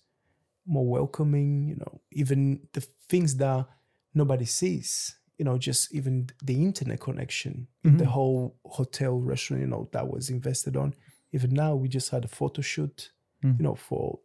more 0.66 0.86
welcoming. 0.86 1.68
You 1.68 1.76
know, 1.76 2.00
even 2.10 2.68
the 2.72 2.80
things 3.08 3.36
that 3.36 3.66
nobody 4.12 4.44
sees. 4.44 5.16
You 5.40 5.44
know, 5.46 5.58
just 5.58 5.82
even 5.98 6.14
the 6.50 6.56
internet 6.68 7.00
connection, 7.00 7.54
Mm-hmm. 7.84 7.98
the 8.02 8.08
whole 8.16 8.42
hotel 8.78 9.14
restaurant. 9.32 9.62
You 9.64 9.70
know, 9.74 9.88
that 9.92 10.06
was 10.14 10.28
invested 10.38 10.74
on. 10.76 10.88
Even 11.36 11.50
now, 11.64 11.72
we 11.82 11.88
just 11.88 12.10
had 12.14 12.24
a 12.24 12.28
photo 12.28 12.60
shoot. 12.72 12.98
Mm. 13.42 13.56
You 13.58 13.64
know, 13.66 13.74
for 13.88 14.18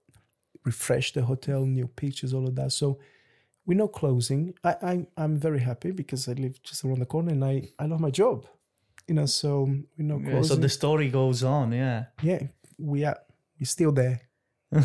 refresh 0.66 1.14
the 1.14 1.22
hotel, 1.32 1.60
new 1.66 1.88
pictures, 1.88 2.34
all 2.34 2.48
of 2.48 2.56
that. 2.56 2.72
So 2.72 2.88
we're 3.66 3.78
not 3.84 3.94
closing. 3.94 4.42
I, 4.70 4.76
I'm 4.90 5.08
I'm 5.24 5.36
very 5.48 5.60
happy 5.70 5.92
because 5.92 6.28
I 6.32 6.34
live 6.34 6.56
just 6.68 6.84
around 6.84 7.00
the 7.00 7.06
corner 7.14 7.32
and 7.32 7.44
I 7.46 7.56
I 7.80 7.86
love 7.92 8.02
my 8.02 8.12
job. 8.12 8.46
You 9.08 9.16
know, 9.16 9.28
so 9.28 9.52
we're 9.98 10.06
not 10.14 10.20
Yeah, 10.22 10.42
so 10.42 10.56
the 10.56 10.70
story 10.70 11.10
goes 11.10 11.44
on, 11.44 11.72
yeah. 11.72 12.06
yeah, 12.24 12.42
we 12.78 13.06
are 13.10 13.18
we're 13.60 13.68
still 13.78 13.92
there. 13.94 14.20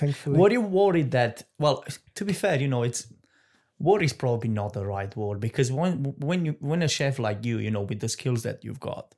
Thankfully. 0.00 0.36
What 0.38 0.50
are 0.50 0.54
you 0.60 0.60
worried 0.60 1.10
that? 1.12 1.44
Well, 1.58 1.84
to 2.16 2.24
be 2.24 2.32
fair, 2.32 2.60
you 2.60 2.68
know, 2.68 2.82
it's 2.82 3.06
worry 3.80 4.04
is 4.04 4.12
probably 4.12 4.50
not 4.50 4.74
the 4.74 4.86
right 4.86 5.14
word 5.16 5.40
because 5.40 5.72
when 5.72 6.04
when 6.18 6.46
you 6.46 6.56
when 6.60 6.82
a 6.82 6.88
chef 6.88 7.18
like 7.18 7.44
you, 7.44 7.58
you 7.58 7.70
know, 7.70 7.82
with 7.82 8.00
the 8.00 8.08
skills 8.08 8.42
that 8.42 8.64
you've 8.64 8.80
got, 8.80 9.14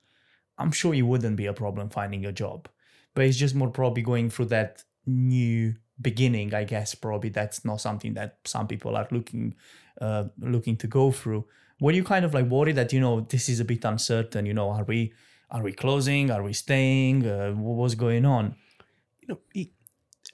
I'm 0.59 0.73
sure 0.73 0.95
it 0.95 1.03
wouldn't 1.03 1.37
be 1.37 1.47
a 1.47 1.53
problem 1.53 1.91
finding 1.91 2.25
a 2.25 2.33
job. 2.33 2.69
But 3.15 3.25
it's 3.25 3.37
just 3.37 3.55
more 3.55 3.71
probably 3.71 4.03
going 4.03 4.31
through 4.31 4.47
that 4.47 4.85
new 5.05 5.75
beginning. 6.01 6.55
I 6.55 6.65
guess 6.65 6.95
probably 6.95 7.31
that's 7.31 7.65
not 7.65 7.81
something 7.81 8.15
that 8.15 8.39
some 8.45 8.67
people 8.67 8.97
are 8.97 9.09
looking 9.11 9.55
uh, 10.01 10.25
looking 10.39 10.77
to 10.79 10.87
go 10.87 11.11
through. 11.11 11.45
Were 11.81 11.93
you 11.93 12.05
kind 12.05 12.25
of 12.25 12.33
like 12.33 12.47
worried 12.47 12.77
that 12.77 12.93
you 12.93 13.01
know 13.01 13.21
this 13.21 13.49
is 13.49 13.61
a 13.61 13.65
bit 13.65 13.85
uncertain? 13.85 14.47
You 14.47 14.55
know, 14.55 14.71
are 14.71 14.85
we 14.85 15.13
are 15.51 15.63
we 15.63 15.73
closing? 15.73 16.31
Are 16.31 16.43
we 16.43 16.55
staying? 16.55 17.27
Uh, 17.27 17.53
what 17.53 17.77
was 17.77 17.95
going 17.95 18.25
on? 18.25 18.55
you 19.23 19.29
know, 19.29 19.41
it, 19.55 19.69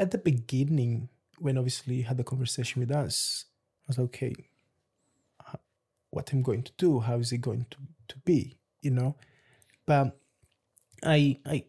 at 0.01 0.11
the 0.11 0.19
beginning, 0.19 1.09
when 1.39 1.59
obviously 1.59 1.97
you 1.97 2.05
had 2.05 2.17
the 2.17 2.25
conversation 2.25 2.81
with 2.81 2.91
us, 2.91 3.45
was 3.89 3.99
like, 3.99 4.05
okay, 4.07 4.35
what 6.11 6.33
I'm 6.33 6.43
going 6.43 6.63
to 6.63 6.73
do? 6.79 7.01
How 7.01 7.19
is 7.19 7.33
it 7.33 7.39
going 7.39 7.67
to, 7.71 7.79
to 8.09 8.19
be? 8.25 8.57
You 8.83 8.91
know, 8.93 9.17
but 9.87 10.17
I 11.05 11.39
I 11.45 11.65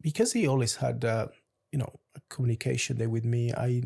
because 0.00 0.32
he 0.32 0.46
always 0.46 0.76
had 0.76 1.04
uh, 1.04 1.28
you 1.72 1.78
know 1.78 1.92
a 2.16 2.20
communication 2.28 2.98
there 2.98 3.08
with 3.10 3.24
me. 3.24 3.52
I 3.52 3.82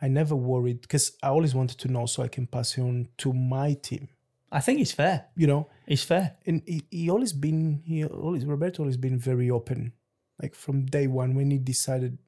I 0.00 0.08
never 0.08 0.34
worried 0.34 0.80
because 0.80 1.12
I 1.22 1.28
always 1.28 1.54
wanted 1.54 1.78
to 1.80 1.88
know 1.88 2.06
so 2.06 2.22
I 2.22 2.28
can 2.28 2.46
pass 2.46 2.76
it 2.78 2.82
on 2.82 3.08
to 3.18 3.32
my 3.32 3.74
team. 3.74 4.08
I 4.50 4.60
think 4.60 4.80
it's 4.80 4.92
fair. 4.92 5.26
You 5.36 5.46
know, 5.46 5.68
It's 5.86 6.04
fair. 6.04 6.36
and 6.46 6.62
he, 6.66 6.82
he 6.90 7.10
always 7.10 7.32
been 7.32 7.82
he 7.84 8.04
always 8.04 8.44
Roberto 8.46 8.82
always 8.82 8.96
been 8.96 9.18
very 9.18 9.50
open 9.50 9.92
like 10.40 10.54
from 10.54 10.86
day 10.86 11.06
one 11.06 11.34
when 11.34 11.50
he 11.50 11.58
decided 11.58 12.18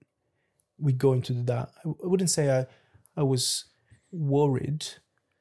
we 0.79 0.93
go 0.93 1.13
into 1.15 1.33
that 1.33 1.71
I, 1.85 1.89
I 1.89 2.07
wouldn't 2.07 2.31
say 2.31 2.51
I 2.51 2.67
I 3.17 3.23
was 3.23 3.65
worried 4.13 4.87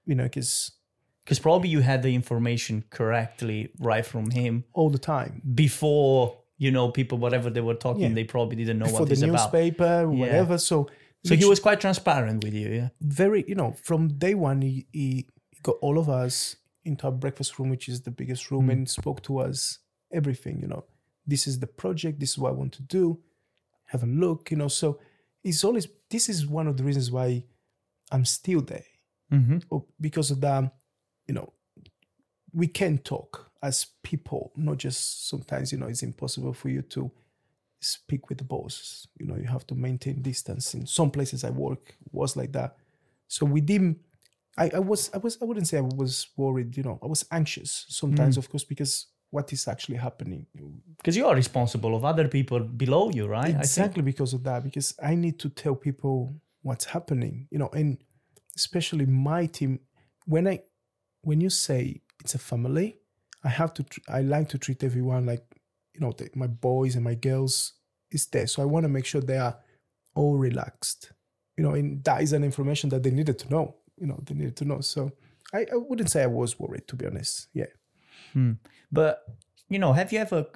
you 0.06 0.16
know 0.16 0.24
because 0.24 0.72
because 1.24 1.40
probably 1.40 1.70
you 1.70 1.82
had 1.82 2.04
the 2.04 2.14
information 2.14 2.84
correctly 2.90 3.72
right 3.80 4.06
from 4.06 4.30
him 4.30 4.64
all 4.74 4.90
the 4.90 5.00
time. 5.00 5.42
before 5.56 6.38
you 6.58 6.72
know 6.72 6.90
people 6.90 7.18
whatever 7.18 7.50
they 7.50 7.62
were 7.62 7.74
talking 7.74 8.04
Yeah. 8.04 8.14
they 8.14 8.24
probably 8.24 8.56
didn't 8.58 8.80
know 8.80 8.86
for 8.86 9.00
what 9.00 9.08
the 9.08 9.14
it's 9.14 9.22
about. 9.22 9.32
newspaper 9.34 10.10
whatever. 10.10 10.58
So 10.58 10.90
so 11.26 11.36
he 11.36 11.46
was 11.46 11.60
quite 11.60 11.82
transparent 11.82 12.44
with 12.44 12.54
you 12.54 12.70
yeah? 12.70 12.90
Very 13.02 13.44
you 13.48 13.56
know 13.56 13.76
from 13.84 14.10
day 14.10 14.36
one 14.36 14.62
he, 14.62 14.88
he 14.92 15.28
got 15.64 15.78
all 15.82 15.98
of 15.98 16.08
us 16.10 16.56
into 16.84 17.06
our 17.06 17.12
breakfast 17.12 17.58
room 17.58 17.70
which 17.70 17.90
is 17.90 18.02
the 18.02 18.12
biggest 18.12 18.52
room 18.52 18.68
mm. 18.68 18.74
and 18.74 18.90
spoke 18.90 19.24
to 19.24 19.40
us 19.40 19.80
everything 20.14 20.60
you 20.62 20.68
know. 20.68 20.86
This 21.26 21.48
is 21.48 21.60
the 21.60 21.68
project 21.68 22.20
this 22.20 22.32
is 22.32 22.38
what 22.38 22.50
i 22.50 22.54
want 22.54 22.74
to 22.74 22.84
do. 22.84 23.20
Have 23.88 24.04
a 24.04 24.08
look 24.08 24.52
you 24.52 24.58
know. 24.58 24.68
So 24.68 25.00
it's 25.44 25.64
always 25.64 25.88
this 26.10 26.30
is 26.30 26.46
one 26.46 26.68
of 26.68 26.78
the 26.78 26.84
reasons 26.84 27.12
why 27.12 27.44
i'm 28.16 28.26
still 28.26 28.62
there. 28.62 28.86
Mm-hmm. 29.32 29.78
because 30.00 30.30
of 30.30 30.40
that 30.42 30.72
you 31.28 31.34
know 31.34 31.52
we 32.54 32.68
can 32.68 33.00
talk 33.00 33.52
as 33.64 33.88
people 34.04 34.52
not 34.56 34.78
just 34.78 35.28
sometimes 35.28 35.72
you 35.72 35.80
know 35.80 35.88
it's 35.88 36.04
impossible 36.04 36.54
for 36.54 36.70
you 36.70 36.84
to 36.84 37.12
speak 37.82 38.30
with 38.30 38.38
the 38.38 38.44
boss 38.44 39.08
you 39.20 39.26
know 39.26 39.36
you 39.36 39.48
have 39.48 39.66
to 39.68 39.76
maintain 39.76 40.22
distance. 40.22 40.74
In 40.74 40.86
some 40.86 41.10
places 41.12 41.44
i 41.44 41.50
work 41.50 41.96
was 42.12 42.36
like 42.36 42.52
that. 42.54 42.78
So 43.28 43.46
we 43.46 43.62
didn't 43.62 43.98
I, 44.58 44.72
I 44.76 44.80
was 44.80 45.10
i 45.14 45.18
was 45.18 45.38
i 45.42 45.46
wouldn't 45.46 45.68
say 45.68 45.78
i 45.80 45.82
was 45.82 46.28
worried 46.38 46.78
you 46.78 46.84
know 46.84 47.00
i 47.04 47.08
was 47.08 47.26
anxious 47.32 47.86
sometimes 47.90 48.38
of 48.38 48.50
course 48.50 48.64
because 48.64 49.08
what 49.32 49.52
is 49.52 49.68
actually 49.68 49.98
happening? 49.98 50.46
Because 50.98 51.18
you 51.18 51.26
are 51.26 51.36
responsible 51.36 51.94
of 51.94 52.06
other 52.06 52.28
people 52.28 52.60
below 52.60 53.10
you 53.10 53.26
right? 53.28 53.56
Exactly 53.56 54.04
because 54.04 54.34
of 54.34 54.44
that 54.44 54.64
because 54.64 54.96
i 55.04 55.16
need 55.16 55.40
to 55.40 55.50
tell 55.50 55.76
people 55.76 56.36
what's 56.66 56.86
happening 56.86 57.48
you 57.52 57.60
know 57.60 57.70
and 57.74 58.00
especially 58.56 59.06
my 59.06 59.46
team 59.46 59.80
when 60.26 60.48
i 60.48 60.60
when 61.22 61.40
you 61.40 61.50
say 61.50 62.02
it's 62.22 62.34
a 62.34 62.40
family 62.40 62.98
i 63.44 63.50
have 63.50 63.72
to 63.72 63.84
tr- 63.84 64.00
i 64.10 64.22
like 64.22 64.50
to 64.50 64.58
treat 64.58 64.84
everyone 64.84 65.28
like 65.28 65.44
you 65.94 66.02
know 66.02 66.12
the, 66.18 66.28
my 66.34 66.48
boys 66.48 66.96
and 66.96 67.04
my 67.04 67.14
girls 67.14 67.74
is 68.10 68.26
there. 68.28 68.48
So 68.48 68.64
i 68.64 68.66
want 68.66 68.84
to 68.84 68.90
make 68.90 69.06
sure 69.06 69.22
they 69.22 69.38
are 69.38 69.58
all 70.16 70.38
relaxed 70.38 71.12
you 71.56 71.64
know 71.64 71.76
and 71.76 72.04
that 72.04 72.24
is 72.24 72.34
an 72.34 72.44
information 72.44 72.90
that 72.90 73.04
they 73.04 73.12
needed 73.12 73.38
to 73.40 73.50
know 73.50 73.76
you 73.98 74.08
know 74.08 74.20
they 74.26 74.34
needed 74.34 74.58
to 74.58 74.66
know. 74.66 74.82
So 74.82 75.12
i, 75.54 75.68
I 75.72 75.76
wouldn't 75.76 76.10
say 76.10 76.24
i 76.24 76.28
was 76.42 76.60
worried 76.60 76.88
to 76.88 76.96
be 76.96 77.06
honest 77.06 77.48
yeah. 77.54 77.72
Hmm. 78.34 78.54
but 78.92 79.24
you 79.70 79.78
know 79.78 79.94
have 79.94 80.12
you 80.12 80.18
ever 80.18 80.48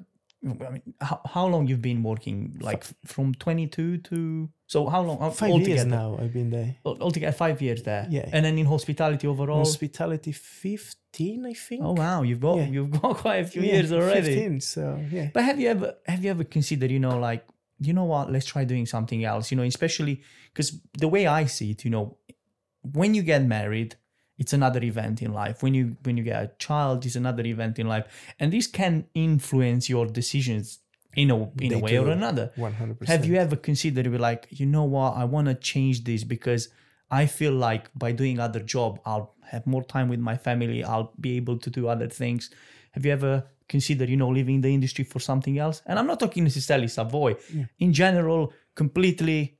I 0.42 0.70
mean, 0.70 0.94
how, 1.02 1.20
how 1.26 1.46
long 1.48 1.68
you've 1.68 1.82
been 1.82 2.02
working? 2.02 2.58
Like 2.62 2.86
from 3.06 3.34
22 3.34 3.98
to 3.98 4.50
so 4.68 4.88
how 4.88 5.02
long 5.02 5.18
five 5.32 5.52
altogether? 5.52 5.70
years 5.70 5.86
now 5.86 6.18
i've 6.22 6.32
been 6.32 6.50
there. 6.50 6.76
Altogether 6.86 7.34
five 7.36 7.62
years 7.62 7.84
there. 7.84 8.08
Yeah. 8.10 8.30
and 8.32 8.46
then 8.46 8.58
in 8.58 8.66
hospitality 8.66 9.28
overall? 9.28 9.58
Hospitality 9.60 10.32
15 10.32 11.46
i 11.46 11.54
think. 11.54 11.82
Oh 11.84 11.94
wow 11.94 12.22
you've 12.22 12.40
got 12.40 12.58
Yeah. 12.58 12.66
you've 12.68 12.92
got 12.92 13.18
quite 13.24 13.38
a 13.38 13.48
few 13.48 13.62
Yeah, 13.64 13.74
years 13.74 13.92
already. 13.92 14.34
15, 14.36 14.62
so 14.62 14.84
yeah. 15.12 15.30
But 15.34 15.44
have 15.44 15.60
you 15.60 15.68
ever 15.70 15.96
have 16.06 16.24
you 16.24 16.30
ever 16.32 16.44
considered, 16.46 16.90
you 16.92 17.00
know, 17.00 17.18
like, 17.20 17.46
you 17.80 17.94
know 17.94 18.06
what, 18.06 18.32
let's 18.32 18.46
try 18.46 18.64
doing 18.64 18.86
something 18.86 19.24
else, 19.26 19.52
you 19.52 19.58
know, 19.58 19.64
especially 19.64 20.22
because 20.54 20.80
the 20.98 21.08
way 21.08 21.28
I 21.28 21.46
see 21.46 21.72
it, 21.72 21.84
you 21.86 21.92
know, 21.92 22.18
when 22.82 23.14
you 23.14 23.24
get 23.24 23.44
married, 23.44 23.96
it's 24.40 24.54
another 24.54 24.82
event 24.84 25.22
in 25.22 25.34
life. 25.34 25.62
When 25.62 25.74
you 25.74 25.98
when 26.04 26.18
you 26.18 26.24
get 26.24 26.42
a 26.42 26.52
child, 26.58 27.06
it's 27.06 27.16
another 27.16 27.46
event 27.46 27.78
in 27.78 27.88
life. 27.88 28.06
And 28.40 28.52
this 28.52 28.68
can 28.68 29.06
influence 29.14 29.90
your 29.90 30.06
decisions 30.08 30.80
in 31.16 31.30
a 31.30 31.36
in 31.36 31.66
a 31.66 31.70
They 31.70 31.76
way 31.76 31.98
or 31.98 32.10
another. 32.10 32.52
100%. 32.58 33.08
Have 33.08 33.26
you 33.26 33.36
ever 33.36 33.56
considered 33.56 34.10
be 34.10 34.18
like, 34.18 34.48
you 34.50 34.66
know 34.66 34.86
what, 34.86 35.18
I 35.18 35.26
want 35.26 35.48
to 35.48 35.56
change 35.56 36.04
this 36.06 36.24
because 36.24 36.70
I 37.12 37.26
feel 37.26 37.52
like 37.52 37.90
by 37.96 38.12
doing 38.14 38.40
other 38.40 38.62
job, 38.62 39.00
I'll 39.06 39.36
have 39.52 39.68
more 39.68 39.84
time 39.84 40.08
with 40.10 40.20
my 40.20 40.38
family. 40.38 40.84
I'll 40.84 41.12
be 41.20 41.36
able 41.36 41.58
to 41.58 41.70
do 41.70 41.88
other 41.88 42.08
things. 42.08 42.50
Have 42.92 43.06
you 43.06 43.12
ever 43.12 43.44
considered, 43.68 44.10
you 44.10 44.18
know, 44.18 44.30
leaving 44.30 44.62
the 44.62 44.74
industry 44.74 45.04
for 45.04 45.20
something 45.20 45.58
else? 45.58 45.82
And 45.86 46.00
I'm 46.00 46.08
not 46.08 46.20
talking 46.20 46.44
necessarily 46.44 46.88
Savoy. 46.88 47.36
In 47.80 47.92
general, 47.94 48.54
completely 48.76 49.58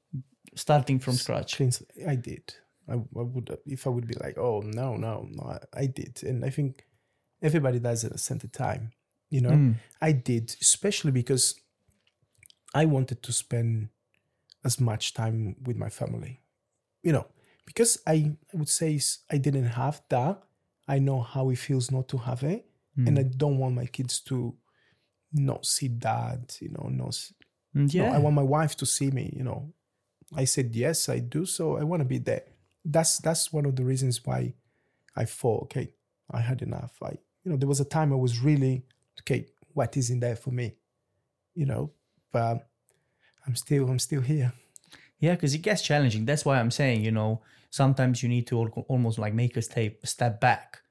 starting 0.56 1.00
from 1.00 1.14
scratch. 1.14 1.60
i 2.08 2.16
did. 2.16 2.54
I, 2.90 2.94
I 2.96 3.24
would 3.24 3.58
if 3.66 3.86
I 3.86 3.90
would 3.90 4.08
be 4.08 4.16
like, 4.16 4.38
oh 4.38 4.62
no, 4.62 4.96
no, 4.96 5.28
no, 5.30 5.58
I, 5.74 5.86
did, 5.88 6.22
and 6.24 6.44
I 6.44 6.50
think 6.50 6.86
everybody 7.42 7.80
does 7.80 8.04
at 8.06 8.12
a 8.12 8.18
certain 8.18 8.50
time. 8.50 8.92
You 9.30 9.42
know, 9.42 9.52
Mm. 9.52 9.76
I 10.02 10.12
did, 10.14 10.56
especially 10.62 11.12
because 11.12 11.56
I 12.74 12.86
wanted 12.86 13.22
to 13.24 13.32
spend 13.32 13.90
as 14.64 14.80
much 14.80 15.14
time 15.14 15.56
with 15.64 15.78
my 15.78 15.90
family. 15.90 16.42
You 17.04 17.14
know, 17.14 17.28
because 17.66 17.98
I, 18.06 18.36
I 18.54 18.58
would 18.58 18.70
say 18.70 19.00
I 19.32 19.38
didn't 19.38 19.66
have 19.68 20.02
that. 20.10 20.42
I 20.88 21.00
know 21.00 21.22
how 21.22 21.50
it 21.50 21.58
feels 21.60 21.92
not 21.92 22.08
to 22.10 22.18
have 22.18 22.44
it, 22.44 22.66
and 23.08 23.18
I 23.18 23.24
don't 23.24 23.58
want 23.60 23.76
my 23.76 23.86
kids 23.86 24.20
to 24.22 24.56
not 25.32 25.66
see 25.66 25.88
dad. 25.88 26.54
You 26.60 26.70
know, 26.70 26.90
not 26.90 27.10
s- 27.10 27.34
Mm, 27.76 27.82
no, 27.94 28.06
Yeah. 28.06 28.12
I 28.16 28.18
want 28.18 28.36
my 28.36 28.42
wife 28.44 28.76
to 28.78 28.86
see 28.88 29.12
me. 29.12 29.32
You 29.38 29.44
know, 29.44 29.72
I 30.36 30.46
said 30.46 30.76
yes, 30.76 31.08
I 31.08 31.20
do. 31.20 31.46
So 31.46 31.78
I 31.78 31.84
want 31.84 32.02
to 32.02 32.06
be 32.06 32.18
there. 32.18 32.42
That's 32.86 33.18
that's 33.20 33.52
one 33.52 33.66
of 33.66 33.76
the 33.76 33.84
reasons 33.84 34.26
why 34.26 34.54
I 35.16 35.26
thought, 35.26 35.64
okay, 35.64 35.94
I 36.32 36.42
had 36.42 36.62
enough. 36.62 36.94
I, 37.02 37.18
you 37.44 37.52
know, 37.52 37.58
there 37.58 37.68
was 37.68 37.80
a 37.80 37.86
time 37.86 38.14
I 38.14 38.16
was 38.16 38.40
really 38.40 38.84
okay. 39.22 39.48
What 39.74 39.96
is 39.98 40.10
in 40.10 40.20
there 40.20 40.36
for 40.36 40.52
me? 40.52 40.76
You 41.56 41.66
know, 41.66 41.92
but 42.32 42.68
I'm 43.46 43.56
still 43.56 43.90
I'm 43.90 44.00
still 44.00 44.22
here. 44.22 44.54
Yeah, 45.20 45.36
because 45.36 45.54
it 45.54 45.60
gets 45.60 45.82
challenging. 45.82 46.26
That's 46.26 46.46
why 46.46 46.60
I'm 46.60 46.72
saying, 46.72 47.04
you 47.04 47.12
know, 47.12 47.42
sometimes 47.70 48.24
you 48.24 48.30
need 48.30 48.48
to 48.48 48.58
almost 48.88 49.20
like 49.20 49.34
make 49.34 49.58
a 49.58 49.62
step 49.62 50.06
step 50.06 50.40
back 50.40 50.82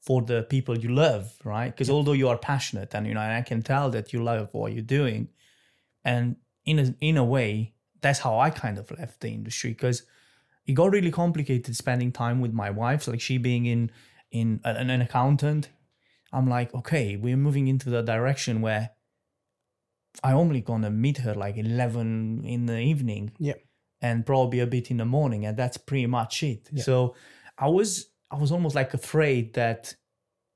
for 0.00 0.22
the 0.22 0.42
people 0.42 0.78
you 0.78 0.88
love, 0.88 1.32
right? 1.44 1.70
Because 1.70 1.90
although 1.90 2.12
you 2.12 2.28
are 2.28 2.38
passionate 2.38 2.94
and 2.94 3.06
you 3.06 3.14
know, 3.14 3.20
and 3.20 3.32
I 3.32 3.42
can 3.42 3.62
tell 3.62 3.90
that 3.90 4.12
you 4.12 4.22
love 4.22 4.48
what 4.52 4.72
you're 4.72 4.82
doing, 4.82 5.28
and 6.04 6.36
in 6.64 6.78
a 6.78 6.94
in 7.00 7.16
a 7.16 7.24
way, 7.24 7.74
that's 8.00 8.20
how 8.20 8.38
I 8.38 8.50
kind 8.50 8.78
of 8.78 8.90
left 8.98 9.20
the 9.20 9.28
industry 9.28 9.70
because 9.70 10.02
it 10.68 10.74
got 10.74 10.92
really 10.92 11.10
complicated 11.10 11.74
spending 11.74 12.12
time 12.12 12.40
with 12.40 12.52
my 12.52 12.70
wife, 12.70 13.08
like 13.08 13.20
she 13.20 13.38
being 13.38 13.66
in 13.66 13.90
in 14.30 14.60
an, 14.64 14.90
an 14.90 15.00
accountant. 15.00 15.70
I'm 16.30 16.46
like, 16.46 16.74
okay, 16.74 17.16
we're 17.16 17.38
moving 17.38 17.68
into 17.68 17.88
the 17.88 18.02
direction 18.02 18.60
where 18.60 18.90
I 20.22 20.32
only 20.32 20.60
gonna 20.60 20.90
meet 20.90 21.18
her 21.18 21.34
like 21.34 21.56
eleven 21.56 22.44
in 22.44 22.66
the 22.66 22.78
evening. 22.78 23.32
Yeah. 23.38 23.54
And 24.00 24.24
probably 24.24 24.60
a 24.60 24.66
bit 24.66 24.92
in 24.92 24.98
the 24.98 25.04
morning, 25.04 25.44
and 25.46 25.56
that's 25.56 25.76
pretty 25.76 26.06
much 26.06 26.42
it. 26.44 26.68
Yeah. 26.70 26.82
So 26.84 27.16
I 27.56 27.68
was 27.68 28.10
I 28.30 28.36
was 28.36 28.52
almost 28.52 28.76
like 28.76 28.94
afraid 28.94 29.54
that, 29.54 29.96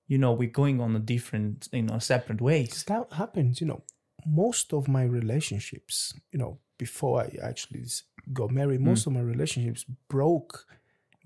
you 0.07 0.19
know, 0.19 0.33
we're 0.33 0.51
going 0.51 0.81
on 0.81 0.95
a 0.95 1.01
different, 1.01 1.69
you 1.73 1.83
know, 1.83 1.99
separate 1.99 2.41
ways. 2.41 2.85
that 2.85 3.13
happens 3.15 3.61
you 3.61 3.67
know 3.67 3.83
most 4.27 4.73
of 4.73 4.89
my 4.89 5.03
relationships 5.03 6.15
you 6.31 6.39
know 6.39 6.59
before 6.79 7.23
i 7.23 7.37
actually 7.43 7.85
got 8.33 8.51
married 8.51 8.81
hmm. 8.81 8.89
most 8.89 9.07
of 9.07 9.13
my 9.13 9.21
relationships 9.21 9.85
broke 10.09 10.67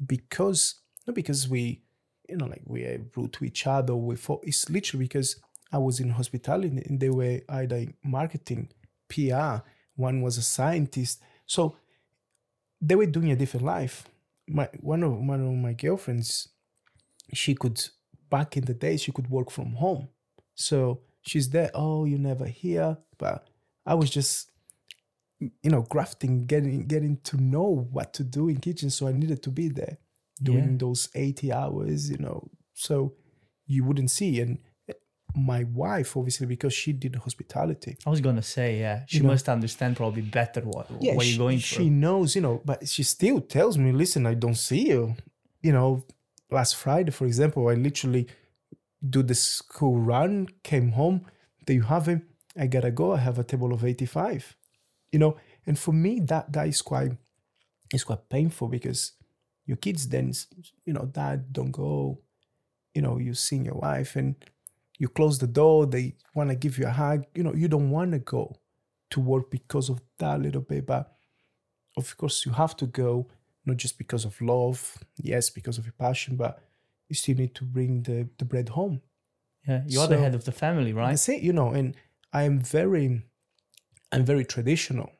because 0.06 0.76
not 1.06 1.14
because 1.14 1.48
we 1.48 1.82
you 2.28 2.36
know 2.36 2.46
like 2.46 2.62
we 2.66 2.84
are 2.84 3.00
rude 3.16 3.32
to 3.32 3.44
each 3.44 3.66
other 3.66 3.94
we 3.94 4.16
fought 4.16 4.42
it's 4.44 4.68
literally 4.68 5.04
because 5.04 5.36
i 5.72 5.78
was 5.78 6.00
in 6.00 6.10
hospitality 6.10 6.82
and 6.86 7.00
they 7.00 7.10
were 7.10 7.40
either 7.48 7.76
in 7.76 7.94
marketing 8.04 8.68
pr 9.08 9.62
one 9.94 10.20
was 10.22 10.36
a 10.38 10.42
scientist 10.42 11.20
so 11.46 11.76
they 12.80 12.94
were 12.94 13.06
doing 13.06 13.30
a 13.30 13.36
different 13.36 13.64
life 13.64 14.08
my 14.48 14.68
one 14.80 15.02
of 15.02 15.12
one 15.12 15.40
of 15.40 15.52
my 15.52 15.72
girlfriends 15.72 16.48
she 17.32 17.54
could 17.54 17.80
back 18.30 18.56
in 18.56 18.64
the 18.64 18.74
day 18.74 18.96
she 18.96 19.12
could 19.12 19.30
work 19.30 19.50
from 19.50 19.72
home 19.74 20.08
so 20.56 21.00
she's 21.26 21.50
there. 21.50 21.70
Oh, 21.74 22.04
you 22.04 22.18
never 22.18 22.46
here. 22.46 22.96
But 23.18 23.46
I 23.84 23.94
was 23.94 24.10
just, 24.10 24.50
you 25.40 25.70
know, 25.70 25.82
grafting, 25.82 26.46
getting 26.46 26.86
getting 26.86 27.18
to 27.24 27.36
know 27.36 27.88
what 27.92 28.12
to 28.14 28.24
do 28.24 28.48
in 28.48 28.56
kitchen. 28.58 28.90
So 28.90 29.06
I 29.08 29.12
needed 29.12 29.42
to 29.42 29.50
be 29.50 29.68
there 29.68 29.98
doing 30.42 30.70
Yeah. 30.72 30.76
those 30.78 31.08
80 31.14 31.52
hours, 31.52 32.10
you 32.10 32.18
know. 32.18 32.48
So 32.74 33.14
you 33.66 33.84
wouldn't 33.84 34.10
see. 34.10 34.40
And 34.40 34.58
my 35.34 35.64
wife, 35.64 36.16
obviously, 36.16 36.46
because 36.46 36.72
she 36.72 36.92
did 36.92 37.14
hospitality. 37.16 37.96
I 38.06 38.10
was 38.10 38.20
gonna 38.22 38.42
say, 38.42 38.80
yeah, 38.80 39.04
she 39.06 39.18
You 39.18 39.22
know- 39.24 39.30
must 39.30 39.48
understand 39.48 39.96
probably 39.96 40.22
better 40.22 40.62
what 40.62 40.90
what 40.90 41.22
she, 41.24 41.30
you're 41.30 41.38
going 41.38 41.58
through. 41.58 41.60
she 41.60 41.74
through. 41.76 41.90
knows, 41.90 42.34
you 42.36 42.40
know, 42.42 42.62
but 42.64 42.88
she 42.88 43.02
still 43.02 43.40
tells 43.40 43.76
me, 43.76 43.92
listen, 43.92 44.24
I 44.26 44.34
don't 44.34 44.54
see 44.68 44.88
you. 44.88 45.14
You 45.62 45.72
know, 45.72 46.04
last 46.50 46.76
Friday, 46.76 47.10
for 47.10 47.26
example, 47.26 47.68
I 47.68 47.74
literally 47.74 48.26
do 49.08 49.22
the 49.22 49.34
school 49.34 49.98
run, 50.00 50.48
came 50.62 50.92
home, 50.92 51.26
there 51.66 51.76
you 51.76 51.82
have 51.82 52.08
it. 52.08 52.22
I 52.56 52.66
gotta 52.66 52.90
go. 52.90 53.12
I 53.12 53.18
have 53.18 53.38
a 53.38 53.44
table 53.44 53.72
of 53.74 53.84
85. 53.84 54.56
You 55.16 55.20
know, 55.20 55.36
and 55.66 55.78
for 55.78 55.94
me 55.94 56.20
that 56.30 56.52
that 56.52 56.68
is 56.68 56.82
quite 56.82 57.12
it's 57.90 58.04
quite 58.04 58.28
painful 58.28 58.68
because 58.68 59.12
your 59.64 59.78
kids 59.78 60.06
then 60.08 60.30
you 60.84 60.92
know, 60.92 61.06
dad 61.06 61.54
don't 61.54 61.70
go, 61.70 62.20
you 62.94 63.00
know, 63.00 63.16
you 63.16 63.32
see 63.32 63.56
your 63.56 63.76
wife 63.76 64.16
and 64.16 64.34
you 64.98 65.08
close 65.08 65.38
the 65.38 65.46
door, 65.46 65.86
they 65.86 66.16
wanna 66.34 66.54
give 66.54 66.76
you 66.76 66.86
a 66.86 66.90
hug, 66.90 67.24
you 67.34 67.42
know, 67.42 67.54
you 67.54 67.66
don't 67.66 67.88
wanna 67.88 68.18
go 68.18 68.56
to 69.08 69.20
work 69.20 69.50
because 69.50 69.88
of 69.88 70.02
that 70.18 70.38
little 70.42 70.60
bit, 70.60 70.84
but 70.84 71.10
of 71.96 72.14
course 72.18 72.44
you 72.44 72.52
have 72.52 72.76
to 72.76 72.84
go, 72.84 73.26
not 73.64 73.78
just 73.78 73.96
because 73.96 74.26
of 74.26 74.38
love, 74.42 74.98
yes, 75.16 75.48
because 75.48 75.78
of 75.78 75.86
your 75.86 75.94
passion, 75.98 76.36
but 76.36 76.62
you 77.08 77.16
still 77.16 77.36
need 77.36 77.54
to 77.54 77.64
bring 77.64 78.02
the, 78.02 78.28
the 78.36 78.44
bread 78.44 78.68
home. 78.68 79.00
Yeah, 79.66 79.80
you're 79.86 80.08
the 80.08 80.18
head 80.18 80.34
of 80.34 80.44
the 80.44 80.52
family, 80.52 80.92
right? 80.92 81.12
That's 81.12 81.26
it, 81.30 81.40
you 81.40 81.54
know, 81.54 81.70
and 81.70 81.96
I 82.34 82.42
am 82.42 82.60
very, 82.60 83.22
I'm 84.12 84.24
very 84.24 84.44
traditional. 84.44 85.10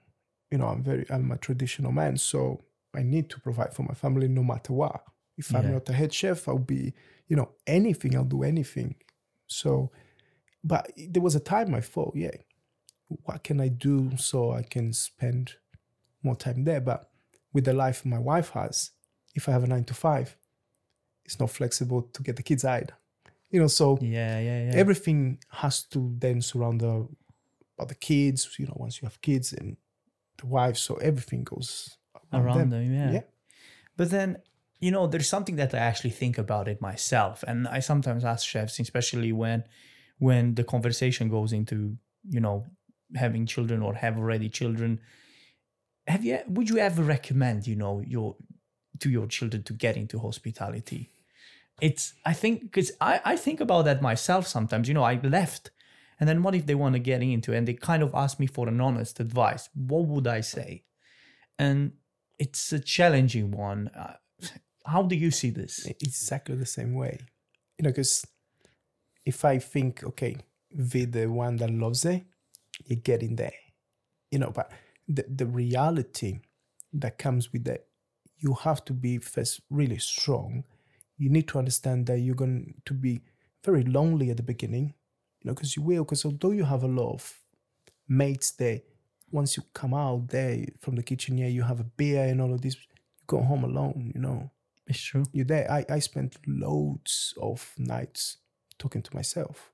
You 0.50 0.58
know, 0.58 0.66
I'm 0.66 0.82
very, 0.82 1.06
I'm 1.10 1.30
a 1.32 1.36
traditional 1.36 1.92
man, 1.92 2.16
so 2.16 2.62
I 2.94 3.02
need 3.02 3.28
to 3.30 3.40
provide 3.40 3.74
for 3.74 3.82
my 3.82 3.94
family 3.94 4.28
no 4.28 4.42
matter 4.42 4.72
what. 4.72 5.02
If 5.36 5.54
I'm 5.54 5.72
not 5.72 5.88
a 5.88 5.92
head 5.92 6.14
chef, 6.14 6.48
I'll 6.48 6.58
be, 6.58 6.94
you 7.28 7.36
know, 7.36 7.50
anything. 7.66 8.16
I'll 8.16 8.24
do 8.24 8.42
anything. 8.42 8.94
So, 9.46 9.90
but 10.64 10.90
there 10.96 11.22
was 11.22 11.34
a 11.34 11.40
time 11.40 11.74
I 11.74 11.80
thought, 11.80 12.14
yeah, 12.16 12.30
what 13.08 13.44
can 13.44 13.60
I 13.60 13.68
do 13.68 14.16
so 14.16 14.52
I 14.52 14.62
can 14.62 14.92
spend 14.92 15.54
more 16.22 16.36
time 16.36 16.64
there? 16.64 16.80
But 16.80 17.10
with 17.52 17.64
the 17.64 17.74
life 17.74 18.04
my 18.06 18.18
wife 18.18 18.50
has, 18.50 18.92
if 19.34 19.48
I 19.48 19.52
have 19.52 19.64
a 19.64 19.66
nine 19.66 19.84
to 19.84 19.94
five, 19.94 20.36
it's 21.24 21.38
not 21.38 21.50
flexible 21.50 22.02
to 22.02 22.22
get 22.22 22.36
the 22.36 22.42
kids 22.42 22.64
either. 22.64 22.94
You 23.50 23.60
know, 23.60 23.66
so 23.68 23.98
Yeah, 24.00 24.40
yeah, 24.40 24.64
yeah. 24.64 24.72
everything 24.74 25.38
has 25.50 25.82
to 25.84 26.14
then 26.18 26.40
surround 26.40 26.80
the 26.80 27.06
about 27.76 27.88
the 27.88 27.94
kids 27.94 28.48
you 28.58 28.66
know 28.66 28.76
once 28.76 29.00
you 29.00 29.06
have 29.06 29.20
kids 29.20 29.52
and 29.52 29.76
the 30.38 30.46
wife 30.46 30.76
so 30.76 30.94
everything 30.96 31.44
goes 31.44 31.96
around, 32.32 32.44
around 32.44 32.58
them, 32.58 32.70
them, 32.70 32.94
yeah. 32.94 33.10
yeah 33.12 33.20
But 33.96 34.10
then, 34.10 34.38
you 34.80 34.90
know, 34.90 35.06
there's 35.06 35.28
something 35.28 35.56
that 35.56 35.74
I 35.74 35.78
actually 35.78 36.10
think 36.10 36.38
about 36.38 36.68
it 36.68 36.80
myself, 36.80 37.42
and 37.48 37.66
I 37.66 37.80
sometimes 37.80 38.24
ask 38.24 38.46
chefs, 38.46 38.78
especially 38.78 39.32
when 39.32 39.64
when 40.18 40.54
the 40.54 40.64
conversation 40.64 41.28
goes 41.28 41.52
into 41.52 41.96
you 42.28 42.40
know 42.40 42.66
having 43.14 43.46
children 43.46 43.82
or 43.82 43.94
have 43.94 44.18
already 44.18 44.48
children. 44.48 45.00
Have 46.06 46.24
you? 46.24 46.38
Would 46.48 46.68
you 46.68 46.78
ever 46.78 47.02
recommend 47.02 47.66
you 47.66 47.76
know 47.76 48.00
your 48.06 48.36
to 49.00 49.08
your 49.10 49.26
children 49.26 49.62
to 49.64 49.72
get 49.72 49.96
into 49.96 50.18
hospitality? 50.18 51.10
It's 51.80 52.14
I 52.24 52.34
think 52.34 52.62
because 52.62 52.92
I 53.00 53.20
I 53.24 53.36
think 53.36 53.60
about 53.60 53.84
that 53.86 54.02
myself 54.02 54.46
sometimes. 54.46 54.88
You 54.88 54.94
know, 54.94 55.04
I 55.04 55.18
left. 55.22 55.70
And 56.18 56.28
then 56.28 56.42
what 56.42 56.54
if 56.54 56.66
they 56.66 56.74
want 56.74 56.94
to 56.94 56.98
get 56.98 57.22
into 57.22 57.52
and 57.52 57.68
they 57.68 57.74
kind 57.74 58.02
of 58.02 58.14
ask 58.14 58.40
me 58.40 58.46
for 58.46 58.68
an 58.68 58.80
honest 58.80 59.20
advice? 59.20 59.68
What 59.74 60.06
would 60.06 60.26
I 60.26 60.40
say? 60.40 60.84
And 61.58 61.92
it's 62.38 62.72
a 62.72 62.80
challenging 62.80 63.50
one. 63.50 63.88
Uh, 63.88 64.14
how 64.86 65.02
do 65.02 65.16
you 65.16 65.30
see 65.30 65.50
this? 65.50 65.86
exactly 65.86 66.54
the 66.54 66.66
same 66.66 66.94
way 66.94 67.18
you 67.78 67.82
know 67.82 67.90
because 67.90 68.26
if 69.24 69.44
i 69.44 69.58
think 69.58 70.02
okay 70.04 70.36
be 70.90 71.04
the 71.04 71.26
one 71.26 71.56
that 71.56 71.70
loves 71.70 72.04
it 72.04 72.24
you 72.84 72.96
get 72.96 73.22
in 73.22 73.36
there 73.36 73.52
you 74.30 74.38
know 74.38 74.50
but 74.50 74.70
the, 75.08 75.24
the 75.28 75.46
reality 75.46 76.40
that 76.92 77.18
comes 77.18 77.52
with 77.52 77.64
that 77.64 77.86
you 78.38 78.54
have 78.54 78.84
to 78.84 78.92
be 78.92 79.18
first 79.18 79.60
really 79.70 79.98
strong 79.98 80.64
you 81.18 81.30
need 81.30 81.48
to 81.48 81.58
understand 81.58 82.06
that 82.06 82.18
you're 82.18 82.34
going 82.34 82.74
to 82.84 82.92
be 82.92 83.22
very 83.64 83.84
lonely 83.84 84.30
at 84.30 84.36
the 84.36 84.42
beginning 84.42 84.94
you 85.46 85.50
know 85.50 85.54
because 85.54 85.76
you 85.76 85.82
will 85.82 86.02
because 86.02 86.24
although 86.24 86.50
you 86.50 86.64
have 86.64 86.82
a 86.82 86.88
lot 86.88 87.12
of 87.12 87.40
mates 88.08 88.50
there 88.50 88.80
once 89.30 89.56
you 89.56 89.62
come 89.74 89.94
out 89.94 90.26
there 90.28 90.66
from 90.80 90.96
the 90.96 91.02
kitchen 91.02 91.38
yeah 91.38 91.46
you 91.46 91.62
have 91.62 91.78
a 91.78 91.84
beer 91.84 92.24
and 92.24 92.40
all 92.40 92.52
of 92.52 92.60
this 92.62 92.74
you 92.74 92.80
go 93.28 93.40
home 93.40 93.62
alone 93.62 94.10
you 94.12 94.20
know 94.20 94.50
It's 94.88 95.00
true. 95.00 95.24
you're 95.32 95.44
there. 95.44 95.70
I, 95.70 95.84
I 95.88 96.00
spent 96.00 96.36
loads 96.46 97.34
of 97.40 97.74
nights 97.76 98.38
talking 98.78 99.02
to 99.02 99.14
myself. 99.14 99.72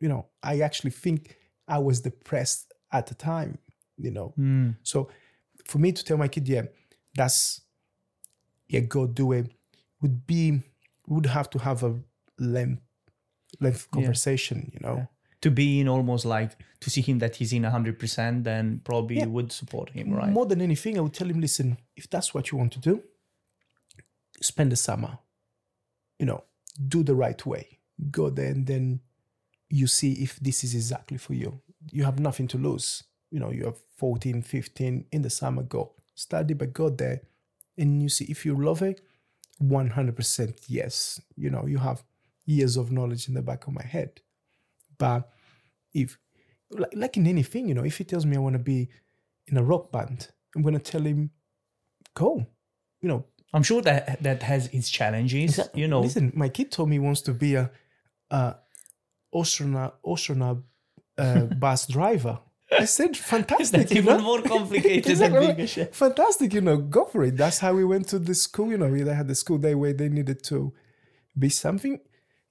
You 0.00 0.08
know, 0.08 0.26
I 0.42 0.60
actually 0.60 0.90
think 0.90 1.36
I 1.68 1.78
was 1.78 2.00
depressed 2.00 2.72
at 2.90 3.06
the 3.06 3.14
time, 3.14 3.58
you 3.96 4.10
know. 4.10 4.34
Mm. 4.36 4.76
So 4.82 5.08
for 5.64 5.78
me 5.78 5.92
to 5.92 6.04
tell 6.04 6.16
my 6.16 6.28
kid, 6.28 6.48
yeah, 6.48 6.62
that's 7.14 7.60
yeah, 8.68 8.80
go 8.80 9.06
do 9.06 9.32
it 9.32 9.46
would 10.00 10.26
be 10.26 10.62
would 11.06 11.26
have 11.26 11.48
to 11.50 11.58
have 11.58 11.84
a 11.84 11.94
length 12.38 12.82
length 13.60 13.90
conversation, 13.90 14.70
you 14.74 14.80
know. 14.80 14.96
Yeah. 14.96 15.06
To 15.42 15.50
be 15.50 15.80
in 15.80 15.88
almost 15.88 16.24
like 16.24 16.56
to 16.80 16.88
see 16.90 17.00
him 17.00 17.18
that 17.18 17.36
he's 17.36 17.52
in 17.52 17.62
100%, 17.64 18.44
then 18.44 18.80
probably 18.84 19.16
Yeah. 19.16 19.26
would 19.26 19.50
support 19.50 19.90
him, 19.90 20.12
right? 20.12 20.30
More 20.30 20.46
than 20.46 20.60
anything, 20.60 20.96
I 20.96 21.00
would 21.00 21.14
tell 21.14 21.28
him, 21.28 21.40
listen, 21.40 21.78
if 21.96 22.08
that's 22.08 22.32
what 22.32 22.50
you 22.52 22.58
want 22.58 22.72
to 22.74 22.78
do, 22.78 23.02
spend 24.40 24.70
the 24.70 24.76
summer. 24.76 25.18
You 26.18 26.26
know, 26.26 26.44
do 26.88 27.02
the 27.02 27.14
right 27.16 27.44
way. 27.44 27.80
Go 28.10 28.30
there 28.30 28.50
and 28.52 28.66
then 28.66 29.00
you 29.68 29.86
see 29.88 30.12
if 30.22 30.38
this 30.38 30.62
is 30.62 30.74
exactly 30.74 31.18
for 31.18 31.34
you. 31.34 31.60
You 31.90 32.04
have 32.04 32.20
nothing 32.20 32.46
to 32.48 32.58
lose. 32.58 33.02
You 33.30 33.40
know, 33.40 33.50
you 33.50 33.64
have 33.64 33.78
14, 33.96 34.42
15 34.42 35.06
in 35.10 35.22
the 35.22 35.30
summer, 35.30 35.62
go 35.62 35.92
study, 36.14 36.54
but 36.54 36.72
go 36.72 36.88
there 36.90 37.22
and 37.76 38.02
you 38.02 38.08
see 38.08 38.26
if 38.26 38.44
you 38.46 38.54
love 38.54 38.82
it, 38.82 39.00
100% 39.60 40.60
yes. 40.68 41.20
You 41.36 41.50
know, 41.50 41.66
you 41.66 41.78
have 41.78 42.04
years 42.44 42.76
of 42.76 42.90
knowledge 42.90 43.28
in 43.28 43.34
the 43.34 43.42
back 43.42 43.66
of 43.66 43.72
my 43.72 43.84
head. 43.84 44.20
But 44.98 45.28
if, 45.94 46.18
like, 46.94 47.16
in 47.16 47.26
anything, 47.26 47.68
you 47.68 47.74
know, 47.74 47.84
if 47.84 47.98
he 47.98 48.04
tells 48.04 48.24
me 48.26 48.36
I 48.36 48.40
want 48.40 48.54
to 48.54 48.58
be 48.58 48.88
in 49.46 49.56
a 49.56 49.62
rock 49.62 49.92
band, 49.92 50.28
I'm 50.54 50.62
going 50.62 50.74
to 50.74 50.80
tell 50.80 51.02
him, 51.02 51.30
go. 52.14 52.46
You 53.00 53.08
know, 53.08 53.24
I'm 53.52 53.62
sure 53.62 53.82
that 53.82 54.22
that 54.22 54.42
has 54.44 54.68
its 54.68 54.88
challenges, 54.88 55.58
you 55.74 55.88
know. 55.88 56.00
Listen, 56.00 56.32
my 56.34 56.48
kid 56.48 56.70
told 56.70 56.88
me 56.88 56.96
he 56.96 57.00
wants 57.00 57.20
to 57.22 57.32
be 57.32 57.54
a, 57.56 57.70
a 58.30 58.56
astronaut, 59.34 59.98
astronaut 60.06 60.58
uh, 61.18 61.40
bus 61.58 61.86
driver. 61.86 62.38
I 62.70 62.86
said, 62.86 63.16
fantastic. 63.16 63.80
That's 63.80 63.92
even 63.92 64.16
know? 64.16 64.22
more 64.22 64.42
complicated 64.42 65.04
than 65.04 65.12
Exactly. 65.12 65.46
being 65.46 65.60
a 65.60 65.66
chef. 65.66 65.90
Fantastic, 65.94 66.54
you 66.54 66.62
know, 66.62 66.78
go 66.78 67.04
for 67.04 67.22
it. 67.24 67.36
That's 67.36 67.58
how 67.58 67.74
we 67.74 67.84
went 67.84 68.08
to 68.08 68.18
the 68.18 68.34
school. 68.34 68.70
You 68.70 68.78
know, 68.78 68.90
they 68.90 69.14
had 69.14 69.28
the 69.28 69.34
school 69.34 69.58
day 69.58 69.74
where 69.74 69.92
they 69.92 70.08
needed 70.08 70.42
to 70.44 70.72
be 71.38 71.50
something. 71.50 72.00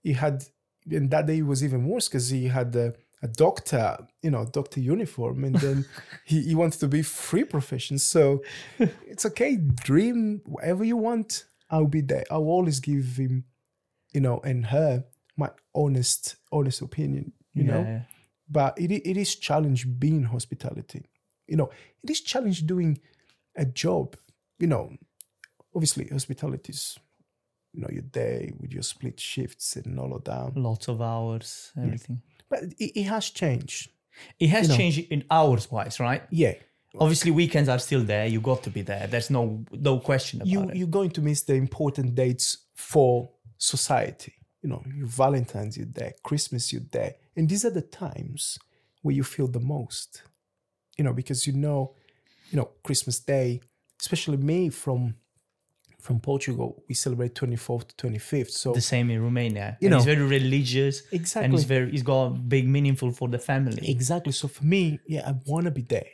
He 0.03 0.13
had, 0.13 0.43
and 0.89 1.09
that 1.11 1.27
day 1.27 1.39
it 1.39 1.45
was 1.45 1.63
even 1.63 1.85
worse 1.85 2.07
because 2.07 2.29
he 2.29 2.47
had 2.47 2.75
a, 2.75 2.93
a 3.21 3.27
doctor, 3.27 3.97
you 4.21 4.31
know, 4.31 4.45
doctor 4.45 4.79
uniform, 4.79 5.43
and 5.43 5.55
then 5.55 5.85
he, 6.25 6.41
he 6.41 6.55
wanted 6.55 6.79
to 6.79 6.87
be 6.87 7.01
free 7.01 7.43
profession. 7.43 7.97
So 7.97 8.43
it's 8.79 9.25
okay, 9.25 9.57
dream 9.57 10.41
whatever 10.45 10.83
you 10.83 10.97
want. 10.97 11.45
I'll 11.69 11.87
be 11.87 12.01
there. 12.01 12.25
I'll 12.29 12.43
always 12.43 12.79
give 12.79 13.17
him, 13.17 13.45
you 14.11 14.19
know, 14.21 14.41
and 14.43 14.65
her 14.67 15.05
my 15.37 15.49
honest 15.73 16.35
honest 16.51 16.81
opinion 16.81 17.33
you 17.53 17.63
know 17.63 18.01
but 18.49 18.77
it, 18.77 18.91
it 18.91 19.17
is 19.17 19.35
challenge 19.35 19.87
being 19.99 20.23
hospitality 20.23 21.05
you 21.47 21.55
know 21.55 21.69
it 22.03 22.09
is 22.09 22.21
challenge 22.21 22.65
doing 22.65 22.99
a 23.55 23.65
job 23.65 24.15
you 24.59 24.67
know 24.67 24.93
obviously 25.75 26.07
hospitality 26.07 26.71
is 26.71 26.97
you 27.73 27.81
know 27.81 27.89
your 27.91 28.03
day 28.03 28.51
with 28.59 28.71
your 28.73 28.83
split 28.83 29.19
shifts 29.19 29.75
and 29.77 29.99
all 29.99 30.13
of 30.13 30.23
that 30.25 30.57
lots 30.57 30.87
of 30.87 31.01
hours, 31.01 31.71
everything. 31.77 32.21
but 32.49 32.63
it, 32.79 32.91
it 32.99 33.03
has 33.03 33.29
changed 33.29 33.89
It 34.39 34.49
has 34.49 34.63
You 34.63 34.69
know. 34.69 34.77
changed 34.77 34.99
in 35.11 35.23
hours 35.31 35.71
wise, 35.71 35.99
right? 35.99 36.23
yeah 36.31 36.53
Obviously, 36.99 37.31
weekends 37.31 37.69
are 37.69 37.79
still 37.79 38.03
there. 38.03 38.25
You 38.27 38.41
got 38.41 38.63
to 38.63 38.69
be 38.69 38.81
there. 38.81 39.07
There's 39.07 39.29
no 39.29 39.63
no 39.71 39.97
question 39.99 40.41
about 40.41 40.51
you 40.53 40.59
it. 40.69 40.75
you're 40.77 40.95
going 40.99 41.11
to 41.11 41.21
miss 41.21 41.43
the 41.43 41.53
important 41.55 42.15
dates 42.15 42.47
for 42.75 43.29
society 43.57 44.33
you 44.61 44.69
know 44.69 44.81
your 44.99 45.07
valentine's 45.07 45.77
you're 45.77 45.93
there 46.01 46.13
christmas 46.23 46.71
you're 46.73 46.89
there 46.91 47.13
and 47.35 47.47
these 47.49 47.63
are 47.67 47.69
the 47.79 47.87
times 48.05 48.59
where 49.03 49.15
you 49.15 49.23
feel 49.23 49.47
the 49.47 49.59
most 49.77 50.23
you 50.97 51.03
know 51.05 51.13
because 51.13 51.47
you 51.47 51.53
know 51.65 51.93
you 52.51 52.57
know 52.59 52.69
christmas 52.83 53.17
day 53.35 53.61
especially 53.99 54.37
me 54.37 54.69
from 54.69 55.15
from 56.01 56.19
portugal 56.19 56.69
we 56.89 56.95
celebrate 56.95 57.31
24th 57.35 57.85
to 57.89 58.07
25th 58.07 58.51
so 58.51 58.73
the 58.73 58.81
same 58.95 59.07
in 59.09 59.21
Romania. 59.21 59.77
You 59.79 59.87
and 59.87 59.95
it's 59.95 60.05
very 60.05 60.25
religious. 60.39 60.95
Exactly. 61.11 61.45
And 61.45 61.53
it's 61.53 61.63
very 61.75 61.87
it's 61.93 62.03
got 62.13 62.49
big 62.55 62.65
meaningful 62.67 63.11
for 63.11 63.27
the 63.35 63.39
family. 63.51 63.81
exactly 63.97 64.33
so 64.41 64.47
for 64.47 64.63
me 64.73 64.99
yeah 65.13 65.29
i 65.29 65.33
want 65.45 65.65
to 65.65 65.71
be 65.71 65.85
there 65.95 66.11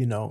you 0.00 0.06
know 0.12 0.26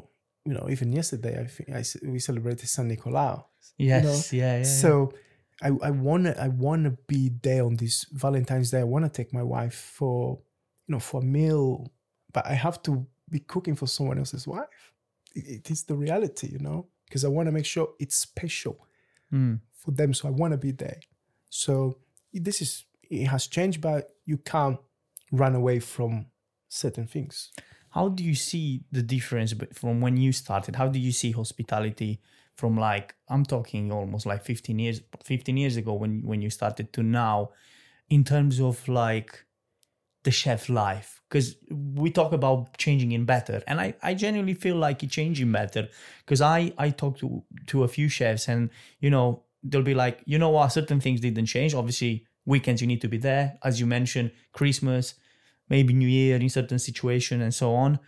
you 0.48 0.54
know 0.54 0.66
even 0.74 0.88
yesterday 1.00 1.34
i 1.44 1.46
think 1.46 1.68
I, 1.80 1.82
we 2.14 2.20
celebrated 2.20 2.68
san 2.76 2.88
nicolau 2.90 3.46
Yes, 3.78 4.34
yeah, 4.34 4.42
yeah. 4.42 4.58
yeah. 4.58 4.64
So 4.64 5.14
I, 5.62 5.68
I 5.68 5.92
wanna 5.92 6.36
I 6.40 6.48
wanna 6.50 6.92
be 7.08 7.32
there 7.42 7.64
on 7.66 7.76
this 7.76 8.06
Valentine's 8.12 8.72
Day. 8.72 8.80
I 8.80 8.84
wanna 8.84 9.10
take 9.10 9.34
my 9.34 9.44
wife 9.44 9.74
for 9.98 10.40
you 10.88 10.94
know 10.94 11.00
for 11.00 11.22
a 11.22 11.24
meal, 11.24 11.92
but 12.34 12.46
I 12.46 12.54
have 12.54 12.82
to 12.84 13.06
be 13.30 13.40
cooking 13.40 13.76
for 13.76 13.88
someone 13.88 14.18
else's 14.18 14.48
wife. 14.48 14.94
It, 15.36 15.46
it 15.48 15.72
is 15.72 15.84
the 15.84 15.96
reality, 15.96 16.48
you 16.52 16.60
know, 16.60 16.88
because 17.06 17.24
I 17.24 17.28
want 17.30 17.48
to 17.48 17.52
make 17.52 17.66
sure 17.66 17.90
it's 18.00 18.16
special 18.16 18.86
Mm. 19.34 19.60
for 19.72 19.92
them. 19.92 20.14
So 20.14 20.28
I 20.28 20.32
want 20.32 20.52
to 20.54 20.58
be 20.58 20.72
there. 20.72 21.00
So 21.50 21.98
this 22.34 22.62
is 22.62 22.86
it 23.04 23.26
has 23.28 23.48
changed, 23.48 23.82
but 23.82 24.10
you 24.26 24.38
can't 24.38 24.80
run 25.32 25.56
away 25.56 25.80
from 25.80 26.28
certain 26.68 27.08
things. 27.08 27.52
How 27.92 28.10
do 28.10 28.24
you 28.24 28.36
see 28.36 28.84
the 28.92 29.02
difference 29.02 29.54
from 29.74 30.00
when 30.02 30.16
you 30.18 30.32
started? 30.32 30.76
How 30.76 30.88
do 30.88 31.00
you 31.00 31.12
see 31.12 31.32
hospitality 31.32 32.22
from 32.56 32.78
like 32.78 33.16
I'm 33.30 33.46
talking 33.46 33.92
almost 33.92 34.26
like 34.26 34.44
15 34.44 34.78
years 34.80 35.02
15 35.24 35.58
years 35.58 35.78
ago 35.78 35.94
when 35.94 36.22
when 36.24 36.42
you 36.42 36.50
started 36.50 36.92
to 36.94 37.04
now 37.04 37.52
in 38.10 38.24
terms 38.24 38.60
of 38.60 38.88
like 38.88 39.46
the 40.24 40.32
chef 40.32 40.70
life 40.70 41.22
because 41.30 41.56
we 41.70 42.12
talk 42.12 42.34
about 42.34 42.78
changing 42.78 43.12
in 43.14 43.26
better 43.26 43.64
and 43.68 43.80
I, 43.80 43.94
I 44.04 44.14
genuinely 44.14 44.54
feel 44.54 44.76
like 44.76 45.02
it's 45.04 45.14
changing 45.14 45.52
better 45.52 45.88
because 46.26 46.42
I 46.42 46.74
I 46.78 46.90
talk 46.90 47.18
to 47.20 47.44
to 47.68 47.84
a 47.84 47.88
few 47.88 48.10
chefs 48.10 48.48
and 48.48 48.70
you 49.00 49.10
know 49.10 49.44
they'll 49.64 49.82
be 49.82 49.94
like 49.94 50.22
you 50.26 50.38
know 50.38 50.50
what 50.50 50.70
certain 50.70 51.00
things 51.00 51.22
didn't 51.22 51.46
change 51.46 51.74
obviously 51.74 52.28
weekends 52.46 52.82
you 52.82 52.88
need 52.88 53.02
to 53.02 53.08
be 53.08 53.18
there 53.18 53.58
as 53.64 53.80
you 53.80 53.86
mentioned 53.86 54.32
Christmas 54.52 55.16
maybe 55.70 55.94
New 55.94 56.08
Year 56.08 56.36
in 56.36 56.50
certain 56.50 56.80
situation 56.80 57.42
and 57.42 57.54
so 57.54 57.74
on. 57.74 58.00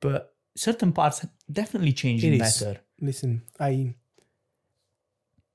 But 0.00 0.34
certain 0.56 0.92
parts 0.92 1.26
definitely 1.50 1.92
changing 1.92 2.34
It 2.34 2.40
is. 2.40 2.60
better. 2.60 2.80
listen, 3.00 3.42
I 3.60 3.94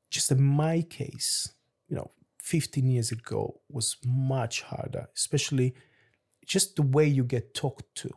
just 0.09 0.31
in 0.31 0.43
my 0.43 0.81
case, 0.81 1.53
you 1.87 1.95
know, 1.95 2.11
15 2.41 2.87
years 2.87 3.11
ago 3.11 3.61
was 3.69 3.97
much 4.05 4.61
harder, 4.61 5.07
especially 5.15 5.73
just 6.45 6.75
the 6.75 6.81
way 6.81 7.07
you 7.07 7.23
get 7.23 7.53
talked 7.53 7.95
to. 7.95 8.09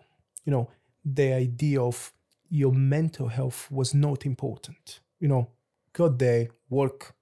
You 0.45 0.53
know, 0.53 0.70
the 1.05 1.33
idea 1.33 1.81
of 1.81 2.12
your 2.49 2.72
mental 2.72 3.29
health 3.29 3.68
was 3.70 3.95
not 3.95 4.27
important. 4.27 5.01
You 5.20 5.29
know, 5.29 5.49
go 5.93 6.09
there, 6.09 6.49
work, 6.68 7.14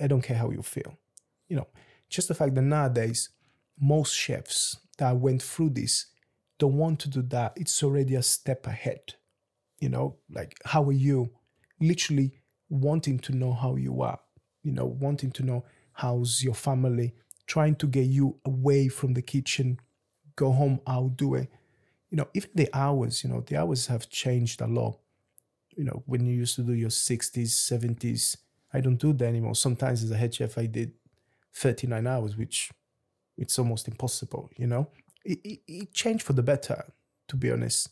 I 0.00 0.06
don't 0.06 0.22
care 0.22 0.36
how 0.36 0.50
you 0.50 0.62
feel. 0.62 0.98
You 1.48 1.56
know, 1.56 1.66
just 2.08 2.28
the 2.28 2.34
fact 2.34 2.54
that 2.54 2.62
nowadays 2.62 3.30
most 3.80 4.14
chefs 4.14 4.78
that 4.98 5.16
went 5.16 5.42
through 5.42 5.70
this 5.70 6.06
don't 6.58 6.76
want 6.76 7.00
to 7.00 7.08
do 7.08 7.22
that. 7.22 7.52
It's 7.56 7.82
already 7.82 8.14
a 8.14 8.22
step 8.22 8.66
ahead 8.66 9.14
you 9.84 9.90
know 9.90 10.16
like 10.30 10.56
how 10.64 10.82
are 10.82 10.92
you 10.92 11.30
literally 11.78 12.32
wanting 12.70 13.18
to 13.18 13.32
know 13.32 13.52
how 13.52 13.76
you 13.76 14.00
are 14.00 14.18
you 14.62 14.72
know 14.72 14.86
wanting 14.86 15.30
to 15.30 15.42
know 15.42 15.62
how's 15.92 16.42
your 16.42 16.54
family 16.54 17.12
trying 17.46 17.74
to 17.74 17.86
get 17.86 18.06
you 18.06 18.34
away 18.46 18.88
from 18.88 19.12
the 19.12 19.20
kitchen 19.20 19.78
go 20.36 20.52
home 20.52 20.80
i'll 20.86 21.08
do 21.08 21.34
it 21.34 21.50
you 22.10 22.16
know 22.16 22.28
even 22.34 22.50
the 22.54 22.68
hours 22.72 23.24
you 23.24 23.30
know 23.30 23.40
the 23.40 23.56
hours 23.56 23.86
have 23.86 24.08
changed 24.08 24.60
a 24.60 24.66
lot 24.66 24.98
you 25.76 25.84
know 25.84 26.02
when 26.06 26.24
you 26.26 26.34
used 26.34 26.54
to 26.56 26.62
do 26.62 26.72
your 26.72 26.90
60s 26.90 27.48
70s 27.48 28.36
i 28.72 28.80
don't 28.80 28.96
do 28.96 29.12
that 29.12 29.26
anymore 29.26 29.54
sometimes 29.54 30.02
as 30.02 30.10
a 30.10 30.16
head 30.16 30.34
chef 30.34 30.58
i 30.58 30.66
did 30.66 30.92
39 31.54 32.06
hours 32.06 32.36
which 32.36 32.70
it's 33.36 33.58
almost 33.58 33.88
impossible 33.88 34.50
you 34.56 34.66
know 34.66 34.88
it, 35.24 35.38
it, 35.44 35.60
it 35.66 35.92
changed 35.92 36.24
for 36.24 36.32
the 36.34 36.42
better 36.42 36.84
to 37.28 37.36
be 37.36 37.50
honest 37.50 37.88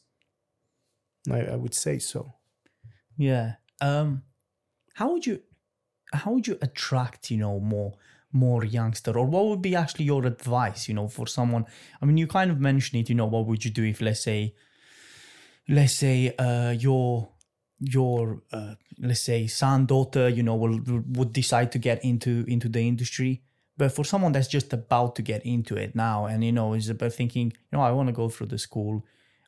I, 1.30 1.40
I 1.42 1.56
would 1.56 1.74
say 1.74 1.98
so. 1.98 2.34
Yeah. 3.16 3.54
Um 3.80 4.22
how 4.94 5.12
would 5.12 5.26
you 5.26 5.42
how 6.12 6.32
would 6.32 6.46
you 6.46 6.58
attract, 6.60 7.30
you 7.30 7.38
know, 7.38 7.58
more 7.58 7.94
more 8.32 8.64
youngster 8.64 9.16
or 9.16 9.26
what 9.26 9.46
would 9.46 9.62
be 9.62 9.74
actually 9.76 10.04
your 10.04 10.26
advice, 10.26 10.88
you 10.88 10.94
know, 10.94 11.08
for 11.08 11.26
someone 11.26 11.66
I 12.00 12.06
mean 12.06 12.16
you 12.16 12.26
kind 12.26 12.50
of 12.50 12.60
mentioned 12.60 13.00
it, 13.02 13.08
you 13.08 13.14
know, 13.14 13.26
what 13.26 13.46
would 13.46 13.64
you 13.64 13.70
do 13.70 13.84
if 13.84 14.00
let's 14.00 14.20
say 14.22 14.54
let's 15.68 15.92
say 15.94 16.34
uh 16.38 16.70
your 16.70 17.28
your 17.78 18.42
uh, 18.52 18.74
let's 19.00 19.20
say 19.20 19.46
son 19.46 19.86
daughter 19.86 20.28
you 20.28 20.42
know 20.42 20.54
will 20.54 20.80
would 20.84 21.32
decide 21.32 21.72
to 21.72 21.78
get 21.78 22.04
into 22.04 22.44
into 22.48 22.68
the 22.68 22.86
industry? 22.86 23.42
But 23.76 23.92
for 23.92 24.04
someone 24.04 24.32
that's 24.32 24.48
just 24.48 24.72
about 24.72 25.16
to 25.16 25.22
get 25.22 25.44
into 25.44 25.76
it 25.76 25.94
now 25.94 26.26
and 26.26 26.44
you 26.44 26.52
know 26.52 26.74
is 26.74 26.88
about 26.88 27.12
thinking 27.14 27.46
you 27.46 27.72
know 27.72 27.80
i 27.80 27.90
want 27.90 28.08
to 28.08 28.12
go 28.12 28.28
through 28.28 28.48
the 28.48 28.58
school 28.58 29.04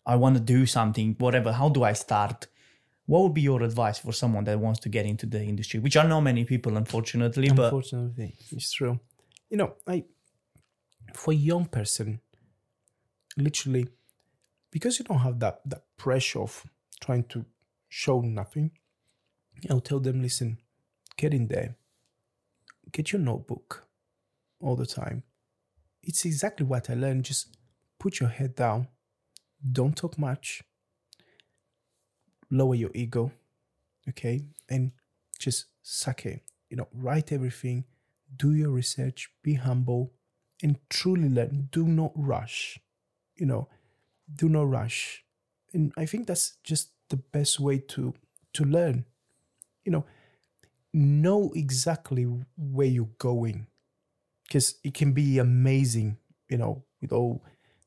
i 0.06 0.16
want 0.16 0.34
to 0.34 0.40
do 0.40 0.66
something 0.66 1.14
whatever 1.18 1.52
how 1.52 1.68
do 1.68 1.84
i 1.84 1.92
start 1.92 2.46
what 3.06 3.22
would 3.22 3.34
be 3.34 3.42
your 3.42 3.62
advice 3.62 3.98
for 3.98 4.12
someone 4.12 4.44
that 4.44 4.58
wants 4.58 4.80
to 4.80 4.88
get 4.88 5.04
into 5.06 5.26
the 5.26 5.42
industry 5.42 5.80
which 5.80 5.96
are 5.96 6.08
not 6.08 6.20
many 6.20 6.44
people 6.44 6.76
unfortunately 6.76 7.48
but 7.50 7.64
Unfortunately, 7.64 8.34
it's 8.50 8.72
true. 8.72 8.98
You 9.50 9.56
know, 9.58 9.74
I 9.86 10.04
for 11.14 11.32
a 11.32 11.36
young 11.36 11.66
person, 11.66 12.20
literally, 13.36 13.88
because 14.70 14.98
you 14.98 15.04
don't 15.04 15.20
have 15.20 15.38
that 15.40 15.60
that 15.66 15.84
pressure 15.96 16.40
of 16.40 16.64
trying 17.00 17.24
to 17.24 17.44
show 17.88 18.20
nothing, 18.20 18.70
I'll 19.70 19.80
tell 19.80 20.00
them, 20.00 20.22
listen, 20.22 20.58
get 21.16 21.32
in 21.34 21.46
there, 21.48 21.76
get 22.92 23.12
your 23.12 23.20
notebook 23.20 23.86
all 24.60 24.76
the 24.76 24.86
time. 24.86 25.22
It's 26.02 26.24
exactly 26.24 26.66
what 26.66 26.90
I 26.90 26.94
learned. 26.94 27.24
Just 27.24 27.56
put 27.98 28.20
your 28.20 28.28
head 28.28 28.54
down, 28.54 28.88
don't 29.72 29.96
talk 29.96 30.18
much, 30.18 30.62
lower 32.50 32.74
your 32.74 32.90
ego, 32.94 33.32
okay, 34.08 34.44
and 34.68 34.92
just 35.38 35.66
suck 35.82 36.26
it. 36.26 36.42
You 36.70 36.76
know, 36.76 36.88
write 36.92 37.32
everything, 37.32 37.84
do 38.36 38.54
your 38.54 38.70
research, 38.70 39.30
be 39.42 39.54
humble, 39.54 40.12
and 40.62 40.78
truly 40.88 41.28
learn. 41.28 41.68
Do 41.70 41.86
not 41.86 42.12
rush. 42.14 42.78
You 43.36 43.46
know, 43.46 43.68
do 44.34 44.48
not 44.48 44.68
rush. 44.68 45.24
And 45.72 45.92
I 45.96 46.06
think 46.06 46.26
that's 46.26 46.56
just 46.64 46.90
the 47.08 47.16
best 47.16 47.60
way 47.60 47.78
to 47.78 48.14
to 48.54 48.64
learn. 48.64 49.04
You 49.84 49.92
know, 49.92 50.04
know 50.92 51.52
exactly 51.54 52.24
where 52.56 52.86
you're 52.86 53.10
going, 53.18 53.66
because 54.46 54.76
it 54.82 54.94
can 54.94 55.12
be 55.12 55.38
amazing. 55.38 56.18
You 56.48 56.58
know, 56.58 56.84
with 57.00 57.12
all 57.12 57.44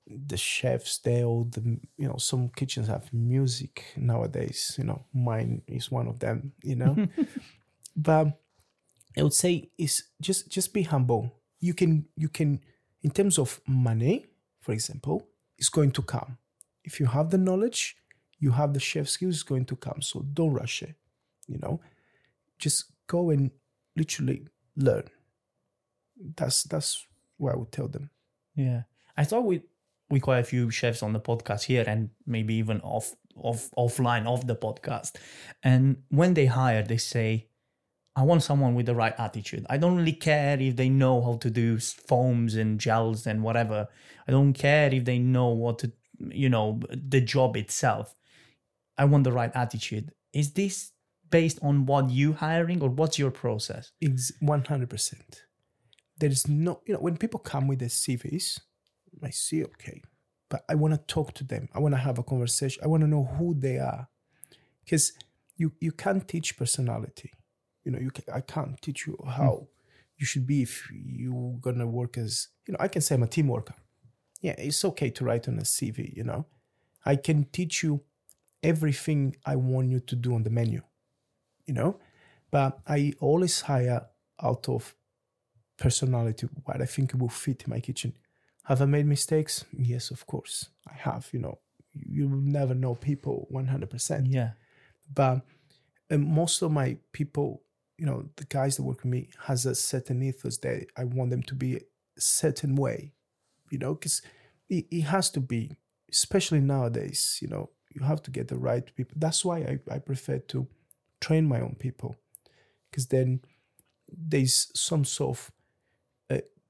the 0.09 0.37
chefs 0.37 0.99
there, 0.99 1.25
all 1.25 1.45
the 1.45 1.79
you 1.97 2.07
know, 2.07 2.17
some 2.17 2.49
kitchens 2.49 2.87
have 2.87 3.11
music 3.13 3.85
nowadays. 3.95 4.75
You 4.77 4.85
know, 4.85 5.05
mine 5.13 5.61
is 5.67 5.91
one 5.91 6.07
of 6.07 6.19
them. 6.19 6.53
You 6.63 6.75
know, 6.75 7.07
but 7.95 8.39
I 9.17 9.23
would 9.23 9.33
say 9.33 9.69
is 9.77 10.03
just 10.21 10.49
just 10.49 10.73
be 10.73 10.83
humble. 10.83 11.33
You 11.59 11.73
can 11.73 12.05
you 12.15 12.29
can 12.29 12.61
in 13.03 13.11
terms 13.11 13.37
of 13.37 13.61
money, 13.67 14.25
for 14.61 14.71
example, 14.71 15.27
it's 15.57 15.69
going 15.69 15.91
to 15.91 16.01
come. 16.01 16.37
If 16.83 16.99
you 16.99 17.07
have 17.07 17.29
the 17.29 17.37
knowledge, 17.37 17.97
you 18.39 18.51
have 18.51 18.73
the 18.73 18.79
chef 18.79 19.07
skills, 19.07 19.35
it's 19.35 19.43
going 19.43 19.65
to 19.65 19.75
come. 19.75 20.01
So 20.01 20.25
don't 20.33 20.53
rush 20.53 20.83
it. 20.83 20.95
You 21.47 21.57
know, 21.59 21.81
just 22.59 22.85
go 23.07 23.29
and 23.29 23.51
literally 23.95 24.47
learn. 24.75 25.03
That's 26.35 26.63
that's 26.63 27.05
what 27.37 27.53
I 27.53 27.57
would 27.57 27.71
tell 27.71 27.87
them. 27.87 28.09
Yeah, 28.55 28.83
I 29.15 29.23
thought 29.23 29.45
we 29.45 29.63
we 30.09 30.19
quite 30.19 30.39
a 30.39 30.43
few 30.43 30.71
chefs 30.71 31.03
on 31.03 31.13
the 31.13 31.19
podcast 31.19 31.63
here, 31.63 31.83
and 31.87 32.09
maybe 32.25 32.55
even 32.55 32.81
off 32.81 33.13
off 33.35 33.69
offline 33.77 34.27
off 34.27 34.47
the 34.47 34.55
podcast. 34.55 35.15
And 35.63 35.97
when 36.09 36.33
they 36.33 36.45
hire, 36.45 36.83
they 36.83 36.97
say, 36.97 37.49
I 38.15 38.23
want 38.23 38.41
someone 38.41 38.73
with 38.73 38.87
the 38.87 38.95
right 38.95 39.13
attitude. 39.19 39.65
I 39.69 39.77
don't 39.77 39.95
really 39.95 40.13
care 40.13 40.59
if 40.59 40.75
they 40.75 40.89
know 40.89 41.21
how 41.21 41.35
to 41.35 41.51
do 41.51 41.77
foams 41.77 42.55
and 42.55 42.79
gels 42.79 43.27
and 43.27 43.43
whatever. 43.43 43.87
I 44.27 44.31
don't 44.31 44.53
care 44.53 44.91
if 44.91 45.05
they 45.05 45.19
know 45.19 45.49
what 45.49 45.79
to, 45.79 45.91
you 46.29 46.49
know, 46.49 46.79
the 46.89 47.21
job 47.21 47.55
itself. 47.55 48.15
I 48.97 49.05
want 49.05 49.23
the 49.23 49.31
right 49.31 49.51
attitude. 49.53 50.13
Is 50.33 50.53
this 50.53 50.93
based 51.29 51.59
on 51.61 51.85
what 51.85 52.09
you 52.09 52.33
hiring 52.33 52.81
or 52.81 52.89
what's 52.89 53.19
your 53.19 53.29
process? 53.29 53.91
Ex- 54.01 54.31
100%. 54.41 55.13
There 56.19 56.31
is 56.31 56.47
no, 56.47 56.81
you 56.87 56.95
know, 56.95 56.99
when 56.99 57.17
people 57.17 57.39
come 57.39 57.67
with 57.67 57.77
their 57.77 57.89
CVs, 57.89 58.59
I 59.23 59.29
see, 59.29 59.63
okay, 59.63 60.01
but 60.49 60.63
I 60.69 60.75
want 60.75 60.93
to 60.93 61.13
talk 61.13 61.33
to 61.35 61.43
them. 61.43 61.69
I 61.73 61.79
want 61.79 61.93
to 61.93 61.99
have 61.99 62.17
a 62.17 62.23
conversation. 62.23 62.83
I 62.83 62.87
want 62.87 63.01
to 63.01 63.07
know 63.07 63.23
who 63.23 63.53
they 63.53 63.77
are. 63.77 64.07
Because 64.83 65.13
you, 65.57 65.73
you 65.79 65.91
can't 65.91 66.27
teach 66.27 66.57
personality. 66.57 67.31
You 67.83 67.91
know, 67.91 67.99
you 67.99 68.11
can, 68.11 68.23
I 68.33 68.41
can't 68.41 68.81
teach 68.81 69.07
you 69.07 69.13
hmm. 69.13 69.29
how 69.29 69.67
you 70.17 70.25
should 70.25 70.47
be 70.47 70.61
if 70.61 70.89
you're 70.91 71.57
going 71.59 71.79
to 71.79 71.87
work 71.87 72.17
as, 72.17 72.47
you 72.67 72.71
know, 72.71 72.77
I 72.79 72.87
can 72.87 73.01
say 73.01 73.15
I'm 73.15 73.23
a 73.23 73.27
team 73.27 73.47
worker. 73.47 73.75
Yeah, 74.41 74.55
it's 74.57 74.83
okay 74.85 75.09
to 75.11 75.25
write 75.25 75.47
on 75.47 75.57
a 75.57 75.63
CV, 75.63 76.15
you 76.15 76.23
know. 76.23 76.45
I 77.05 77.15
can 77.15 77.45
teach 77.45 77.83
you 77.83 78.01
everything 78.63 79.35
I 79.45 79.55
want 79.55 79.89
you 79.89 79.99
to 79.99 80.15
do 80.15 80.35
on 80.35 80.43
the 80.43 80.49
menu, 80.49 80.81
you 81.65 81.73
know. 81.73 81.99
But 82.51 82.79
I 82.87 83.13
always 83.19 83.61
hire 83.61 84.07
out 84.41 84.69
of 84.69 84.95
personality 85.77 86.47
what 86.63 86.81
I 86.81 86.85
think 86.85 87.13
will 87.13 87.29
fit 87.29 87.63
in 87.63 87.71
my 87.71 87.79
kitchen. 87.79 88.13
Have 88.67 88.81
I 88.81 88.85
made 88.85 89.05
mistakes? 89.05 89.63
Yes, 89.77 90.11
of 90.11 90.27
course. 90.27 90.69
I 90.89 90.93
have, 90.93 91.29
you 91.31 91.39
know. 91.39 91.59
You 91.93 92.27
will 92.27 92.41
never 92.41 92.75
know 92.75 92.95
people 92.95 93.47
100%. 93.51 94.25
Yeah. 94.27 94.51
But 95.13 95.41
uh, 96.11 96.17
most 96.17 96.61
of 96.61 96.71
my 96.71 96.97
people, 97.13 97.61
you 97.97 98.05
know, 98.05 98.25
the 98.35 98.43
guys 98.43 98.75
that 98.75 98.83
work 98.83 98.97
with 98.97 99.05
me 99.05 99.29
has 99.45 99.65
a 99.65 99.73
certain 99.73 100.21
ethos 100.21 100.57
that 100.57 100.87
I 100.97 101.05
want 101.05 101.29
them 101.29 101.43
to 101.43 101.55
be 101.55 101.77
a 101.77 101.81
certain 102.17 102.75
way, 102.75 103.13
you 103.69 103.77
know, 103.77 103.93
because 103.93 104.21
it, 104.69 104.85
it 104.91 105.03
has 105.03 105.29
to 105.31 105.39
be, 105.39 105.77
especially 106.11 106.59
nowadays, 106.59 107.39
you 107.41 107.47
know, 107.47 107.69
you 107.93 108.03
have 108.03 108.21
to 108.23 108.31
get 108.31 108.49
the 108.49 108.57
right 108.57 108.93
people. 108.95 109.15
That's 109.17 109.45
why 109.45 109.59
I, 109.59 109.79
I 109.89 109.99
prefer 109.99 110.39
to 110.39 110.67
train 111.21 111.47
my 111.47 111.61
own 111.61 111.75
people 111.79 112.17
because 112.91 113.07
then 113.07 113.41
there's 114.09 114.71
some 114.75 115.05
sort 115.05 115.37
of 115.37 115.51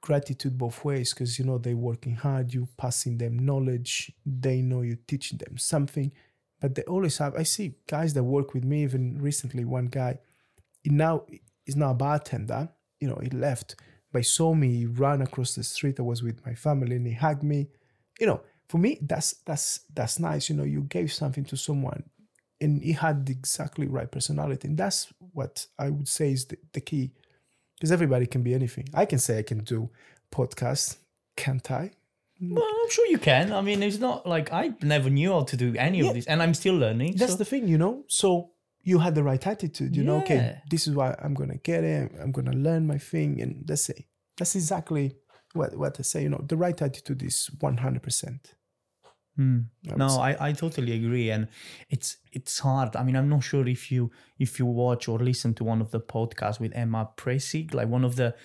gratitude 0.07 0.57
both 0.57 0.85
ways 0.85 1.13
because 1.13 1.37
you 1.37 1.43
know 1.43 1.57
they're 1.57 1.85
working 1.91 2.15
hard 2.15 2.53
you 2.53 2.65
passing 2.77 3.17
them 3.17 3.37
knowledge 3.37 4.09
they 4.25 4.61
know 4.61 4.81
you're 4.81 5.05
teaching 5.05 5.37
them 5.37 5.57
something. 5.57 6.11
But 6.61 6.73
they 6.75 6.83
always 6.83 7.17
have 7.17 7.35
i 7.35 7.43
see 7.43 7.75
guys 7.87 8.13
that 8.13 8.23
work 8.23 8.53
with 8.53 8.63
me 8.63 8.83
even 8.83 9.21
recently 9.21 9.63
one 9.65 9.87
guy 9.87 10.13
he 10.81 10.89
now 10.89 11.25
is 11.67 11.75
now 11.75 11.91
a 11.91 11.93
bartender 11.93 12.69
you 13.01 13.07
know 13.09 13.19
he 13.21 13.29
left 13.29 13.75
but 14.11 14.19
he 14.19 14.23
saw 14.23 14.53
me 14.55 14.69
he 14.77 14.85
ran 14.85 15.21
across 15.21 15.53
the 15.55 15.63
street 15.63 15.99
i 15.99 16.03
was 16.03 16.23
with 16.23 16.43
my 16.45 16.55
family 16.55 16.95
and 16.95 17.05
he 17.05 17.13
hugged 17.13 17.43
me. 17.43 17.67
You 18.19 18.27
know 18.27 18.41
for 18.69 18.77
me 18.77 18.97
that's 19.01 19.29
that's 19.45 19.81
that's 19.93 20.19
nice 20.19 20.49
you 20.49 20.55
know 20.55 20.63
you 20.63 20.81
gave 20.83 21.11
something 21.11 21.45
to 21.45 21.57
someone 21.57 22.03
and 22.59 22.81
he 22.81 22.93
had 22.93 23.25
the 23.25 23.33
exactly 23.33 23.87
right 23.87 24.11
personality 24.11 24.67
and 24.69 24.77
that's 24.77 25.13
what 25.33 25.67
i 25.77 25.89
would 25.89 26.07
say 26.07 26.31
is 26.31 26.45
the, 26.45 26.57
the 26.73 26.81
key 26.81 27.11
because 27.77 27.91
everybody 27.91 28.25
can 28.25 28.41
be 28.43 28.53
anything. 28.53 28.85
I 28.93 29.05
can 29.05 29.19
say 29.19 29.39
i 29.39 29.43
can 29.43 29.59
do 29.63 29.89
podcast 30.31 30.97
can't 31.35 31.69
i? 31.71 31.91
Well, 32.39 32.63
I'm 32.83 32.89
sure 32.91 33.07
you 33.07 33.17
can. 33.17 33.51
I 33.51 33.61
mean, 33.61 33.81
it's 33.81 33.97
not 33.99 34.27
like 34.27 34.51
I 34.53 34.73
never 34.83 35.09
knew 35.09 35.31
how 35.31 35.43
to 35.43 35.57
do 35.57 35.73
any 35.77 35.99
Yeah. 35.99 36.09
of 36.09 36.13
this, 36.15 36.27
and 36.27 36.41
I'm 36.43 36.53
still 36.53 36.75
learning. 36.75 37.15
that's 37.15 37.31
so- 37.33 37.37
the 37.37 37.45
thing 37.45 37.67
you 37.67 37.77
know? 37.77 38.03
So 38.07 38.51
you 38.83 38.99
had 38.99 39.15
the 39.15 39.23
right 39.23 39.45
attitude 39.45 39.95
you 39.95 40.03
know? 40.03 40.17
Okay 40.17 40.61
this 40.69 40.87
is 40.87 40.93
why 40.95 41.13
i'm 41.23 41.33
gonna 41.33 41.57
get 41.57 41.83
it 41.83 42.09
i'm 42.21 42.31
gonna 42.31 42.53
learn 42.67 42.87
my 42.87 42.97
thing 42.97 43.41
and 43.41 43.51
that's 43.67 43.89
it. 43.89 44.05
That's 44.37 44.55
exactly 44.55 45.05
what, 45.53 45.75
what 45.77 45.99
i 45.99 46.03
say 46.03 46.21
you 46.23 46.29
know? 46.29 46.43
The 46.47 46.55
right 46.65 46.79
attitude 46.81 47.21
is 47.23 47.49
100% 47.59 48.39
Hmm. 49.37 49.59
I 49.91 49.95
No, 49.95 50.07
say. 50.09 50.21
I, 50.21 50.49
I 50.49 50.51
totally 50.53 50.93
agree, 50.93 51.29
and 51.29 51.47
it's 51.89 52.17
it's 52.31 52.59
hard. 52.59 52.95
I 52.95 53.03
mean, 53.03 53.15
I'm 53.15 53.29
not 53.29 53.43
sure 53.43 53.67
if 53.67 53.91
you 53.91 54.11
if 54.39 54.59
you 54.59 54.65
watch 54.65 55.07
or 55.07 55.19
listen 55.19 55.53
to 55.55 55.63
one 55.63 55.79
of 55.79 55.91
the 55.91 56.01
podcasts 56.01 56.59
with 56.59 56.73
Emma 56.75 57.09
Pressig, 57.15 57.73
like 57.73 57.87
one 57.87 58.03
of 58.03 58.15
the 58.15 58.35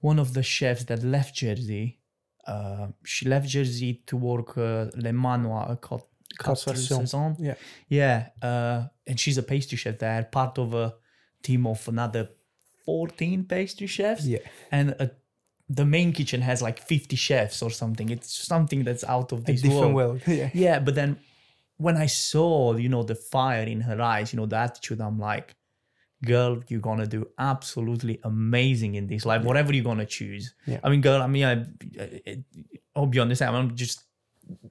one 0.00 0.18
of 0.20 0.32
the 0.32 0.42
chefs 0.42 0.84
that 0.84 1.02
left 1.02 1.34
Jersey. 1.34 1.98
Uh, 2.46 2.88
she 3.04 3.28
left 3.28 3.48
Jersey 3.48 4.02
to 4.06 4.16
work 4.16 4.56
uh, 4.56 4.86
Le 4.94 5.12
Manoir 5.12 5.70
uh, 5.70 5.76
called 5.76 6.04
Quatre 6.38 6.54
Quatre 6.54 6.74
Saisons. 6.76 7.10
Saisons. 7.10 7.36
yeah 7.40 7.54
Yeah, 7.88 8.28
uh, 8.42 8.84
and 9.06 9.18
she's 9.20 9.36
a 9.38 9.42
pastry 9.42 9.76
chef 9.76 9.98
there, 9.98 10.24
part 10.24 10.58
of 10.58 10.74
a 10.74 10.94
team 11.42 11.66
of 11.66 11.86
another 11.88 12.30
14 12.86 13.44
pastry 13.44 13.86
chefs. 13.86 14.26
yeah 14.26 14.38
And 14.70 14.94
uh, 14.98 15.06
the 15.70 15.86
main 15.86 16.12
kitchen 16.12 16.40
has 16.40 16.60
like 16.60 16.80
50 16.80 17.14
chefs 17.14 17.62
or 17.62 17.70
something. 17.70 18.10
It's 18.10 18.34
something 18.46 18.82
that's 18.82 19.04
out 19.04 19.30
of 19.30 19.44
this 19.44 19.62
different 19.62 19.94
world. 19.94 20.20
world 20.20 20.22
yeah 20.26 20.50
Yeah, 20.52 20.80
but 20.80 20.96
then 20.96 21.16
when 21.76 21.96
I 21.96 22.06
saw, 22.06 22.74
you 22.74 22.88
know, 22.88 23.04
the 23.04 23.14
fire 23.14 23.62
in 23.62 23.80
her 23.82 24.02
eyes, 24.02 24.32
you 24.32 24.38
know, 24.38 24.46
the 24.46 24.56
attitude, 24.56 25.00
I'm 25.00 25.18
like, 25.18 25.54
girl, 26.24 26.60
you're 26.66 26.80
gonna 26.80 27.06
do 27.06 27.28
absolutely 27.38 28.18
amazing 28.24 28.96
in 28.96 29.06
this 29.06 29.24
life, 29.24 29.44
whatever 29.44 29.72
you're 29.72 29.84
gonna 29.84 30.04
choose. 30.04 30.54
Yeah. 30.66 30.80
I 30.82 30.90
mean, 30.90 31.00
girl, 31.00 31.22
I 31.22 31.28
mean, 31.28 31.44
I, 31.44 31.64
I, 32.02 32.44
I'll 32.96 33.06
be 33.06 33.20
honest, 33.20 33.40
I'm 33.40 33.76
just 33.76 34.02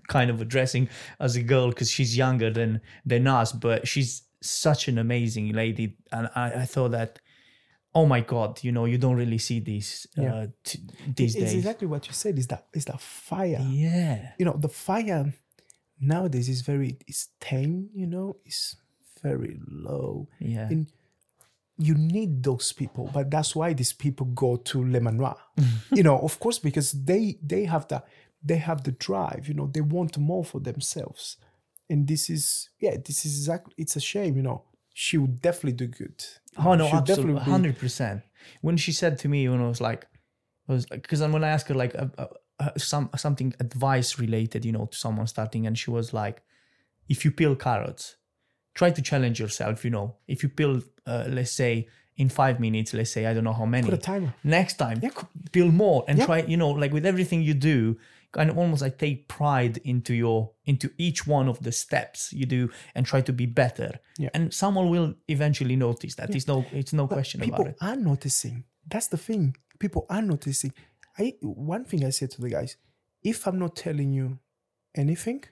kind 0.09 0.29
of 0.29 0.41
addressing 0.41 0.89
as 1.21 1.37
a 1.37 1.41
girl 1.41 1.69
because 1.69 1.89
she's 1.89 2.15
younger 2.15 2.51
than 2.51 2.81
than 3.05 3.25
us, 3.25 3.53
but 3.53 3.87
she's 3.87 4.23
such 4.41 4.89
an 4.89 4.97
amazing 4.97 5.53
lady, 5.53 5.97
and 6.11 6.29
I, 6.35 6.51
I 6.51 6.65
thought 6.65 6.91
that. 6.91 7.19
Oh 7.95 8.05
my 8.05 8.21
God! 8.21 8.63
You 8.63 8.71
know 8.71 8.85
you 8.85 8.97
don't 8.97 9.15
really 9.15 9.37
see 9.39 9.59
these 9.59 10.07
Yeah. 10.15 10.33
uh, 10.33 10.47
t- 10.63 10.79
these 11.15 11.35
it's 11.35 11.43
days. 11.45 11.55
exactly 11.55 11.87
what 11.87 12.07
you 12.07 12.13
said 12.13 12.37
is 12.37 12.47
that 12.47 12.67
is 12.73 12.85
that 12.85 13.01
fire 13.01 13.59
Yeah, 13.61 14.33
you 14.37 14.45
know 14.45 14.57
the 14.57 14.69
fire 14.69 15.33
nowadays 15.99 16.47
is 16.49 16.61
very 16.61 16.97
it's 17.07 17.29
tame 17.39 17.89
you 17.93 18.07
know 18.07 18.37
it's 18.45 18.75
very 19.21 19.59
low 19.67 20.27
yeah, 20.39 20.69
and 20.69 20.87
you 21.77 21.93
need 21.95 22.43
those 22.43 22.71
people 22.71 23.09
but 23.13 23.29
that's 23.29 23.53
why 23.55 23.73
these 23.73 23.91
people 23.93 24.25
go 24.27 24.55
to 24.55 24.81
le 24.85 24.99
manoir 25.01 25.37
you 25.91 26.03
know 26.03 26.17
of 26.19 26.39
course 26.39 26.59
because 26.59 26.91
they 26.93 27.37
they 27.41 27.65
have 27.65 27.85
the 27.89 28.01
they 28.41 28.55
have 28.57 28.83
the 28.83 28.91
drive 28.93 29.47
you 29.47 29.53
know 29.53 29.67
they 29.67 29.81
want 29.81 30.17
more 30.17 30.45
for 30.45 30.61
themselves 30.61 31.35
and 31.89 32.07
this 32.07 32.29
is 32.29 32.69
yeah 32.79 32.95
this 33.05 33.25
is 33.25 33.37
exactly 33.37 33.73
it's 33.77 33.95
a 33.97 33.99
shame 33.99 34.37
you 34.37 34.43
know 34.43 34.63
she 35.05 35.17
would 35.17 35.35
definitely 35.47 35.77
do 35.83 35.87
good 35.87 36.19
Oh 36.57 36.73
no, 36.75 36.87
She'll 36.89 36.97
absolutely, 36.97 37.41
hundred 37.53 37.77
percent. 37.83 38.21
When 38.61 38.75
she 38.83 38.91
said 38.91 39.13
to 39.19 39.27
me, 39.33 39.47
when 39.47 39.61
I 39.61 39.67
was 39.75 39.79
like, 39.89 40.01
I 40.67 40.73
was 40.73 40.89
like, 40.91 41.01
because 41.03 41.21
when 41.21 41.43
I 41.43 41.49
asked 41.55 41.67
her 41.69 41.75
like 41.83 41.95
uh, 41.95 42.07
uh, 42.17 42.27
uh, 42.59 42.71
some 42.77 43.09
something 43.15 43.53
advice 43.65 44.19
related, 44.19 44.65
you 44.65 44.73
know, 44.73 44.85
to 44.87 44.97
someone 45.05 45.27
starting, 45.27 45.65
and 45.67 45.77
she 45.81 45.89
was 45.97 46.07
like, 46.21 46.37
if 47.07 47.23
you 47.23 47.31
peel 47.31 47.55
carrots, 47.55 48.17
try 48.79 48.89
to 48.97 49.01
challenge 49.01 49.37
yourself. 49.39 49.85
You 49.85 49.91
know, 49.91 50.07
if 50.27 50.43
you 50.43 50.49
peel, 50.49 50.81
uh, 51.11 51.25
let's 51.29 51.53
say 51.63 51.87
in 52.17 52.27
five 52.27 52.59
minutes, 52.59 52.93
let's 52.93 53.11
say 53.15 53.25
I 53.29 53.33
don't 53.33 53.45
know 53.49 53.59
how 53.61 53.65
many. 53.77 53.89
put 53.89 53.93
a 53.93 54.05
timer 54.11 54.33
Next 54.43 54.75
time, 54.83 54.97
Yeah. 55.01 55.11
peel 55.53 55.71
more 55.71 56.03
and 56.09 56.17
Yeah. 56.19 56.25
try. 56.27 56.37
You 56.53 56.57
know, 56.57 56.71
like 56.83 56.91
with 56.91 57.05
everything 57.05 57.39
you 57.49 57.53
do, 57.53 57.97
kind 58.31 58.49
of 58.49 58.57
almost 58.57 58.81
like 58.81 58.97
take 58.97 59.27
pride 59.27 59.77
into 59.83 60.13
your 60.13 60.51
into 60.65 60.91
each 60.97 61.25
one 61.25 61.47
of 61.49 61.61
the 61.63 61.71
steps 61.71 62.31
you 62.31 62.45
do 62.45 62.69
and 62.95 63.05
try 63.05 63.21
to 63.21 63.33
be 63.33 63.45
better. 63.45 63.99
Yeah. 64.17 64.29
And 64.33 64.53
someone 64.53 64.89
will 64.89 65.15
eventually 65.27 65.75
notice 65.75 66.15
that. 66.15 66.35
It's 66.35 66.47
no, 66.47 66.65
it's 66.71 66.93
no 66.93 67.07
But 67.07 67.15
question 67.15 67.41
about 67.43 67.61
it. 67.61 67.63
People 67.73 67.87
are 67.87 67.95
noticing. 67.95 68.63
That's 68.87 69.07
the 69.07 69.17
thing. 69.17 69.55
People 69.79 70.05
are 70.09 70.21
noticing. 70.21 70.73
I 71.17 71.33
one 71.41 71.85
thing 71.85 72.05
I 72.05 72.11
said 72.11 72.31
to 72.31 72.41
the 72.41 72.49
guys: 72.49 72.77
if 73.23 73.47
I'm 73.47 73.59
not 73.59 73.75
telling 73.75 74.13
you 74.13 74.39
anything, 74.95 75.43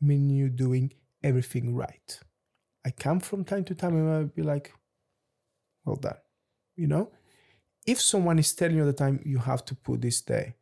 mean 0.00 0.30
you're 0.30 0.48
doing 0.48 0.92
everything 1.22 1.74
right. 1.74 2.20
I 2.86 2.90
come 2.90 3.20
from 3.20 3.44
time 3.44 3.64
to 3.64 3.74
time 3.74 3.96
and 3.96 4.10
I'll 4.10 4.24
be 4.24 4.42
like, 4.42 4.72
well 5.84 5.96
done. 5.96 6.16
You 6.76 6.86
know? 6.86 7.10
If 7.86 8.00
someone 8.00 8.38
is 8.38 8.52
telling 8.54 8.76
you 8.76 8.82
all 8.82 8.86
the 8.86 8.92
time 8.92 9.20
you 9.24 9.38
have 9.38 9.64
to 9.66 9.74
put 9.74 10.02
this 10.02 10.20
there, 10.22 10.54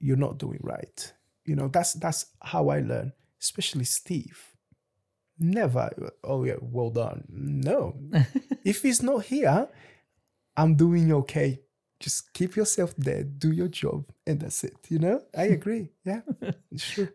you're 0.00 0.16
not 0.16 0.38
doing 0.38 0.60
right. 0.62 1.12
You 1.44 1.56
know, 1.56 1.68
that's 1.68 1.94
that's 1.94 2.26
how 2.42 2.68
I 2.68 2.80
learn, 2.80 3.12
especially 3.40 3.84
Steve. 3.84 4.54
Never, 5.38 5.90
oh 6.22 6.44
yeah, 6.44 6.56
well 6.60 6.90
done. 6.90 7.24
No. 7.28 7.96
if 8.64 8.82
he's 8.82 9.02
not 9.02 9.24
here, 9.24 9.68
I'm 10.56 10.76
doing 10.76 11.12
okay. 11.12 11.60
Just 12.00 12.32
keep 12.32 12.56
yourself 12.56 12.94
there, 12.96 13.24
do 13.24 13.50
your 13.50 13.68
job, 13.68 14.06
and 14.26 14.40
that's 14.40 14.62
it. 14.64 14.76
You 14.88 14.98
know, 14.98 15.22
I 15.36 15.44
agree. 15.44 15.90
Yeah, 16.04 16.20
it's 16.70 16.90
true. 16.92 17.08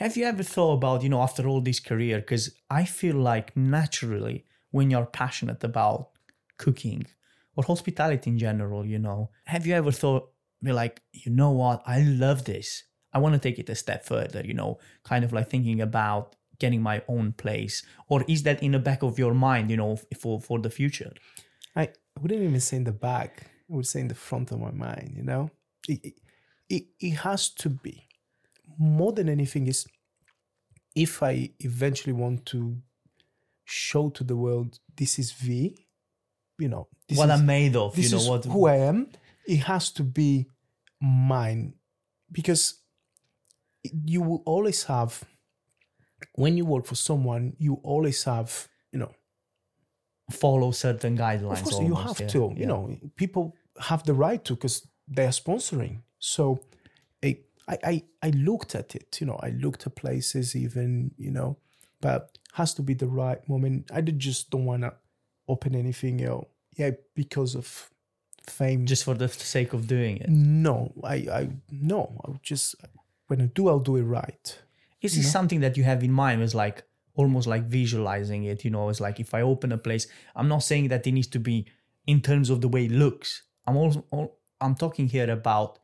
Have 0.00 0.16
you 0.16 0.24
ever 0.24 0.42
thought 0.42 0.74
about, 0.74 1.02
you 1.02 1.10
know, 1.10 1.20
after 1.20 1.46
all 1.46 1.60
this 1.60 1.78
career? 1.78 2.20
Because 2.20 2.54
I 2.70 2.84
feel 2.84 3.16
like 3.16 3.54
naturally, 3.54 4.46
when 4.70 4.90
you're 4.90 5.04
passionate 5.04 5.62
about 5.62 6.10
cooking 6.56 7.06
or 7.54 7.64
hospitality 7.64 8.30
in 8.30 8.38
general, 8.38 8.86
you 8.86 8.98
know, 8.98 9.30
have 9.44 9.66
you 9.66 9.74
ever 9.74 9.92
thought, 9.92 10.29
be 10.62 10.72
like, 10.72 11.02
you 11.12 11.32
know 11.32 11.50
what, 11.50 11.82
I 11.86 12.00
love 12.02 12.44
this. 12.44 12.84
I 13.12 13.18
want 13.18 13.34
to 13.34 13.40
take 13.40 13.58
it 13.58 13.68
a 13.68 13.74
step 13.74 14.04
further, 14.04 14.42
you 14.44 14.54
know, 14.54 14.78
kind 15.04 15.24
of 15.24 15.32
like 15.32 15.50
thinking 15.50 15.80
about 15.80 16.36
getting 16.58 16.82
my 16.82 17.02
own 17.08 17.32
place, 17.32 17.82
or 18.08 18.24
is 18.28 18.44
that 18.44 18.62
in 18.62 18.72
the 18.72 18.78
back 18.78 19.02
of 19.02 19.18
your 19.18 19.34
mind, 19.34 19.70
you 19.70 19.76
know, 19.76 19.96
for 20.18 20.40
for 20.40 20.58
the 20.60 20.70
future? 20.70 21.12
I 21.74 21.88
wouldn't 22.20 22.42
even 22.42 22.60
say 22.60 22.76
in 22.76 22.84
the 22.84 22.92
back. 22.92 23.50
I 23.70 23.74
would 23.74 23.86
say 23.86 24.00
in 24.00 24.08
the 24.08 24.14
front 24.14 24.52
of 24.52 24.60
my 24.60 24.70
mind. 24.70 25.14
You 25.16 25.24
know, 25.24 25.50
it 25.88 26.14
it, 26.68 26.84
it, 27.00 27.10
has 27.10 27.48
to 27.50 27.68
be 27.68 28.06
more 28.78 29.12
than 29.12 29.28
anything 29.28 29.66
is 29.66 29.86
if 30.94 31.22
I 31.22 31.50
eventually 31.58 32.12
want 32.12 32.46
to 32.46 32.76
show 33.64 34.10
to 34.10 34.22
the 34.22 34.36
world 34.36 34.78
this 34.96 35.18
is 35.18 35.32
V, 35.32 35.76
you 36.58 36.68
know, 36.68 36.86
this 37.08 37.18
what 37.18 37.28
is, 37.28 37.40
I'm 37.40 37.46
made 37.46 37.74
of, 37.74 37.98
you 37.98 38.08
know 38.10 38.16
is 38.18 38.28
what 38.28 38.44
who 38.44 38.66
I 38.66 38.76
am. 38.76 39.08
It 39.50 39.64
has 39.64 39.90
to 39.92 40.04
be 40.04 40.46
mine 41.00 41.74
because 42.30 42.74
you 44.04 44.22
will 44.22 44.42
always 44.46 44.84
have 44.84 45.24
when 46.34 46.56
you 46.56 46.64
work 46.64 46.86
for 46.86 46.94
someone, 46.94 47.56
you 47.58 47.80
always 47.82 48.22
have 48.24 48.68
you 48.92 48.98
know 49.00 49.12
follow 50.30 50.70
certain 50.70 51.18
guidelines. 51.18 51.58
of 51.58 51.64
course, 51.64 51.80
you 51.80 51.94
have 51.94 52.20
yeah, 52.20 52.28
to. 52.28 52.52
yeah. 52.52 52.60
You 52.60 52.66
know, 52.66 52.98
people 53.16 53.56
have 53.80 54.04
the 54.04 54.14
right 54.14 54.44
to 54.44 54.54
because 54.54 54.86
they 55.08 55.24
are 55.24 55.30
sponsoring. 55.30 56.02
So, 56.20 56.60
I, 57.24 57.38
I, 57.68 58.02
I, 58.22 58.30
looked 58.30 58.74
at 58.74 58.94
it. 58.94 59.18
You 59.20 59.26
know, 59.28 59.38
I 59.42 59.50
looked 59.50 59.86
at 59.86 59.96
places, 59.96 60.54
even 60.54 61.12
you 61.16 61.30
know, 61.30 61.56
but 62.00 62.38
has 62.52 62.74
to 62.74 62.82
be 62.82 62.94
the 62.94 63.06
right 63.06 63.40
moment. 63.48 63.90
I 63.92 64.00
just 64.00 64.50
don't 64.50 64.64
want 64.64 64.82
to 64.82 64.92
open 65.48 65.74
anything. 65.74 66.18
You 66.20 66.26
know, 66.26 66.48
yeah, 66.76 66.90
because 67.14 67.54
of 67.54 67.90
fame. 68.50 68.86
just 68.86 69.04
for 69.04 69.14
the 69.14 69.28
sake 69.28 69.72
of 69.72 69.86
doing 69.86 70.16
it. 70.18 70.28
no, 70.28 70.92
I, 71.04 71.14
I 71.14 71.48
no. 71.70 72.20
I 72.24 72.32
just 72.42 72.74
when 73.28 73.40
I 73.40 73.46
do, 73.46 73.68
I'll 73.68 73.78
do 73.80 73.96
it 73.96 74.02
right. 74.02 74.58
Is 75.02 75.16
this 75.16 75.30
something 75.32 75.60
that 75.60 75.76
you 75.76 75.84
have 75.84 76.02
in 76.02 76.12
mind? 76.12 76.42
It's 76.42 76.54
like 76.54 76.82
almost 77.14 77.46
like 77.46 77.64
visualizing 77.64 78.44
it. 78.44 78.64
You 78.64 78.70
know, 78.70 78.88
it's 78.90 79.00
like 79.00 79.18
if 79.20 79.32
I 79.34 79.40
open 79.42 79.72
a 79.72 79.78
place, 79.78 80.06
I'm 80.36 80.48
not 80.48 80.62
saying 80.62 80.88
that 80.88 81.06
it 81.06 81.12
needs 81.12 81.28
to 81.28 81.38
be 81.40 81.66
in 82.06 82.20
terms 82.20 82.50
of 82.50 82.60
the 82.60 82.68
way 82.68 82.84
it 82.84 82.90
looks. 82.90 83.42
I'm 83.66 83.76
also 83.76 84.04
al- 84.12 84.36
I'm 84.60 84.74
talking 84.74 85.08
here 85.08 85.30
about 85.30 85.78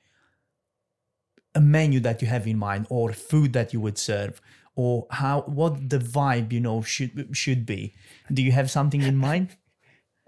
a 1.55 1.61
menu 1.61 2.01
that 2.01 2.21
you 2.21 2.29
have 2.29 2.47
in 2.47 2.59
mind, 2.59 2.87
or 2.91 3.13
food 3.13 3.53
that 3.55 3.73
you 3.73 3.81
would 3.81 3.97
serve, 3.97 4.41
or 4.75 5.07
how 5.11 5.43
what 5.43 5.89
the 5.89 5.99
vibe 5.99 6.53
you 6.53 6.61
know 6.61 6.83
should 6.83 7.35
should 7.35 7.65
be. 7.65 7.95
Do 8.33 8.43
you 8.43 8.53
have 8.53 8.71
something 8.71 9.03
in 9.03 9.17
mind? 9.31 9.57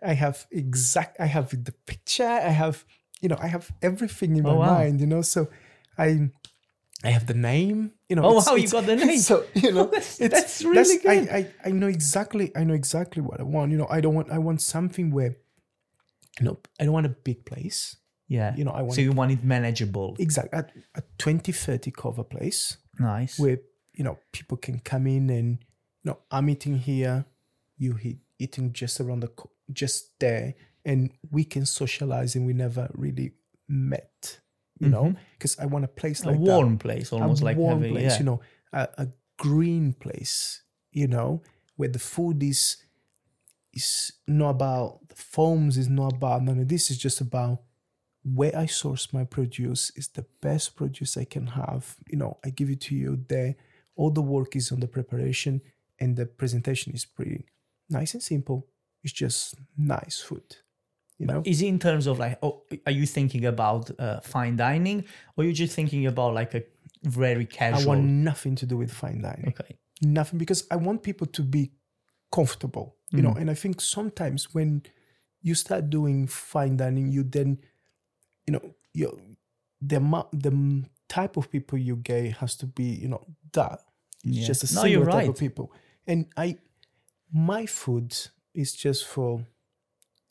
I 0.03 0.15
have 0.15 0.47
exact. 0.51 1.21
I 1.21 1.27
have 1.27 1.51
the 1.51 1.73
picture. 1.87 2.27
I 2.27 2.51
have 2.51 2.85
you 3.21 3.29
know. 3.29 3.39
I 3.41 3.49
have 3.49 3.71
everything 3.83 4.37
in 4.37 4.47
oh, 4.47 4.51
my 4.51 4.55
Oh, 4.55 4.59
wow. 4.61 4.75
mind. 4.79 5.01
You 5.01 5.07
know. 5.07 5.23
So 5.23 5.49
I 5.97 6.31
I 7.05 7.11
have 7.11 7.27
the 7.27 7.35
name. 7.35 7.93
You 8.09 8.17
know. 8.17 8.23
Oh, 8.25 8.43
wow, 8.47 8.55
you 8.55 8.69
got 8.69 8.87
the 8.87 8.97
name. 9.07 9.19
So 9.19 9.45
you 9.55 9.73
know, 9.73 9.85
That's- 9.93 10.21
it's, 10.21 10.35
that's 10.35 10.65
really 10.65 10.99
good. 10.99 11.29
I, 11.29 11.39
I 11.39 11.53
I 11.67 11.71
know 11.73 11.89
exactly. 11.89 12.53
I 12.57 12.65
know 12.65 12.75
exactly 12.75 13.23
what 13.23 13.41
I 13.41 13.43
want. 13.45 13.73
You 13.73 13.79
know. 13.79 13.89
I 13.91 14.01
don't 14.01 14.15
want. 14.15 14.31
I 14.31 14.39
want 14.39 14.61
something 14.63 15.11
where. 15.11 15.35
You 16.39 16.45
know. 16.47 16.59
I 16.79 16.85
don't 16.85 16.93
want 16.93 17.07
a 17.07 17.11
big 17.25 17.45
place. 17.45 17.97
Yeah. 18.29 18.55
You 18.57 18.65
know. 18.65 18.71
I 18.73 18.83
want 18.83 18.95
so 18.95 19.01
you 19.01 19.13
want 19.13 19.33
it 19.33 19.43
manageable. 19.43 20.15
exactly 20.19 20.59
a, 20.95 20.99
a 20.99 21.03
20, 21.19 21.51
30 21.51 21.91
cover 21.91 22.23
place 22.25 22.77
Nice. 23.01 23.39
where 23.39 23.59
you 23.95 24.05
know 24.05 24.19
people 24.33 24.57
can 24.59 24.79
come 24.81 25.07
in 25.09 25.31
and 25.31 25.59
you 26.03 26.11
know 26.11 26.19
I'm 26.31 26.49
eating 26.51 26.79
here, 26.79 27.25
you 27.79 27.99
eat, 28.03 28.19
eating 28.39 28.73
just 28.73 29.01
around 29.01 29.21
the 29.21 29.29
co- 29.29 29.51
just 29.73 30.19
there, 30.21 30.55
and 30.85 31.11
we 31.31 31.45
can 31.45 31.67
socialize 31.67 32.35
and 32.35 32.47
we 32.47 32.53
never 32.53 32.89
really 32.95 33.33
met, 33.69 34.41
you 34.79 34.89
know, 34.89 35.15
because 35.33 35.59
I 35.59 35.67
want 35.67 35.85
a 35.85 35.89
place 35.89 36.21
Mm-hmm. 36.21 36.29
a 36.29 36.33
like 36.33 36.45
that 36.45 36.51
warm 36.51 36.79
place, 36.79 37.13
almost 37.13 37.43
a 37.43 37.45
like 37.45 37.57
warm 37.57 37.83
having, 37.83 37.93
place, 37.93 38.13
yeah. 38.13 38.19
you 38.19 38.25
know, 38.25 38.41
a, 38.73 38.89
a 38.99 39.09
green 39.37 39.93
place, 39.93 40.63
you 40.93 41.07
know, 41.07 41.43
where 41.77 41.89
the 41.89 41.99
food 41.99 42.43
is 42.43 42.77
is 43.73 44.13
not 44.27 44.51
about 44.51 45.09
the 45.09 45.15
foams, 45.15 45.77
is 45.77 45.89
not 45.89 46.15
about 46.15 46.43
none 46.43 46.59
of 46.59 46.69
this. 46.69 46.91
Is 46.91 46.99
just 46.99 47.21
about 47.21 47.63
where 48.25 48.57
I 48.57 48.67
source 48.67 49.13
my 49.13 49.25
produce 49.25 49.91
is 49.97 50.09
the 50.09 50.27
best 50.41 50.75
produce 50.77 51.17
I 51.17 51.25
can 51.25 51.47
have. 51.49 51.97
You 52.09 52.19
know, 52.19 52.39
I 52.45 52.51
give 52.51 52.71
it 52.71 52.81
to 52.83 52.95
you 52.95 53.25
there. 53.29 53.57
All 53.97 54.11
the 54.11 54.23
work 54.23 54.57
is 54.57 54.73
on 54.73 54.81
the 54.81 54.89
preparation, 54.89 55.61
and 56.01 56.17
the 56.17 56.27
presentation 56.27 56.95
is 56.95 57.05
pretty 57.05 57.45
nice 57.91 58.15
and 58.15 58.23
simple. 58.23 58.67
It's 59.05 59.13
just 59.13 59.55
nice 59.77 60.21
food, 60.21 60.57
you 61.19 61.27
know. 61.27 61.43
Is 61.45 61.63
it 61.63 61.67
in 61.67 61.79
terms 61.79 62.07
of 62.07 62.19
like, 62.19 62.39
oh, 62.43 62.63
are 62.87 62.93
you 62.93 63.07
thinking 63.07 63.45
about 63.47 63.91
uh, 64.01 64.21
fine 64.21 64.57
dining, 64.57 65.05
or 65.37 65.45
you 65.45 65.53
just 65.53 65.75
thinking 65.75 66.07
about 66.07 66.35
like 66.35 66.55
a 66.55 66.63
very 67.05 67.47
casual? 67.47 67.83
I 67.93 67.97
want 67.97 68.05
nothing 68.05 68.57
to 68.57 68.67
do 68.67 68.77
with 68.77 68.93
fine 68.93 69.23
dining. 69.23 69.49
okay. 69.49 69.79
nothing 70.03 70.39
because 70.39 70.67
I 70.71 70.77
want 70.77 71.03
people 71.03 71.27
to 71.27 71.43
be 71.43 71.73
comfortable, 72.31 72.97
you 73.11 73.23
know. 73.23 73.33
And 73.33 73.51
I 73.51 73.55
think 73.55 73.81
sometimes 73.81 74.53
when 74.55 74.83
you 75.43 75.55
start 75.55 75.91
doing 75.91 76.27
fine 76.27 76.77
dining, 76.77 77.09
you 77.13 77.23
then, 77.25 77.59
you 78.47 78.53
know, 78.55 78.75
you 78.93 79.21
the 79.81 80.01
the 80.33 80.85
type 81.09 81.37
of 81.37 81.51
people 81.51 81.79
you 81.79 81.97
get 81.97 82.33
has 82.39 82.57
to 82.57 82.67
be, 82.67 82.85
you 82.85 83.09
know, 83.09 83.25
that 83.53 83.81
it's 84.25 84.39
Yeah. 84.39 84.47
just 84.47 84.65
a 84.71 84.75
No, 84.75 84.83
single 84.83 85.05
type 85.07 85.15
right. 85.15 85.29
of 85.29 85.37
people. 85.39 85.73
And 86.07 86.27
I, 86.37 86.59
my 87.33 87.65
food 87.67 88.15
is 88.55 88.73
just 88.75 89.07
for 89.07 89.45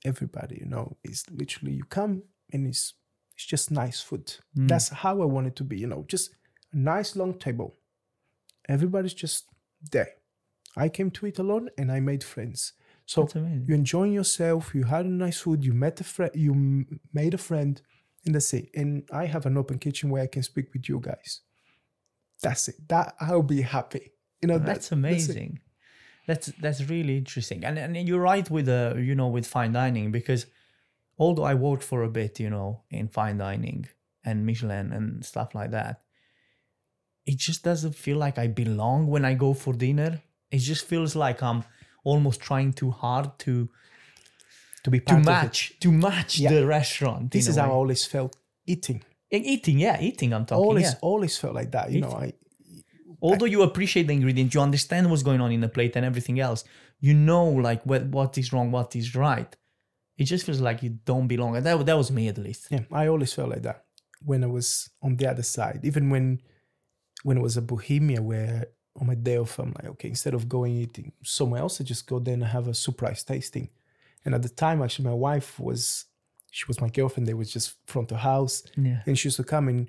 everybody, 0.06 0.58
you 0.62 0.66
know. 0.68 0.98
It's 1.04 1.24
literally 1.30 1.74
you 1.74 1.84
come 1.86 2.24
and 2.54 2.68
it's 2.68 2.94
it's 3.36 3.46
just 3.46 3.72
nice 3.72 4.02
food. 4.02 4.34
Mm. 4.58 4.68
That's 4.68 4.90
how 4.90 5.22
I 5.22 5.26
want 5.26 5.48
it 5.48 5.56
to 5.58 5.64
be, 5.64 5.78
you 5.80 5.88
know, 5.88 6.06
just 6.08 6.32
a 6.74 6.78
nice 6.78 7.16
long 7.16 7.38
table. 7.38 7.76
Everybody's 8.68 9.14
just 9.14 9.46
there. 9.92 10.10
I 10.76 10.90
came 10.90 11.12
to 11.12 11.26
it 11.28 11.40
alone 11.40 11.70
and 11.78 11.92
I 11.92 12.00
made 12.00 12.24
friends. 12.24 12.74
So 13.06 13.22
That's 13.22 13.36
amazing. 13.36 13.66
you 13.68 13.76
enjoying 13.76 14.14
yourself, 14.14 14.74
you 14.76 14.84
had 14.84 15.06
a 15.06 15.10
nice 15.10 15.40
food, 15.40 15.64
you 15.64 15.74
met 15.74 16.02
a 16.02 16.04
friend, 16.04 16.32
you 16.36 16.52
m- 16.54 17.00
made 17.14 17.34
a 17.34 17.38
friend, 17.38 17.82
and 18.26 18.36
that's 18.36 18.54
it. 18.54 18.70
And 18.76 19.08
I 19.14 19.26
have 19.28 19.46
an 19.46 19.58
open 19.58 19.80
kitchen 19.80 20.10
where 20.10 20.24
I 20.24 20.28
can 20.28 20.44
speak 20.44 20.74
with 20.74 20.90
you 20.90 21.00
guys. 21.00 21.42
That's 22.42 22.68
it. 22.68 22.76
That 22.90 23.16
I'll 23.22 23.44
be 23.44 23.62
happy. 23.62 24.12
You 24.42 24.50
know, 24.50 24.60
That's 24.60 24.90
that- 24.90 24.96
amazing. 24.96 25.54
That's 25.54 25.67
that's 26.28 26.48
that's 26.62 26.82
really 26.90 27.18
interesting, 27.18 27.64
and 27.66 27.78
and 27.80 27.96
you're 28.08 28.22
right 28.34 28.48
with 28.52 28.68
uh 28.70 28.94
you 28.98 29.16
know 29.16 29.28
with 29.36 29.48
fine 29.48 29.72
dining 29.74 30.12
because 30.12 30.46
although 31.18 31.44
I 31.52 31.56
worked 31.56 31.84
for 31.84 32.04
a 32.04 32.10
bit 32.10 32.40
you 32.40 32.50
know 32.50 32.84
in 32.92 33.08
fine 33.08 33.38
dining 33.38 33.88
and 34.26 34.46
Michelin 34.46 34.92
and 34.92 35.26
stuff 35.26 35.56
like 35.56 35.72
that, 35.72 36.02
it 37.26 37.38
just 37.38 37.64
doesn't 37.64 37.96
feel 37.96 38.18
like 38.18 38.38
I 38.38 38.48
belong 38.48 39.08
when 39.08 39.26
I 39.26 39.34
go 39.36 39.54
for 39.54 39.74
dinner. 39.74 40.22
It 40.52 40.60
just 40.60 40.86
feels 40.86 41.16
like 41.16 41.42
I'm 41.42 41.64
almost 42.04 42.40
trying 42.42 42.74
too 42.74 42.92
hard 42.92 43.38
to 43.40 43.70
to 44.84 44.90
be 44.92 45.00
to 45.00 45.06
part 45.06 45.20
of 45.22 45.28
it. 45.28 45.32
match 45.32 45.74
to 45.80 45.92
match 45.92 46.40
Yeah. 46.40 46.52
the 46.54 46.66
restaurant. 46.66 47.32
This 47.32 47.48
is 47.48 47.56
how 47.58 47.66
I 47.68 47.72
always 47.72 48.06
felt 48.06 48.38
eating. 48.66 49.04
E- 49.32 49.38
eating, 49.54 49.80
yeah, 49.80 50.00
eating. 50.02 50.34
I'm 50.34 50.46
talking. 50.46 50.64
Always, 50.66 50.84
yeah. 50.92 51.00
always 51.02 51.38
felt 51.38 51.54
like 51.56 51.72
that. 51.72 51.92
You 51.92 52.02
know, 52.02 52.12
I 52.26 52.34
although 53.22 53.46
you 53.46 53.62
appreciate 53.64 54.08
the 54.08 54.14
ingredient, 54.14 54.54
you 54.54 54.62
understand 54.62 55.10
what's 55.10 55.24
going 55.24 55.42
on 55.42 55.52
in 55.52 55.62
the 55.62 55.70
plate 55.70 55.96
and 55.96 56.06
everything 56.06 56.40
else. 56.40 56.64
You 57.00 57.14
know, 57.14 57.46
like 57.48 57.84
what 57.86 58.06
what 58.08 58.38
is 58.38 58.52
wrong, 58.54 58.72
what 58.72 58.96
is 58.96 59.16
right. 59.16 59.56
It 60.18 60.24
just 60.26 60.46
feels 60.46 60.62
like 60.62 60.82
you 60.82 60.98
don't 61.06 61.28
belong, 61.28 61.56
and 61.56 61.66
that 61.66 61.86
that 61.86 61.98
was 61.98 62.12
me 62.12 62.28
at 62.28 62.38
least. 62.38 62.68
Yeah, 62.72 62.82
I 62.92 63.08
always 63.08 63.34
felt 63.34 63.50
like 63.50 63.62
that 63.64 63.84
when 64.26 64.44
I 64.44 64.48
was 64.48 64.90
on 65.02 65.16
the 65.16 65.28
other 65.30 65.44
side. 65.44 65.82
Even 65.84 66.10
when 66.10 66.42
when 67.24 67.38
it 67.38 67.42
was 67.42 67.58
a 67.58 67.62
Bohemia, 67.62 68.22
where 68.22 68.66
on 69.00 69.06
my 69.08 69.16
day 69.16 69.38
off, 69.38 69.60
I'm 69.60 69.74
like, 69.78 69.86
okay, 69.94 70.10
instead 70.10 70.34
of 70.34 70.50
going 70.50 70.74
eating 70.76 71.12
somewhere 71.24 71.62
else, 71.62 71.80
I 71.80 71.84
just 71.84 72.08
go 72.08 72.18
there 72.20 72.34
and 72.34 72.44
have 72.44 72.68
a 72.68 72.74
surprise 72.74 73.24
tasting. 73.24 73.70
And 74.26 74.34
at 74.34 74.42
the 74.42 74.50
time, 74.50 74.82
actually, 74.82 75.06
my 75.06 75.14
wife 75.14 75.60
was 75.60 76.06
she 76.52 76.66
was 76.68 76.82
my 76.82 76.90
girlfriend. 76.90 77.28
They 77.28 77.36
was 77.36 77.52
just 77.54 77.76
front 77.86 78.12
of 78.12 78.18
house, 78.20 78.64
Yeah. 78.76 79.02
and 79.06 79.18
she 79.18 79.28
used 79.28 79.38
to 79.38 79.44
come 79.44 79.68
and 79.68 79.88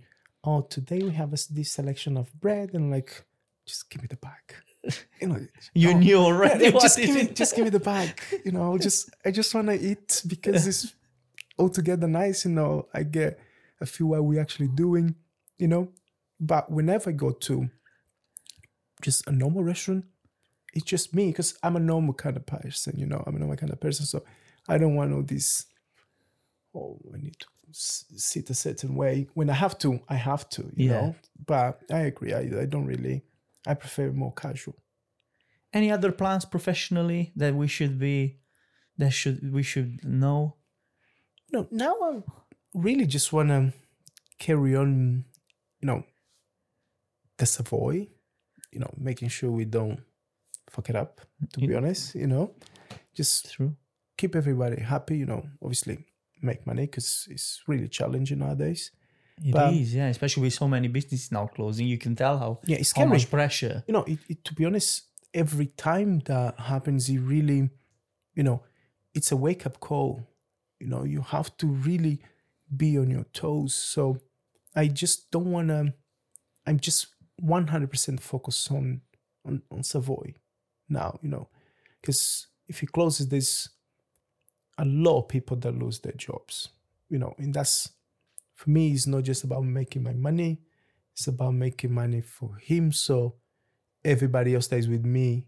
oh, 0.48 0.62
today 0.62 1.00
we 1.02 1.10
have 1.10 1.32
a, 1.32 1.38
this 1.50 1.72
selection 1.72 2.16
of 2.16 2.32
bread, 2.40 2.70
and 2.74 2.90
like, 2.90 3.24
just 3.66 3.90
give 3.90 4.02
me 4.02 4.08
the 4.08 4.16
bag. 4.16 4.46
You 5.20 5.28
know, 5.28 5.46
You 5.74 5.90
oh, 5.90 5.98
knew 5.98 6.16
already 6.16 6.64
yeah, 6.64 6.70
just 6.80 6.98
give 6.98 7.14
me, 7.14 7.26
just 7.28 7.54
give 7.54 7.64
me 7.64 7.70
the 7.70 7.80
bag. 7.80 8.18
You 8.44 8.52
know, 8.52 8.78
just 8.78 9.10
I 9.24 9.30
just 9.30 9.54
want 9.54 9.68
to 9.68 9.74
eat 9.74 10.22
because 10.26 10.66
it's 10.66 10.94
altogether 11.58 12.06
nice. 12.06 12.44
You 12.44 12.52
know, 12.52 12.88
I 12.94 13.02
get 13.02 13.38
a 13.80 13.86
feel 13.86 14.08
what 14.08 14.24
we're 14.24 14.40
actually 14.40 14.68
doing. 14.68 15.14
You 15.58 15.68
know, 15.68 15.88
but 16.40 16.70
whenever 16.70 17.10
I 17.10 17.12
go 17.12 17.32
to 17.32 17.68
just 19.02 19.26
a 19.26 19.32
normal 19.32 19.64
restaurant, 19.64 20.04
it's 20.72 20.84
just 20.84 21.14
me 21.14 21.26
because 21.26 21.58
I'm 21.62 21.76
a 21.76 21.80
normal 21.80 22.14
kind 22.14 22.36
of 22.36 22.46
person. 22.46 22.94
You 22.96 23.06
know, 23.06 23.22
I'm 23.26 23.36
a 23.36 23.38
normal 23.38 23.56
kind 23.56 23.72
of 23.72 23.80
person, 23.80 24.06
so 24.06 24.24
I 24.68 24.78
don't 24.78 24.94
want 24.94 25.12
all 25.12 25.22
this. 25.22 25.66
Oh, 26.78 27.00
I 27.14 27.18
need 27.18 27.36
to 27.40 27.46
s- 27.70 28.04
sit 28.16 28.50
a 28.50 28.54
certain 28.54 28.94
way. 28.94 29.28
When 29.34 29.50
I 29.50 29.54
have 29.54 29.76
to, 29.78 30.00
I 30.08 30.16
have 30.16 30.48
to. 30.50 30.62
You 30.76 30.88
Yeah. 30.88 30.92
know, 30.92 31.16
but 31.46 31.80
I 31.90 32.00
agree. 32.12 32.32
I, 32.34 32.42
I 32.62 32.66
don't 32.66 32.86
really. 32.86 33.24
I 33.66 33.74
prefer 33.74 34.12
more 34.12 34.32
casual. 34.32 34.76
Any 35.72 35.90
other 35.92 36.12
plans 36.12 36.44
professionally 36.44 37.32
that 37.36 37.54
we 37.54 37.68
should 37.68 37.98
be 37.98 38.40
that 38.98 39.12
should 39.12 39.52
we 39.52 39.62
should 39.62 40.04
know? 40.04 40.56
No, 41.52 41.68
now 41.70 41.94
I 42.02 42.22
really 42.74 43.06
just 43.06 43.32
want 43.32 43.50
to 43.50 43.72
carry 44.38 44.76
on, 44.76 45.24
you 45.80 45.86
know, 45.86 46.04
the 47.38 47.46
Savoy, 47.46 48.08
you 48.72 48.80
know, 48.80 48.92
making 48.96 49.28
sure 49.28 49.50
we 49.50 49.64
don't 49.64 50.00
fuck 50.70 50.90
it 50.90 50.96
up, 50.96 51.20
to 51.54 51.60
be 51.60 51.74
honest, 51.74 52.14
you 52.14 52.26
know, 52.26 52.54
just 53.14 53.52
True. 53.52 53.76
keep 54.18 54.36
everybody 54.36 54.82
happy. 54.82 55.18
You 55.18 55.26
know, 55.26 55.48
obviously 55.62 56.06
make 56.42 56.66
money 56.66 56.82
because 56.86 57.26
it's 57.30 57.62
really 57.66 57.88
challenging 57.88 58.38
nowadays. 58.38 58.90
It 59.38 59.46
is, 59.48 59.52
But- 59.52 59.74
yeah. 59.74 60.08
Especially 60.08 60.42
with 60.44 60.54
so 60.54 60.66
many 60.68 60.88
businesses 60.88 61.30
now 61.32 61.46
closing, 61.46 61.86
you 61.86 61.98
can 61.98 62.16
tell 62.16 62.38
how 62.38 62.60
Yeah, 62.64 62.76
it's 62.78 62.90
how 62.90 63.02
scary. 63.02 63.10
much 63.10 63.30
pressure. 63.30 63.84
you 63.86 63.92
know, 63.92 64.04
it, 64.04 64.18
it, 64.28 64.44
to 64.44 64.54
be 64.54 64.64
honest, 64.64 65.02
every 65.32 65.66
time 65.66 66.20
that 66.26 66.58
happens, 66.58 67.08
it 67.08 67.18
really, 67.18 67.70
you 68.34 68.42
know, 68.42 68.62
it's 69.14 69.30
a 69.32 69.36
wake 69.36 69.64
up 69.66 69.78
call. 69.80 70.26
You 70.80 70.86
know, 70.88 71.04
you 71.04 71.20
have 71.22 71.56
to 71.58 71.66
really 71.66 72.20
be 72.76 72.98
on 72.98 73.10
your 73.10 73.24
toes. 73.32 73.74
So 73.74 74.18
I 74.74 74.88
just 74.88 75.30
don't 75.30 75.50
want 75.52 75.68
to, 75.68 75.92
I'm 76.66 76.78
just 76.80 77.06
100% 77.42 78.20
focused 78.20 78.70
on, 78.72 79.00
on, 79.44 79.62
on 79.70 79.82
Savoy 79.82 80.34
now, 80.88 81.18
you 81.22 81.28
know, 81.30 81.48
because 82.00 82.46
if 82.68 82.82
it 82.82 82.92
closes, 82.92 83.28
there's 83.28 83.68
a 84.78 84.84
lot 84.84 85.18
of 85.18 85.28
people 85.28 85.56
that 85.58 85.76
lose 85.76 85.98
their 86.00 86.12
jobs, 86.12 86.68
you 87.10 87.18
know, 87.18 87.34
and 87.38 87.52
that's, 87.52 87.90
for 88.54 88.70
me, 88.70 88.92
it's 88.92 89.06
not 89.06 89.24
just 89.24 89.44
about 89.44 89.64
making 89.64 90.02
my 90.02 90.12
money, 90.12 90.60
it's 91.12 91.26
about 91.26 91.54
making 91.54 91.92
money 91.92 92.20
for 92.20 92.56
him. 92.56 92.92
So, 92.92 93.34
everybody 94.04 94.54
else 94.54 94.68
that 94.68 94.78
is 94.78 94.88
with 94.88 95.04
me 95.04 95.46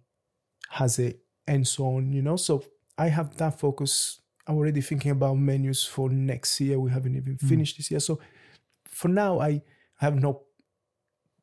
has 0.69 0.99
it 0.99 1.21
and 1.47 1.67
so 1.67 1.85
on 1.97 2.13
you 2.13 2.23
know? 2.23 2.37
So 2.37 2.65
i 2.99 3.09
have 3.09 3.37
that 3.39 3.59
focus. 3.59 4.21
I'm 4.47 4.57
already 4.57 4.81
thinking 4.81 5.13
about 5.13 5.35
menus 5.35 5.85
for 5.85 6.11
next 6.11 6.61
year. 6.61 6.79
We 6.79 6.91
haven't 6.91 7.17
even 7.17 7.37
mm. 7.37 7.49
finished 7.49 7.77
this 7.77 7.91
year. 7.91 8.01
So 8.01 8.21
for 8.85 9.09
now 9.09 9.41
i 9.41 9.63
have 9.97 10.15
no 10.15 10.43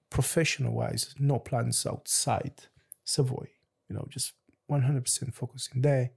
professional 0.09 0.73
wise 0.73 1.13
no 1.19 1.39
plans 1.39 1.85
outside 1.85 2.53
savoy. 3.03 3.47
You 3.89 3.95
know 3.95 4.05
just 4.09 4.33
100% 4.69 5.33
focusing 5.33 5.81
there 5.81 6.11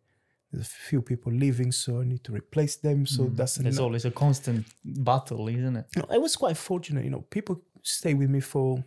there's 0.52 0.66
a 0.66 0.70
few 0.90 1.00
people 1.02 1.32
leaving 1.32 1.70
so 1.72 2.00
i 2.00 2.04
need 2.04 2.22
to 2.24 2.32
replace 2.32 2.76
them 2.76 3.06
so 3.06 3.24
that's 3.38 3.54
There's 3.56 3.78
always 3.78 4.04
a 4.04 4.10
constant 4.10 4.66
battle, 4.84 5.48
isn't 5.48 5.76
it? 5.76 5.86
no, 5.96 6.04
I 6.10 6.18
was 6.18 6.36
quite 6.36 6.56
fortunate. 6.56 7.04
You 7.04 7.10
know, 7.10 7.24
people 7.30 7.60
stay 7.82 8.14
with 8.14 8.30
me 8.30 8.40
for, 8.40 8.84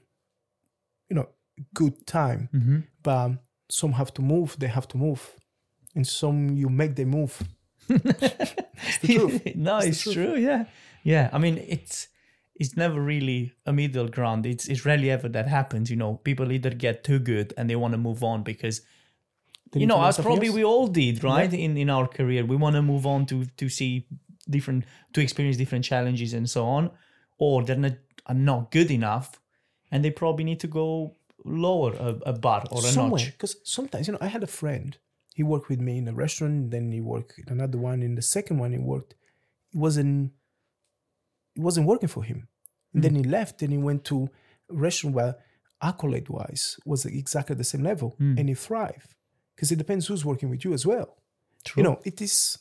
you 1.10 1.16
know, 1.16 1.28
good 1.74 2.06
time. 2.06 2.50
Mm-hmm. 2.54 2.80
But 3.02 3.18
um, 3.26 3.40
some 3.70 3.94
have 3.94 4.14
to 4.16 4.22
move. 4.22 4.56
They 4.60 4.68
have 4.68 4.88
to 4.90 4.98
move, 4.98 5.22
and 5.96 6.06
some 6.06 6.50
you 6.58 6.70
make 6.70 6.96
them 6.96 7.10
move. 7.10 7.42
the 7.88 9.08
truth. 9.08 9.42
no, 9.56 9.78
It's 9.80 10.02
truth. 10.04 10.16
true. 10.16 10.36
Yeah, 10.36 10.66
yeah. 11.04 11.30
I 11.34 11.38
mean, 11.38 11.58
it's 11.68 12.08
it's 12.56 12.76
never 12.78 13.00
really 13.02 13.54
a 13.66 13.74
middle 13.74 14.08
ground. 14.08 14.46
It's 14.46 14.68
it's 14.68 14.86
rarely 14.86 15.10
ever 15.12 15.30
that 15.30 15.48
happens. 15.48 15.90
You 15.90 15.98
know, 15.98 16.16
people 16.24 16.52
either 16.52 16.70
get 16.72 17.04
too 17.04 17.20
good 17.20 17.54
and 17.58 17.70
they 17.70 17.76
want 17.76 17.94
to 17.94 17.98
move 17.98 18.24
on 18.24 18.44
because 18.44 18.82
you 19.76 19.88
know, 19.88 20.04
as 20.04 20.18
probably 20.18 20.48
else. 20.48 20.56
we 20.56 20.64
all 20.64 20.88
did, 20.88 21.24
right? 21.24 21.52
In 21.54 21.78
in 21.78 21.90
our 21.90 22.08
career, 22.08 22.46
we 22.46 22.56
want 22.56 22.76
to 22.76 22.82
move 22.82 23.06
on 23.06 23.26
to 23.28 23.46
to 23.58 23.70
see 23.70 24.08
different, 24.50 24.86
to 25.14 25.22
experience 25.22 25.58
different 25.58 25.86
challenges 25.86 26.34
and 26.34 26.50
so 26.50 26.66
on, 26.66 26.92
or 27.38 27.64
they're 27.64 27.76
not 27.76 27.94
are 28.26 28.36
not 28.36 28.72
good 28.72 28.92
enough, 28.92 29.40
and 29.92 30.04
they 30.04 30.12
probably 30.12 30.44
need 30.44 30.60
to 30.60 30.68
go 30.68 31.16
lower 31.46 31.94
a, 31.94 32.32
a 32.32 32.34
bar 32.34 32.64
or 32.72 32.80
a 32.80 32.82
somewhere 32.84 33.20
notch. 33.20 33.32
because 33.32 33.56
sometimes 33.64 34.08
you 34.08 34.14
know 34.14 34.20
I 34.22 34.28
had 34.28 34.44
a 34.44 34.48
friend. 34.48 34.98
He 35.36 35.44
worked 35.44 35.68
with 35.68 35.80
me 35.80 35.98
in 35.98 36.08
a 36.08 36.14
restaurant. 36.14 36.70
Then 36.72 36.92
he 36.92 37.02
worked 37.02 37.40
in 37.40 37.50
another 37.50 37.80
one. 37.80 38.04
In 38.04 38.16
the 38.16 38.22
second 38.22 38.60
one, 38.60 38.72
he 38.72 38.78
worked. 38.78 39.16
It 39.74 39.80
wasn't. 39.80 40.32
It 41.56 41.62
wasn't 41.62 41.88
working 41.88 42.10
for 42.10 42.24
him. 42.24 42.48
And 42.94 43.04
then 43.04 43.16
he 43.16 43.24
left. 43.24 43.64
and 43.64 43.72
he 43.72 43.80
went 43.80 44.04
to 44.06 44.30
a 44.70 44.76
restaurant 44.76 45.16
where 45.16 45.36
accolade 45.82 46.30
wise 46.30 46.78
was 46.86 47.06
exactly 47.06 47.56
the 47.56 47.64
same 47.64 47.84
level, 47.84 48.10
hmm. 48.20 48.38
and 48.38 48.48
he 48.50 48.56
thrived 48.56 49.16
because 49.56 49.72
it 49.72 49.78
depends 49.78 50.08
who's 50.08 50.26
working 50.26 50.50
with 50.50 50.64
you 50.66 50.74
as 50.74 50.86
well. 50.86 51.18
True. 51.64 51.82
You 51.82 51.90
know, 51.90 52.00
it 52.04 52.22
is. 52.22 52.60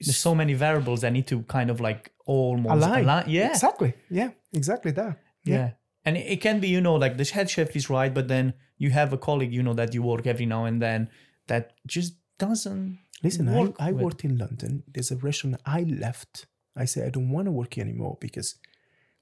There's 0.00 0.16
so 0.16 0.34
many 0.34 0.54
variables 0.54 1.00
that 1.00 1.12
need 1.12 1.26
to 1.28 1.42
kind 1.42 1.70
of 1.70 1.80
like 1.80 2.12
almost 2.26 2.84
align. 2.84 3.04
align. 3.04 3.24
Yeah, 3.28 3.48
Exactly. 3.48 3.94
Yeah. 4.10 4.30
Exactly 4.52 4.92
that. 4.92 5.18
Yeah. 5.44 5.72
And 6.04 6.16
it, 6.16 6.40
can 6.40 6.60
be, 6.60 6.68
you 6.68 6.80
know, 6.80 6.94
like 6.94 7.16
the 7.16 7.24
head 7.24 7.48
chef 7.50 7.74
is 7.74 7.88
right, 7.88 8.12
but 8.12 8.28
then 8.28 8.54
you 8.76 8.90
have 8.90 9.12
a 9.12 9.18
colleague, 9.18 9.52
you 9.52 9.62
know, 9.62 9.72
that 9.74 9.94
you 9.94 10.02
work 10.02 10.26
every 10.26 10.46
now 10.46 10.66
and 10.66 10.80
then 10.80 11.08
that 11.46 11.72
just 11.86 12.14
doesn't 12.38 12.98
Listen, 13.22 13.48
I, 13.48 13.72
I 13.78 13.92
with. 13.92 14.02
worked 14.02 14.24
in 14.24 14.36
London. 14.36 14.82
There's 14.86 15.10
a 15.10 15.16
restaurant 15.16 15.60
I 15.64 15.82
left. 15.82 16.46
I 16.76 16.84
said 16.84 17.06
I 17.06 17.10
don't 17.10 17.30
want 17.30 17.46
to 17.46 17.52
work 17.52 17.74
here 17.74 17.84
anymore 17.84 18.18
because 18.20 18.56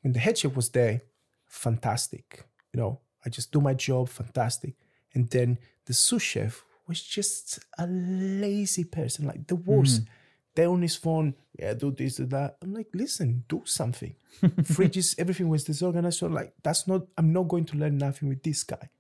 when 0.01 0.13
the 0.13 0.19
head 0.19 0.39
chef 0.39 0.57
was 0.57 0.71
there, 0.71 1.03
fantastic. 1.47 2.45
You 2.73 2.81
know, 2.81 3.01
I 3.25 3.29
just 3.31 3.53
do 3.53 3.61
my 3.61 3.75
job, 3.75 4.09
fantastic. 4.09 4.75
And 5.15 5.31
then 5.31 5.59
the 5.87 5.95
sous 5.95 6.23
chef 6.23 6.65
was 6.87 7.03
just 7.03 7.59
a 7.79 7.87
lazy 7.87 8.85
person, 8.85 9.27
like 9.27 9.47
the 9.47 9.57
worst. 9.57 10.03
Mm. 10.03 10.07
They're 10.55 10.69
on 10.69 10.83
his 10.83 10.97
phone, 10.97 11.35
yeah, 11.59 11.73
do 11.73 11.91
this, 11.91 12.17
do 12.17 12.27
that. 12.27 12.59
I'm 12.63 12.75
like, 12.75 12.89
listen, 12.93 13.45
do 13.49 13.63
something. 13.65 14.15
Fridges, 14.43 15.15
everything 15.19 15.49
was 15.49 15.65
disorganized. 15.65 16.19
So 16.19 16.27
like, 16.27 16.53
that's 16.63 16.87
not. 16.87 17.07
I'm 17.17 17.33
not 17.33 17.49
going 17.49 17.65
to 17.67 17.77
learn 17.79 17.97
nothing 17.97 18.29
with 18.29 18.43
this 18.43 18.63
guy. 18.63 18.91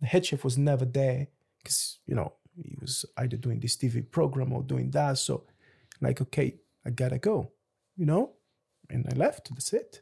The 0.00 0.06
head 0.06 0.24
chef 0.24 0.44
was 0.44 0.56
never 0.56 0.84
there 0.86 1.26
because 1.58 1.98
you 2.06 2.14
know 2.14 2.32
he 2.56 2.76
was 2.80 3.04
either 3.18 3.36
doing 3.36 3.60
this 3.60 3.76
TV 3.76 4.08
program 4.10 4.52
or 4.52 4.62
doing 4.62 4.90
that. 4.92 5.18
So, 5.18 5.44
like, 6.00 6.22
okay, 6.22 6.54
I 6.86 6.90
gotta 6.90 7.18
go, 7.18 7.50
you 7.96 8.06
know, 8.06 8.30
and 8.88 9.06
I 9.10 9.14
left. 9.14 9.50
That's 9.50 9.72
it. 9.74 10.00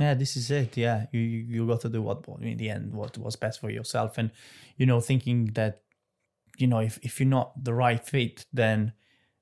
Yeah, 0.00 0.14
this 0.14 0.36
is 0.36 0.50
it. 0.50 0.76
Yeah, 0.76 1.06
you 1.12 1.20
you, 1.20 1.38
you 1.48 1.66
got 1.68 1.82
to 1.82 1.88
do 1.88 2.02
what- 2.02 2.26
in 2.40 2.56
the 2.56 2.70
end 2.70 2.92
what 2.92 3.16
was 3.18 3.36
best 3.36 3.60
for 3.60 3.70
yourself, 3.70 4.18
and 4.18 4.32
you 4.76 4.86
know 4.86 5.00
thinking 5.00 5.46
that 5.54 5.82
you 6.58 6.66
know 6.66 6.78
if 6.80 6.98
if 7.02 7.18
you're 7.20 7.28
not 7.28 7.52
the 7.64 7.74
right 7.74 8.04
fit, 8.04 8.46
then 8.52 8.92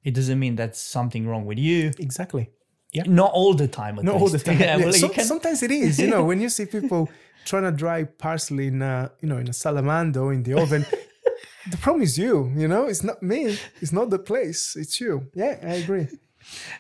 it 0.05 0.15
doesn't 0.15 0.39
mean 0.39 0.57
that's 0.57 0.81
something 0.81 1.27
wrong 1.27 1.45
with 1.47 1.59
you. 1.59 1.93
Exactly. 1.99 2.51
Yeah. 2.93 3.05
Not 3.07 3.33
all 3.33 3.55
the 3.55 3.69
time. 3.69 3.99
At 3.99 4.05
Not 4.05 4.17
all 4.17 4.29
the 4.29 4.39
time. 4.47 4.59
Yeah, 4.61 4.77
Yeah, 4.77 4.87
well, 4.91 5.09
can- 5.11 5.25
sometimes 5.25 5.63
it 5.63 5.71
is. 5.71 5.99
You 5.99 6.09
know, 6.09 6.25
when 6.31 6.41
you 6.41 6.49
see 6.49 6.67
people 6.67 7.09
trying 7.47 7.63
to 7.65 7.73
dry 7.73 8.05
parsley 8.05 8.67
in 8.67 8.83
a, 8.83 9.11
you 9.23 9.29
know, 9.29 9.39
in 9.39 9.49
a 9.49 9.53
salamando 9.53 10.33
in 10.35 10.43
the 10.43 10.55
oven, 10.55 10.85
the 11.71 11.77
problem 11.79 12.03
is 12.03 12.19
you. 12.19 12.53
You 12.57 12.69
know, 12.69 12.85
it's 12.87 13.03
not 13.03 13.23
me. 13.23 13.57
It's 13.81 13.93
not 13.93 14.11
the 14.11 14.19
place. 14.19 14.77
It's 14.77 15.01
you. 15.01 15.31
Yeah, 15.35 15.59
I 15.63 15.75
agree. 15.83 16.09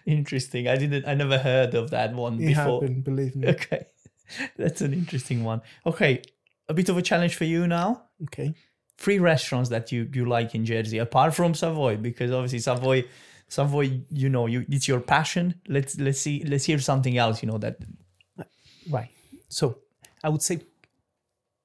Interesting. 0.06 0.68
I 0.68 0.76
didn't. 0.76 1.06
I 1.06 1.14
never 1.14 1.38
heard 1.38 1.74
of 1.74 1.90
that 1.90 2.14
one 2.14 2.34
It 2.40 2.46
before. 2.48 2.80
happened. 2.82 3.04
Believe 3.04 3.36
me. 3.36 3.48
Okay, 3.48 3.86
that's 4.56 4.80
an 4.80 4.92
interesting 4.92 5.44
one. 5.44 5.62
Okay, 5.86 6.22
a 6.68 6.74
bit 6.74 6.88
of 6.88 6.96
a 6.96 7.02
challenge 7.02 7.36
for 7.36 7.44
you 7.44 7.66
now. 7.66 8.04
Okay. 8.24 8.54
Three 8.98 9.18
restaurants 9.18 9.68
that 9.70 9.90
you 9.92 10.08
you 10.12 10.24
like 10.26 10.54
in 10.54 10.64
Jersey, 10.64 10.98
apart 10.98 11.34
from 11.34 11.54
Savoy, 11.54 11.96
because 11.96 12.30
obviously 12.30 12.58
Savoy, 12.60 13.04
Savoy, 13.48 14.00
you 14.10 14.28
know, 14.28 14.46
you 14.46 14.64
it's 14.68 14.86
your 14.86 15.00
passion. 15.00 15.54
Let's 15.68 15.98
let's 15.98 16.20
see, 16.20 16.44
let's 16.46 16.64
hear 16.64 16.78
something 16.78 17.16
else. 17.18 17.42
You 17.42 17.50
know 17.50 17.58
that. 17.58 17.76
Right. 18.90 19.10
So 19.48 19.78
I 20.24 20.28
would 20.28 20.42
say 20.42 20.60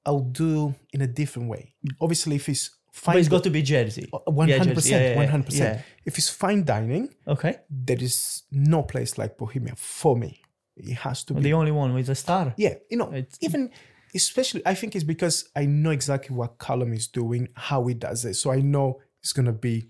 I'll 0.06 0.20
do 0.20 0.74
in 0.92 1.00
a 1.02 1.06
different 1.06 1.48
way. 1.48 1.74
Obviously, 2.00 2.36
if 2.36 2.48
it's 2.48 2.70
But 2.70 3.00
fine, 3.04 3.18
it's 3.18 3.28
got 3.28 3.42
to 3.44 3.50
be 3.50 3.62
Jersey. 3.62 4.08
Uh, 4.12 4.18
one 4.30 4.48
Yeah, 4.48 4.58
hundred 4.58 4.74
Jersey. 4.74 4.90
Yeah, 4.90 4.98
percent, 4.98 5.16
yeah, 5.16 5.22
yeah, 5.22 5.30
hundred 5.30 5.46
percent. 5.46 5.76
yeah. 5.76 5.82
If 6.04 6.18
it's 6.18 6.30
fine 6.30 6.64
dining, 6.64 7.08
Okay, 7.26 7.56
there 7.70 8.02
is 8.02 8.42
no 8.50 8.82
place 8.82 9.18
like 9.18 9.36
Bohemia 9.36 9.74
for 9.76 10.16
me. 10.16 10.40
It 10.76 10.94
has 10.98 11.24
to 11.24 11.34
be. 11.34 11.42
the 11.42 11.52
only 11.54 11.72
one 11.72 11.92
with 11.94 12.08
a 12.08 12.14
star. 12.14 12.54
Yeah, 12.56 12.74
you 12.90 12.96
know, 12.96 13.10
It's- 13.12 13.36
even 13.40 13.70
especially 14.14 14.62
I 14.66 14.74
think 14.74 14.94
it's 14.94 15.04
because 15.04 15.48
I 15.56 15.66
know 15.66 15.90
exactly 15.90 16.34
what 16.36 16.58
Callum 16.58 16.92
is 16.92 17.06
doing, 17.08 17.48
how 17.54 17.86
he 17.86 17.94
does 17.94 18.24
it. 18.24 18.34
So 18.34 18.50
I 18.52 18.60
know 18.60 19.00
it's 19.22 19.32
gonna 19.32 19.52
be 19.52 19.88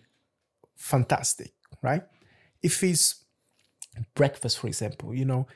fantastic, 0.77 1.53
right? 1.83 2.03
If 2.63 2.83
it's 2.83 3.25
breakfast, 4.15 4.59
for 4.59 4.67
example, 4.67 5.15
you 5.15 5.25
know, 5.25 5.47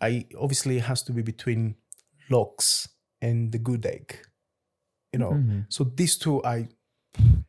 I 0.00 0.26
obviously 0.38 0.76
it 0.78 0.84
has 0.84 1.02
to 1.04 1.12
be 1.12 1.22
between 1.22 1.76
lox 2.30 2.88
and 3.20 3.52
the 3.52 3.58
good 3.58 3.84
egg. 3.86 4.16
You 5.12 5.18
know, 5.18 5.32
Mm-hmm. 5.32 5.60
so 5.68 5.84
these 5.84 6.16
two 6.16 6.42
I 6.44 6.68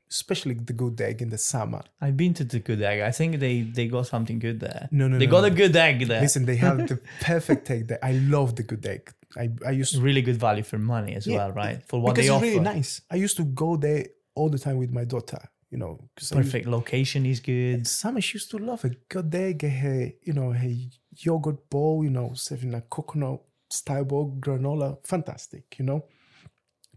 especially 0.10 0.56
the 0.56 0.74
good 0.74 1.00
egg 1.00 1.22
in 1.22 1.30
the 1.30 1.38
summer. 1.38 1.82
I've 2.02 2.18
been 2.18 2.34
to 2.34 2.44
the 2.44 2.60
Good 2.60 2.82
Egg. 2.82 3.02
I 3.02 3.12
think 3.12 3.40
they 3.40 3.62
they 3.62 3.88
got 3.88 4.08
something 4.08 4.40
good 4.40 4.60
there. 4.60 4.90
No, 4.92 5.08
no, 5.08 5.20
they 5.20 5.26
no, 5.28 5.32
got 5.32 5.42
no. 5.42 5.48
a 5.48 5.52
good 5.52 5.76
egg 5.76 6.08
there. 6.08 6.20
Listen, 6.22 6.46
they 6.46 6.56
have 6.58 6.88
the 6.88 7.00
perfect 7.22 7.70
egg 7.70 7.88
there. 7.88 8.00
I 8.04 8.14
love 8.14 8.56
the 8.56 8.64
good 8.64 8.86
egg. 8.86 9.14
I, 9.38 9.50
I 9.66 9.72
used 9.72 9.94
to 9.94 10.02
really 10.02 10.22
good 10.22 10.38
value 10.38 10.64
for 10.64 10.78
money 10.78 11.16
as 11.16 11.26
Yeah, 11.26 11.38
well, 11.38 11.52
right? 11.52 11.84
For 11.88 12.02
what 12.02 12.16
because 12.16 12.28
they 12.28 12.34
it's 12.34 12.36
offer. 12.36 12.46
really 12.46 12.60
nice. 12.60 13.02
I 13.10 13.16
used 13.16 13.38
to 13.38 13.44
go 13.44 13.78
there 13.78 14.06
all 14.36 14.50
the 14.50 14.60
time 14.60 14.78
with 14.78 14.92
my 14.92 15.06
daughter. 15.06 15.40
You 15.70 15.78
know, 15.78 16.10
Perfect 16.32 16.68
location 16.68 17.26
is 17.26 17.40
good. 17.40 17.88
Summer, 17.88 18.20
she 18.20 18.36
used 18.36 18.52
to 18.52 18.58
love 18.58 18.84
it. 18.84 19.08
Go 19.08 19.22
there, 19.22 19.54
get 19.54 19.70
her, 19.70 20.12
you 20.22 20.34
know, 20.34 20.52
her 20.52 20.70
yogurt 21.18 21.70
bowl. 21.70 22.04
You 22.04 22.10
know, 22.10 22.34
serving 22.34 22.74
a 22.74 22.82
coconut 22.82 23.40
style 23.70 24.04
bowl, 24.04 24.38
granola, 24.40 24.98
fantastic. 25.08 25.76
You 25.80 25.86
know. 25.86 26.06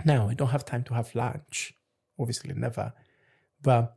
Now 0.04 0.28
I 0.28 0.34
don't 0.34 0.48
have 0.48 0.64
time 0.64 0.82
to 0.84 0.94
have 0.94 1.14
lunch. 1.14 1.74
Obviously, 2.18 2.52
never. 2.54 2.92
But 3.62 3.96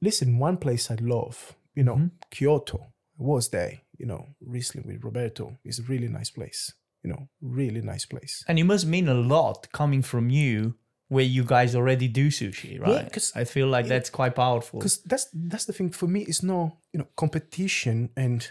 listen, 0.00 0.38
one 0.38 0.56
place 0.56 0.90
I 0.90 0.96
love, 1.00 1.54
you 1.74 1.84
know, 1.84 1.96
mm-hmm. 1.96 2.06
Kyoto. 2.30 2.86
I 3.20 3.22
was 3.22 3.50
there, 3.50 3.82
you 3.98 4.06
know, 4.06 4.28
recently 4.40 4.94
with 4.94 5.04
Roberto. 5.04 5.58
It's 5.62 5.78
a 5.78 5.82
really 5.82 6.08
nice 6.08 6.30
place. 6.30 6.72
You 7.04 7.10
know, 7.10 7.28
really 7.42 7.82
nice 7.82 8.06
place. 8.06 8.42
And 8.48 8.58
it 8.58 8.64
must 8.64 8.86
mean 8.86 9.08
a 9.08 9.14
lot 9.14 9.70
coming 9.72 10.02
from 10.02 10.30
you 10.30 10.74
where 11.08 11.24
you 11.36 11.44
guys 11.44 11.74
already 11.76 12.08
do 12.08 12.28
sushi, 12.28 12.80
right? 12.80 13.12
'cause- 13.12 13.32
I 13.36 13.44
feel 13.44 13.68
like 13.68 13.86
that's 13.88 14.10
quite 14.10 14.34
powerful. 14.34 14.80
because 14.80 14.98
that's 15.04 15.26
that's 15.50 15.66
the 15.66 15.72
thing 15.74 15.90
for 15.90 16.08
me 16.08 16.20
it's 16.30 16.42
no 16.42 16.78
you 16.92 16.98
know 17.00 17.08
competition 17.16 18.08
and 18.16 18.50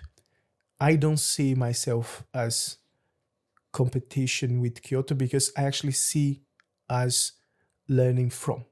i 0.79 0.95
don't 0.95 1.19
see 1.19 1.55
myself 1.55 2.23
as 2.33 2.77
competition 3.71 4.61
with 4.61 4.81
kyoto 4.81 5.15
because 5.15 5.51
i 5.57 5.63
actually 5.63 5.93
see 5.93 6.41
as 6.89 7.31
learning 7.87 8.29
from 8.29 8.63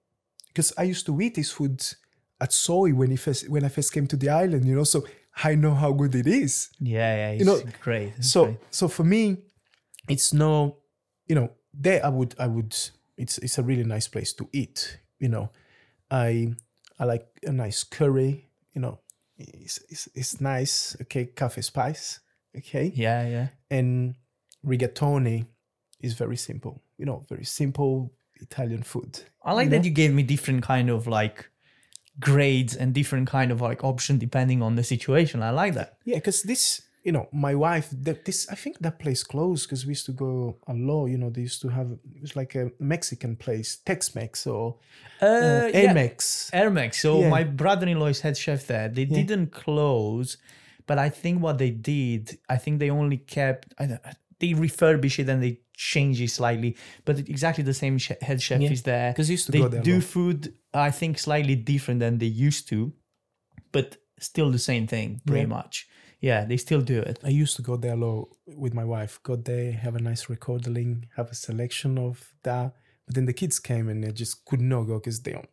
because 0.48 0.72
i 0.78 0.84
used 0.84 1.06
to 1.06 1.20
eat 1.22 1.34
these 1.36 1.52
foods 1.52 1.96
at 2.40 2.52
soy 2.54 2.92
when, 2.94 3.12
it 3.12 3.20
first, 3.20 3.50
when 3.50 3.64
i 3.66 3.70
first 3.70 3.92
came 3.94 4.08
to 4.08 4.16
the 4.18 4.30
island 4.30 4.66
you 4.66 4.76
know 4.76 4.84
so 4.84 5.04
i 5.44 5.56
know 5.56 5.74
how 5.74 5.92
good 5.92 6.14
it 6.16 6.28
is 6.28 6.70
Yeah, 6.80 7.16
yeah, 7.16 7.32
it's 7.32 7.46
know, 7.46 7.60
great. 7.82 8.14
It's 8.18 8.30
so 8.32 8.46
great. 8.46 8.58
so 8.70 8.88
for 8.88 9.04
me 9.04 9.38
it's 10.10 10.34
no 10.34 10.78
you 11.28 11.36
know 11.36 11.52
there 11.74 12.06
i 12.06 12.10
would 12.10 12.36
i 12.40 12.48
would 12.48 12.76
it's 13.18 13.38
it's 13.40 13.58
a 13.58 13.64
really 13.64 13.84
nice 13.84 14.08
place 14.08 14.34
to 14.34 14.50
eat 14.52 15.00
you 15.20 15.30
know 15.30 15.50
i 16.10 16.54
i 17.00 17.06
like 17.06 17.28
a 17.44 17.52
nice 17.52 17.84
curry 17.84 18.50
you 18.74 18.82
know 18.82 19.00
it's 19.38 19.80
it's, 19.90 20.08
it's 20.14 20.42
nice 20.42 20.96
okay 21.02 21.26
cafe 21.26 21.62
spice 21.62 22.20
okay 22.56 22.92
yeah, 22.96 23.28
yeah. 23.28 23.48
and 23.70 24.16
rigatoni 24.66 25.46
is 26.00 26.14
very 26.14 26.38
simple 26.38 26.82
you 26.98 27.06
know 27.06 27.26
very 27.30 27.46
simple 27.46 28.12
italian 28.36 28.84
food 28.84 29.22
I 29.44 29.54
like 29.54 29.70
that 29.72 29.86
you 29.86 29.92
gave 29.92 30.14
me 30.14 30.24
different 30.24 30.64
kind 30.64 30.90
of 30.90 31.08
like 31.08 31.50
grades 32.20 32.76
and 32.76 32.94
different 32.94 33.28
kind 33.28 33.52
of 33.52 33.62
like 33.62 33.84
option 33.84 34.18
depending 34.18 34.62
on 34.62 34.76
the 34.76 34.84
situation. 34.84 35.42
I 35.42 35.52
like 35.52 35.74
that. 35.76 35.98
yeah 36.06 36.16
because 36.16 36.44
this 36.44 36.82
you 37.04 37.12
know 37.12 37.28
my 37.32 37.56
wife 37.56 37.88
that 37.92 38.26
this 38.26 38.48
i 38.52 38.56
think 38.56 38.78
that 38.80 39.00
place 39.00 39.24
closed 39.24 39.68
because 39.68 39.86
we 39.86 39.92
used 39.92 40.06
to 40.06 40.12
go 40.12 40.58
a 40.68 40.74
lot 40.74 41.08
you 41.08 41.18
know 41.18 41.30
they 41.30 41.42
used 41.42 41.62
to 41.62 41.68
have 41.70 41.90
it 42.16 42.22
was 42.22 42.36
like 42.36 42.54
a 42.56 42.70
mexican 42.80 43.36
place 43.36 43.78
tex-mex 43.86 44.46
or 44.48 44.78
Uh, 45.22 45.26
uh, 45.26 45.68
yeah. 45.74 45.94
Amex. 46.64 46.96
So 46.96 47.22
Yeah. 47.22 47.30
my 47.30 47.44
brother-in-law 47.44 48.08
is 48.16 48.22
head 48.22 48.36
chef 48.38 48.66
there. 48.66 48.90
They 48.90 49.06
didn't 49.06 49.52
close, 49.52 50.30
but 50.88 50.98
I 50.98 51.10
think 51.22 51.36
what 51.46 51.58
they 51.60 51.70
did, 51.94 52.40
I 52.50 52.58
think 52.64 52.80
they 52.80 52.90
only 52.90 53.18
kept. 53.18 53.66
I 53.82 53.86
don't, 53.90 54.02
they 54.40 54.54
refurbish 54.66 55.20
it 55.22 55.30
and 55.30 55.40
they 55.46 55.54
change 55.94 56.20
it 56.26 56.32
slightly, 56.32 56.72
but 57.06 57.20
exactly 57.20 57.64
the 57.64 57.74
same 57.84 57.96
head 58.28 58.42
chef 58.42 58.62
is 58.76 58.82
there. 58.82 59.12
Because 59.12 59.30
used 59.30 59.46
to 59.48 59.52
they 59.52 59.60
go 59.64 59.68
there 59.68 59.84
do 59.84 60.02
food. 60.02 60.40
I 60.74 60.90
think 61.00 61.20
slightly 61.20 61.56
different 61.56 62.00
than 62.00 62.18
they 62.18 62.32
used 62.50 62.68
to, 62.70 62.78
but 63.72 63.98
still 64.20 64.50
the 64.52 64.64
same 64.72 64.86
thing, 64.88 65.22
pretty 65.28 65.42
Yeah. 65.48 65.58
much. 65.60 65.88
Yeah, 66.22 66.46
they 66.46 66.58
still 66.58 66.82
do 66.82 67.00
it. 67.02 67.20
I 67.24 67.30
used 67.30 67.56
to 67.56 67.64
go 67.64 67.76
there 67.78 67.94
a 67.94 67.96
lot 67.96 68.30
with 68.46 68.74
my 68.74 68.86
wife. 68.86 69.20
Go 69.24 69.36
there, 69.36 69.72
have 69.74 69.96
a 69.96 70.00
nice 70.00 70.30
recording, 70.30 71.08
have 71.18 71.32
a 71.32 71.36
selection 71.36 71.98
of 71.98 72.32
that. 72.44 72.76
But 73.08 73.16
then 73.16 73.26
the 73.26 73.34
kids 73.34 73.60
came 73.60 73.90
and 73.90 74.04
they 74.04 74.12
just 74.12 74.46
could 74.46 74.62
not 74.62 74.84
go 74.84 75.00
because 75.00 75.22
they 75.22 75.34
are 75.34 75.44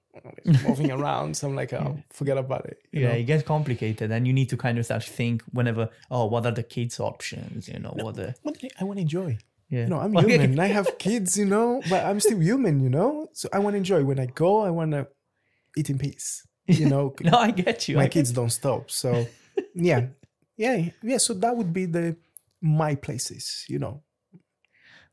moving 0.69 0.91
around. 0.93 1.37
So 1.37 1.49
I'm 1.49 1.57
like, 1.57 1.73
oh, 1.73 1.97
forget 2.12 2.37
about 2.37 2.66
it. 2.66 2.79
you 2.93 3.01
yeah, 3.01 3.09
know? 3.09 3.14
it 3.14 3.25
gets 3.25 3.43
complicated, 3.43 4.11
and 4.11 4.27
you 4.27 4.33
need 4.35 4.51
to 4.51 4.57
kind 4.59 4.79
of 4.79 4.85
start 4.85 5.05
think 5.05 5.43
whenever. 5.53 5.89
Oh, 6.11 6.27
what 6.27 6.45
are 6.45 6.53
the 6.53 6.62
kids' 6.62 7.01
options? 7.01 7.66
You 7.66 7.79
know, 7.79 7.95
what 7.97 8.16
the 8.16 8.35
What 8.43 8.62
I 8.79 8.85
want 8.85 8.99
to 8.99 9.03
enjoy. 9.03 9.39
yeah. 9.71 9.85
You 9.85 9.87
know, 9.89 10.01
I'm 10.01 10.12
human. 10.27 10.59
I 10.61 10.66
have 10.66 10.99
kids, 10.99 11.39
you 11.39 11.47
know, 11.47 11.81
but 11.89 12.05
I'm 12.05 12.21
still 12.21 12.41
human, 12.41 12.81
you 12.81 12.91
know. 12.91 13.29
So 13.33 13.49
I 13.55 13.59
want 13.59 13.73
to 13.75 13.79
enjoy. 13.79 14.05
When 14.05 14.21
I 14.21 14.27
go, 14.27 14.61
I 14.61 14.71
want 14.71 14.93
to 14.93 15.09
eat 15.79 15.89
in 15.89 15.99
peace. 15.99 16.47
You 16.66 16.87
know, 16.93 17.14
No, 17.23 17.39
I 17.39 17.51
get 17.53 17.89
you. 17.89 17.97
My 17.97 18.03
get 18.05 18.12
kids 18.12 18.33
don't 18.33 18.51
stop. 18.51 18.91
So 18.91 19.27
yeah, 19.75 20.09
yeah, 20.59 20.91
yeah. 21.03 21.19
So 21.19 21.33
that 21.35 21.57
would 21.57 21.73
be 21.73 21.87
the 21.87 22.17
my 22.61 22.95
places, 22.95 23.65
you 23.69 23.79
know. 23.79 24.03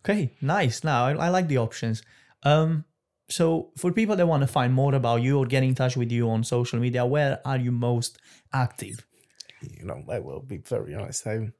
Okay, 0.04 0.32
nice. 0.42 0.84
Now 0.84 1.06
I, 1.06 1.14
I 1.14 1.30
like 1.30 1.48
the 1.48 1.58
options. 1.60 2.04
Um, 2.44 2.84
so 3.30 3.72
for 3.78 3.92
people 3.92 4.16
that 4.18 4.28
want 4.28 4.42
to 4.42 4.48
find 4.48 4.74
more 4.74 4.94
about 4.94 5.22
you 5.22 5.40
or 5.40 5.46
get 5.46 5.64
in 5.64 5.74
touch 5.74 5.96
with 5.96 6.12
you 6.12 6.30
on 6.30 6.44
social 6.44 6.80
media, 6.80 7.06
where 7.06 7.40
are 7.46 7.58
you 7.58 7.72
most 7.72 8.20
active? 8.52 9.06
you 9.62 9.86
know, 9.86 10.04
I 10.10 10.20
will 10.20 10.42
be 10.42 10.58
very 10.58 10.96
honest. 10.96 11.26
I'm 11.28 11.54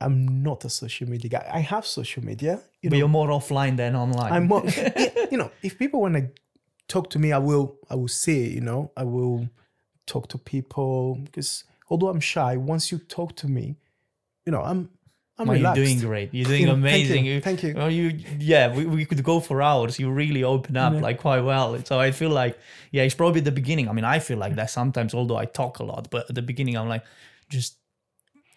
I'm 0.00 0.42
not 0.42 0.64
a 0.64 0.70
social 0.70 1.08
media 1.08 1.30
guy. 1.30 1.50
I 1.52 1.60
have 1.60 1.86
social 1.86 2.24
media. 2.24 2.60
You 2.80 2.88
but 2.88 2.96
know, 2.96 2.98
you're 2.98 3.08
more 3.08 3.28
offline 3.28 3.76
than 3.76 3.94
online. 3.94 4.32
I'm 4.32 4.46
more, 4.46 4.64
you 5.30 5.36
know, 5.36 5.50
if 5.62 5.78
people 5.78 6.00
want 6.00 6.14
to 6.14 6.30
talk 6.88 7.10
to 7.10 7.18
me, 7.18 7.32
I 7.32 7.38
will 7.38 7.76
I 7.90 7.94
will 7.94 8.08
say, 8.08 8.40
you 8.48 8.60
know, 8.60 8.92
I 8.96 9.04
will 9.04 9.48
talk 10.06 10.28
to 10.28 10.38
people 10.38 11.16
because 11.24 11.64
although 11.90 12.08
I'm 12.08 12.20
shy, 12.20 12.56
once 12.56 12.90
you 12.90 12.98
talk 12.98 13.36
to 13.36 13.48
me, 13.48 13.76
you 14.46 14.52
know, 14.52 14.62
I'm 14.62 14.88
I'm 15.38 15.48
Well, 15.48 15.56
you're 15.56 15.74
doing 15.74 15.98
great. 15.98 16.28
You're 16.32 16.46
doing 16.46 16.60
You 16.60 16.66
know, 16.66 16.72
thank 16.74 17.08
you, 17.08 17.14
amazing. 17.14 17.40
thank 17.40 17.62
you. 17.62 17.88
you, 17.88 18.18
yeah, 18.38 18.74
we, 18.74 18.84
we 18.84 19.04
could 19.06 19.22
go 19.24 19.40
for 19.40 19.62
hours. 19.62 19.98
You 19.98 20.10
really 20.10 20.44
open 20.44 20.76
up 20.76 21.00
like 21.00 21.18
quite 21.18 21.40
well. 21.40 21.82
So 21.84 21.98
I 21.98 22.10
feel 22.10 22.28
like, 22.30 22.58
yeah, 22.92 23.04
it's 23.04 23.14
probably 23.14 23.40
the 23.40 23.52
beginning. 23.52 23.88
I 23.88 23.92
mean, 23.92 24.04
I 24.04 24.18
feel 24.18 24.36
like 24.36 24.54
that 24.56 24.70
sometimes, 24.70 25.14
although 25.14 25.38
I 25.38 25.46
talk 25.46 25.78
a 25.78 25.84
lot, 25.84 26.08
but 26.10 26.28
at 26.28 26.34
the 26.34 26.42
beginning, 26.42 26.76
I'm 26.76 26.88
like 26.88 27.04
just 27.48 27.76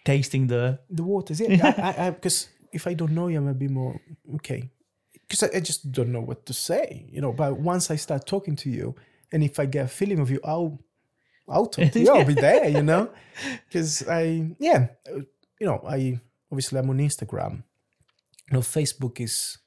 tasting 0.03 0.47
the. 0.47 0.79
the 0.89 1.03
waters. 1.03 1.39
Yeah, 1.39 1.73
I, 1.97 2.07
I, 2.07 2.09
because 2.11 2.49
if 2.73 2.86
I 2.86 2.93
don't 2.93 3.13
know 3.13 3.27
you, 3.27 3.38
I'm 3.38 3.47
a 3.47 3.53
bit 3.53 3.71
more 3.71 3.99
okay. 4.36 4.69
Because 5.27 5.43
I, 5.43 5.57
I 5.57 5.59
just 5.61 5.89
don't 5.89 6.11
know 6.11 6.21
what 6.21 6.45
to 6.47 6.53
say, 6.53 7.05
you 7.09 7.21
know. 7.21 7.31
But 7.31 7.59
once 7.59 7.89
I 7.91 7.95
start 7.95 8.27
talking 8.27 8.57
to 8.57 8.69
you, 8.69 8.95
and 9.31 9.41
if 9.41 9.57
I 9.57 9.65
get 9.67 9.86
a 9.86 9.88
feeling 9.88 10.19
of 10.19 10.29
you, 10.29 10.41
I'll, 10.43 10.81
I'll 11.47 11.67
talk 11.67 11.91
to 11.91 11.99
you. 11.99 12.09
I'll 12.09 12.25
be 12.25 12.33
there, 12.33 12.67
you 12.69 12.83
know. 12.83 13.09
Because 13.67 14.07
I, 14.07 14.55
yeah, 14.59 14.87
uh, 15.09 15.19
you 15.59 15.67
know, 15.67 15.83
I 15.87 16.19
obviously 16.51 16.79
I'm 16.79 16.89
on 16.89 16.99
Instagram. 16.99 17.63
You 18.49 18.57
know, 18.57 18.59
Facebook 18.59 19.19
is, 19.19 19.57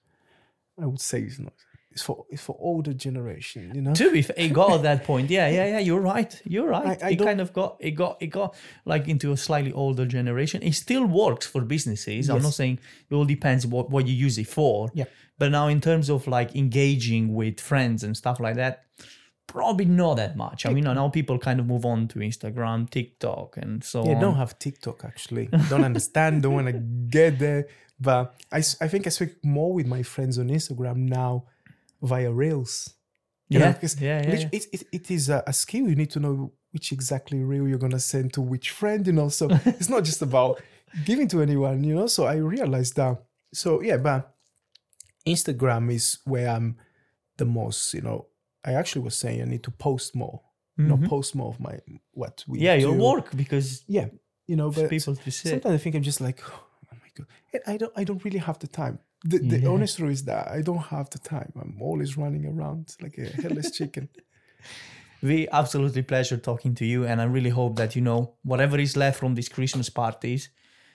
I 0.80 0.86
would 0.86 1.00
say, 1.00 1.22
it's 1.22 1.38
not. 1.38 1.52
It's 1.90 2.02
for 2.02 2.26
it's 2.28 2.42
for 2.42 2.54
older 2.60 2.92
generation, 2.92 3.72
you 3.74 3.80
know. 3.80 3.94
To 3.94 4.12
be 4.12 4.20
fair, 4.20 4.36
it 4.36 4.52
got 4.52 4.72
at 4.72 4.82
that 4.82 5.04
point. 5.04 5.30
Yeah, 5.30 5.48
yeah, 5.48 5.66
yeah. 5.66 5.78
You're 5.78 6.02
right. 6.02 6.38
You're 6.44 6.68
right. 6.68 7.02
I 7.02 7.12
it 7.12 7.16
kind 7.16 7.40
of 7.40 7.54
got 7.54 7.78
it 7.80 7.92
got 7.92 8.18
it 8.20 8.26
got 8.26 8.54
like 8.84 9.08
into 9.08 9.32
a 9.32 9.36
slightly 9.36 9.72
older 9.72 10.04
generation. 10.04 10.62
It 10.62 10.74
still 10.74 11.06
works 11.06 11.46
for 11.46 11.62
businesses. 11.62 12.28
I'm 12.28 12.42
not 12.42 12.52
saying 12.52 12.80
it 13.08 13.14
all 13.14 13.24
depends 13.24 13.66
what 13.66 13.88
what 13.88 14.06
you 14.06 14.14
use 14.14 14.36
it 14.36 14.46
for. 14.46 14.90
Yeah. 14.92 15.06
But 15.38 15.52
now 15.52 15.68
in 15.68 15.80
terms 15.80 16.10
of 16.10 16.26
like 16.26 16.54
engaging 16.54 17.34
with 17.34 17.60
friends 17.60 18.04
and 18.04 18.14
stuff 18.14 18.40
like 18.40 18.56
that, 18.56 18.84
probably 19.46 19.84
not 19.84 20.14
that 20.16 20.36
much. 20.36 20.66
I 20.66 20.72
mean, 20.72 20.84
now 20.84 21.08
people 21.08 21.38
kind 21.38 21.60
of 21.60 21.66
move 21.66 21.84
on 21.86 22.08
to 22.08 22.18
Instagram, 22.20 22.90
TikTok, 22.90 23.56
and 23.56 23.82
so 23.84 24.04
Yeah, 24.04 24.14
on. 24.14 24.20
don't 24.20 24.36
have 24.36 24.58
TikTok 24.58 25.04
actually. 25.04 25.46
Don't 25.68 25.84
understand, 25.84 26.42
don't 26.42 26.54
want 26.54 26.66
to 26.68 26.72
get 27.18 27.38
there. 27.38 27.66
But 27.98 28.34
I, 28.52 28.58
I 28.58 28.88
think 28.88 29.06
I 29.06 29.10
speak 29.10 29.42
more 29.44 29.72
with 29.72 29.86
my 29.86 30.02
friends 30.02 30.38
on 30.38 30.48
Instagram 30.48 30.96
now 31.08 31.44
via 32.02 32.30
Reels. 32.30 32.92
You 33.48 33.60
Yeah, 33.60 33.72
'cause 33.72 34.00
yeah, 34.00 34.22
yeah, 34.22 34.34
yeah. 34.34 34.48
It, 34.52 34.66
it, 34.72 34.82
it 34.92 35.10
is 35.10 35.28
a, 35.30 35.42
a 35.46 35.52
skill. 35.52 35.88
You 35.88 35.94
need 35.94 36.10
to 36.10 36.20
know 36.20 36.52
which 36.72 36.92
exactly 36.92 37.42
reel 37.42 37.66
you're 37.68 37.78
going 37.78 37.92
to 37.92 38.00
send 38.00 38.32
to 38.34 38.42
which 38.42 38.70
friend, 38.70 39.06
you 39.06 39.12
know. 39.14 39.28
So 39.28 39.48
it's 39.64 39.88
not 39.88 40.04
just 40.04 40.20
about 40.20 40.60
giving 41.04 41.28
to 41.28 41.40
anyone, 41.40 41.84
you 41.84 41.94
know. 41.94 42.06
So 42.08 42.24
I 42.24 42.34
realized 42.36 42.96
that. 42.96 43.22
So 43.54 43.80
yeah, 43.80 43.96
but 43.98 44.34
Instagram 45.26 45.92
is 45.92 46.18
where 46.24 46.48
I'm 46.48 46.76
the 47.36 47.44
most, 47.44 47.94
you 47.94 48.02
know. 48.02 48.26
I 48.66 48.72
actually 48.80 49.04
was 49.08 49.16
saying 49.16 49.40
I 49.42 49.44
need 49.44 49.62
to 49.62 49.70
post 49.70 50.14
more, 50.14 50.40
you 50.78 50.86
know, 50.90 50.98
post 51.08 51.34
more 51.34 51.48
of 51.54 51.58
my 51.60 51.78
what 52.12 52.44
we 52.48 52.58
Mm-hmm. 52.58 52.66
yeah, 52.66 52.74
your 52.84 52.94
work 53.10 53.26
because 53.36 53.68
yeah 53.88 54.06
you 54.50 54.56
know 54.56 54.70
but 54.70 54.88
people 54.90 55.14
to 55.16 55.30
see. 55.30 55.48
sometimes 55.48 55.74
i 55.74 55.78
think 55.82 55.94
i'm 55.96 56.02
just 56.12 56.20
like 56.20 56.38
oh 56.92 56.96
my 57.04 57.10
god 57.16 57.26
and 57.52 57.62
i 57.72 57.76
don't 57.80 57.92
i 58.00 58.04
don't 58.04 58.22
really 58.24 58.38
have 58.48 58.58
the 58.64 58.68
time 58.82 58.98
the, 59.24 59.38
the 59.38 59.58
Yeah. 59.60 59.72
honest 59.72 59.96
truth 59.98 60.12
is 60.12 60.24
that 60.24 60.44
i 60.58 60.60
don't 60.68 60.86
have 60.96 61.08
the 61.10 61.18
time 61.18 61.52
i'm 61.62 61.76
always 61.88 62.16
running 62.16 62.44
around 62.46 62.94
like 63.04 63.16
a 63.18 63.28
headless 63.42 63.70
chicken 63.78 64.08
We 65.22 65.48
absolutely 65.50 66.02
pleasure 66.02 66.36
talking 66.36 66.74
to 66.76 66.84
you, 66.84 67.06
and 67.06 67.20
I 67.20 67.24
really 67.24 67.50
hope 67.50 67.76
that 67.76 67.96
you 67.96 68.02
know 68.02 68.34
whatever 68.42 68.78
is 68.78 68.96
left 68.96 69.18
from 69.18 69.34
these 69.34 69.48
Christmas 69.48 69.88
parties, 69.90 70.50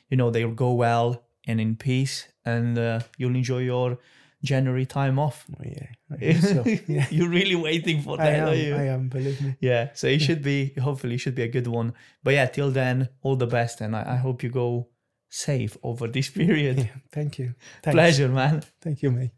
you 0.10 0.18
know 0.18 0.30
they'll 0.30 0.54
go 0.54 0.74
well 0.74 1.24
and 1.48 1.60
in 1.60 1.76
peace, 1.76 2.28
and 2.46 2.78
uh, 2.78 3.00
you'll 3.18 3.36
enjoy 3.36 3.60
your 3.60 3.98
January 4.44 4.86
time 4.86 5.20
off. 5.20 5.46
oh 5.54 5.64
yeah 5.64 6.40
so. 6.40 6.64
yeah 6.88 7.06
You're 7.12 7.30
really 7.30 7.56
waiting 7.56 8.02
for 8.02 8.20
i 8.20 8.26
that, 8.26 8.40
am 8.40 8.48
are 8.50 8.56
you? 8.56 8.76
i 8.76 8.84
am 8.96 9.08
believe 9.10 9.40
me 9.42 9.56
Yeah, 9.60 9.90
so 9.94 10.08
it 10.08 10.20
should 10.20 10.42
be 10.42 10.74
hopefully 10.82 11.16
it 11.16 11.20
should 11.20 11.36
be 11.36 11.44
a 11.44 11.48
good 11.48 11.68
one. 11.68 11.94
But 12.24 12.34
yeah, 12.34 12.48
till 12.48 12.72
then, 12.72 13.10
all 13.22 13.36
the 13.36 13.48
best, 13.48 13.82
and 13.82 13.96
I, 13.96 14.14
I 14.14 14.18
hope 14.18 14.42
you 14.44 14.50
go 14.50 14.88
safe 15.30 15.78
over 15.84 16.08
this 16.08 16.30
period. 16.42 16.78
yeah 16.80 16.96
thank 17.12 17.38
you 17.40 17.54
Thanks. 17.84 17.96
Pleasure, 17.96 18.28
man. 18.30 18.64
thank 18.82 19.02
you 19.04 19.12
mate 19.12 19.30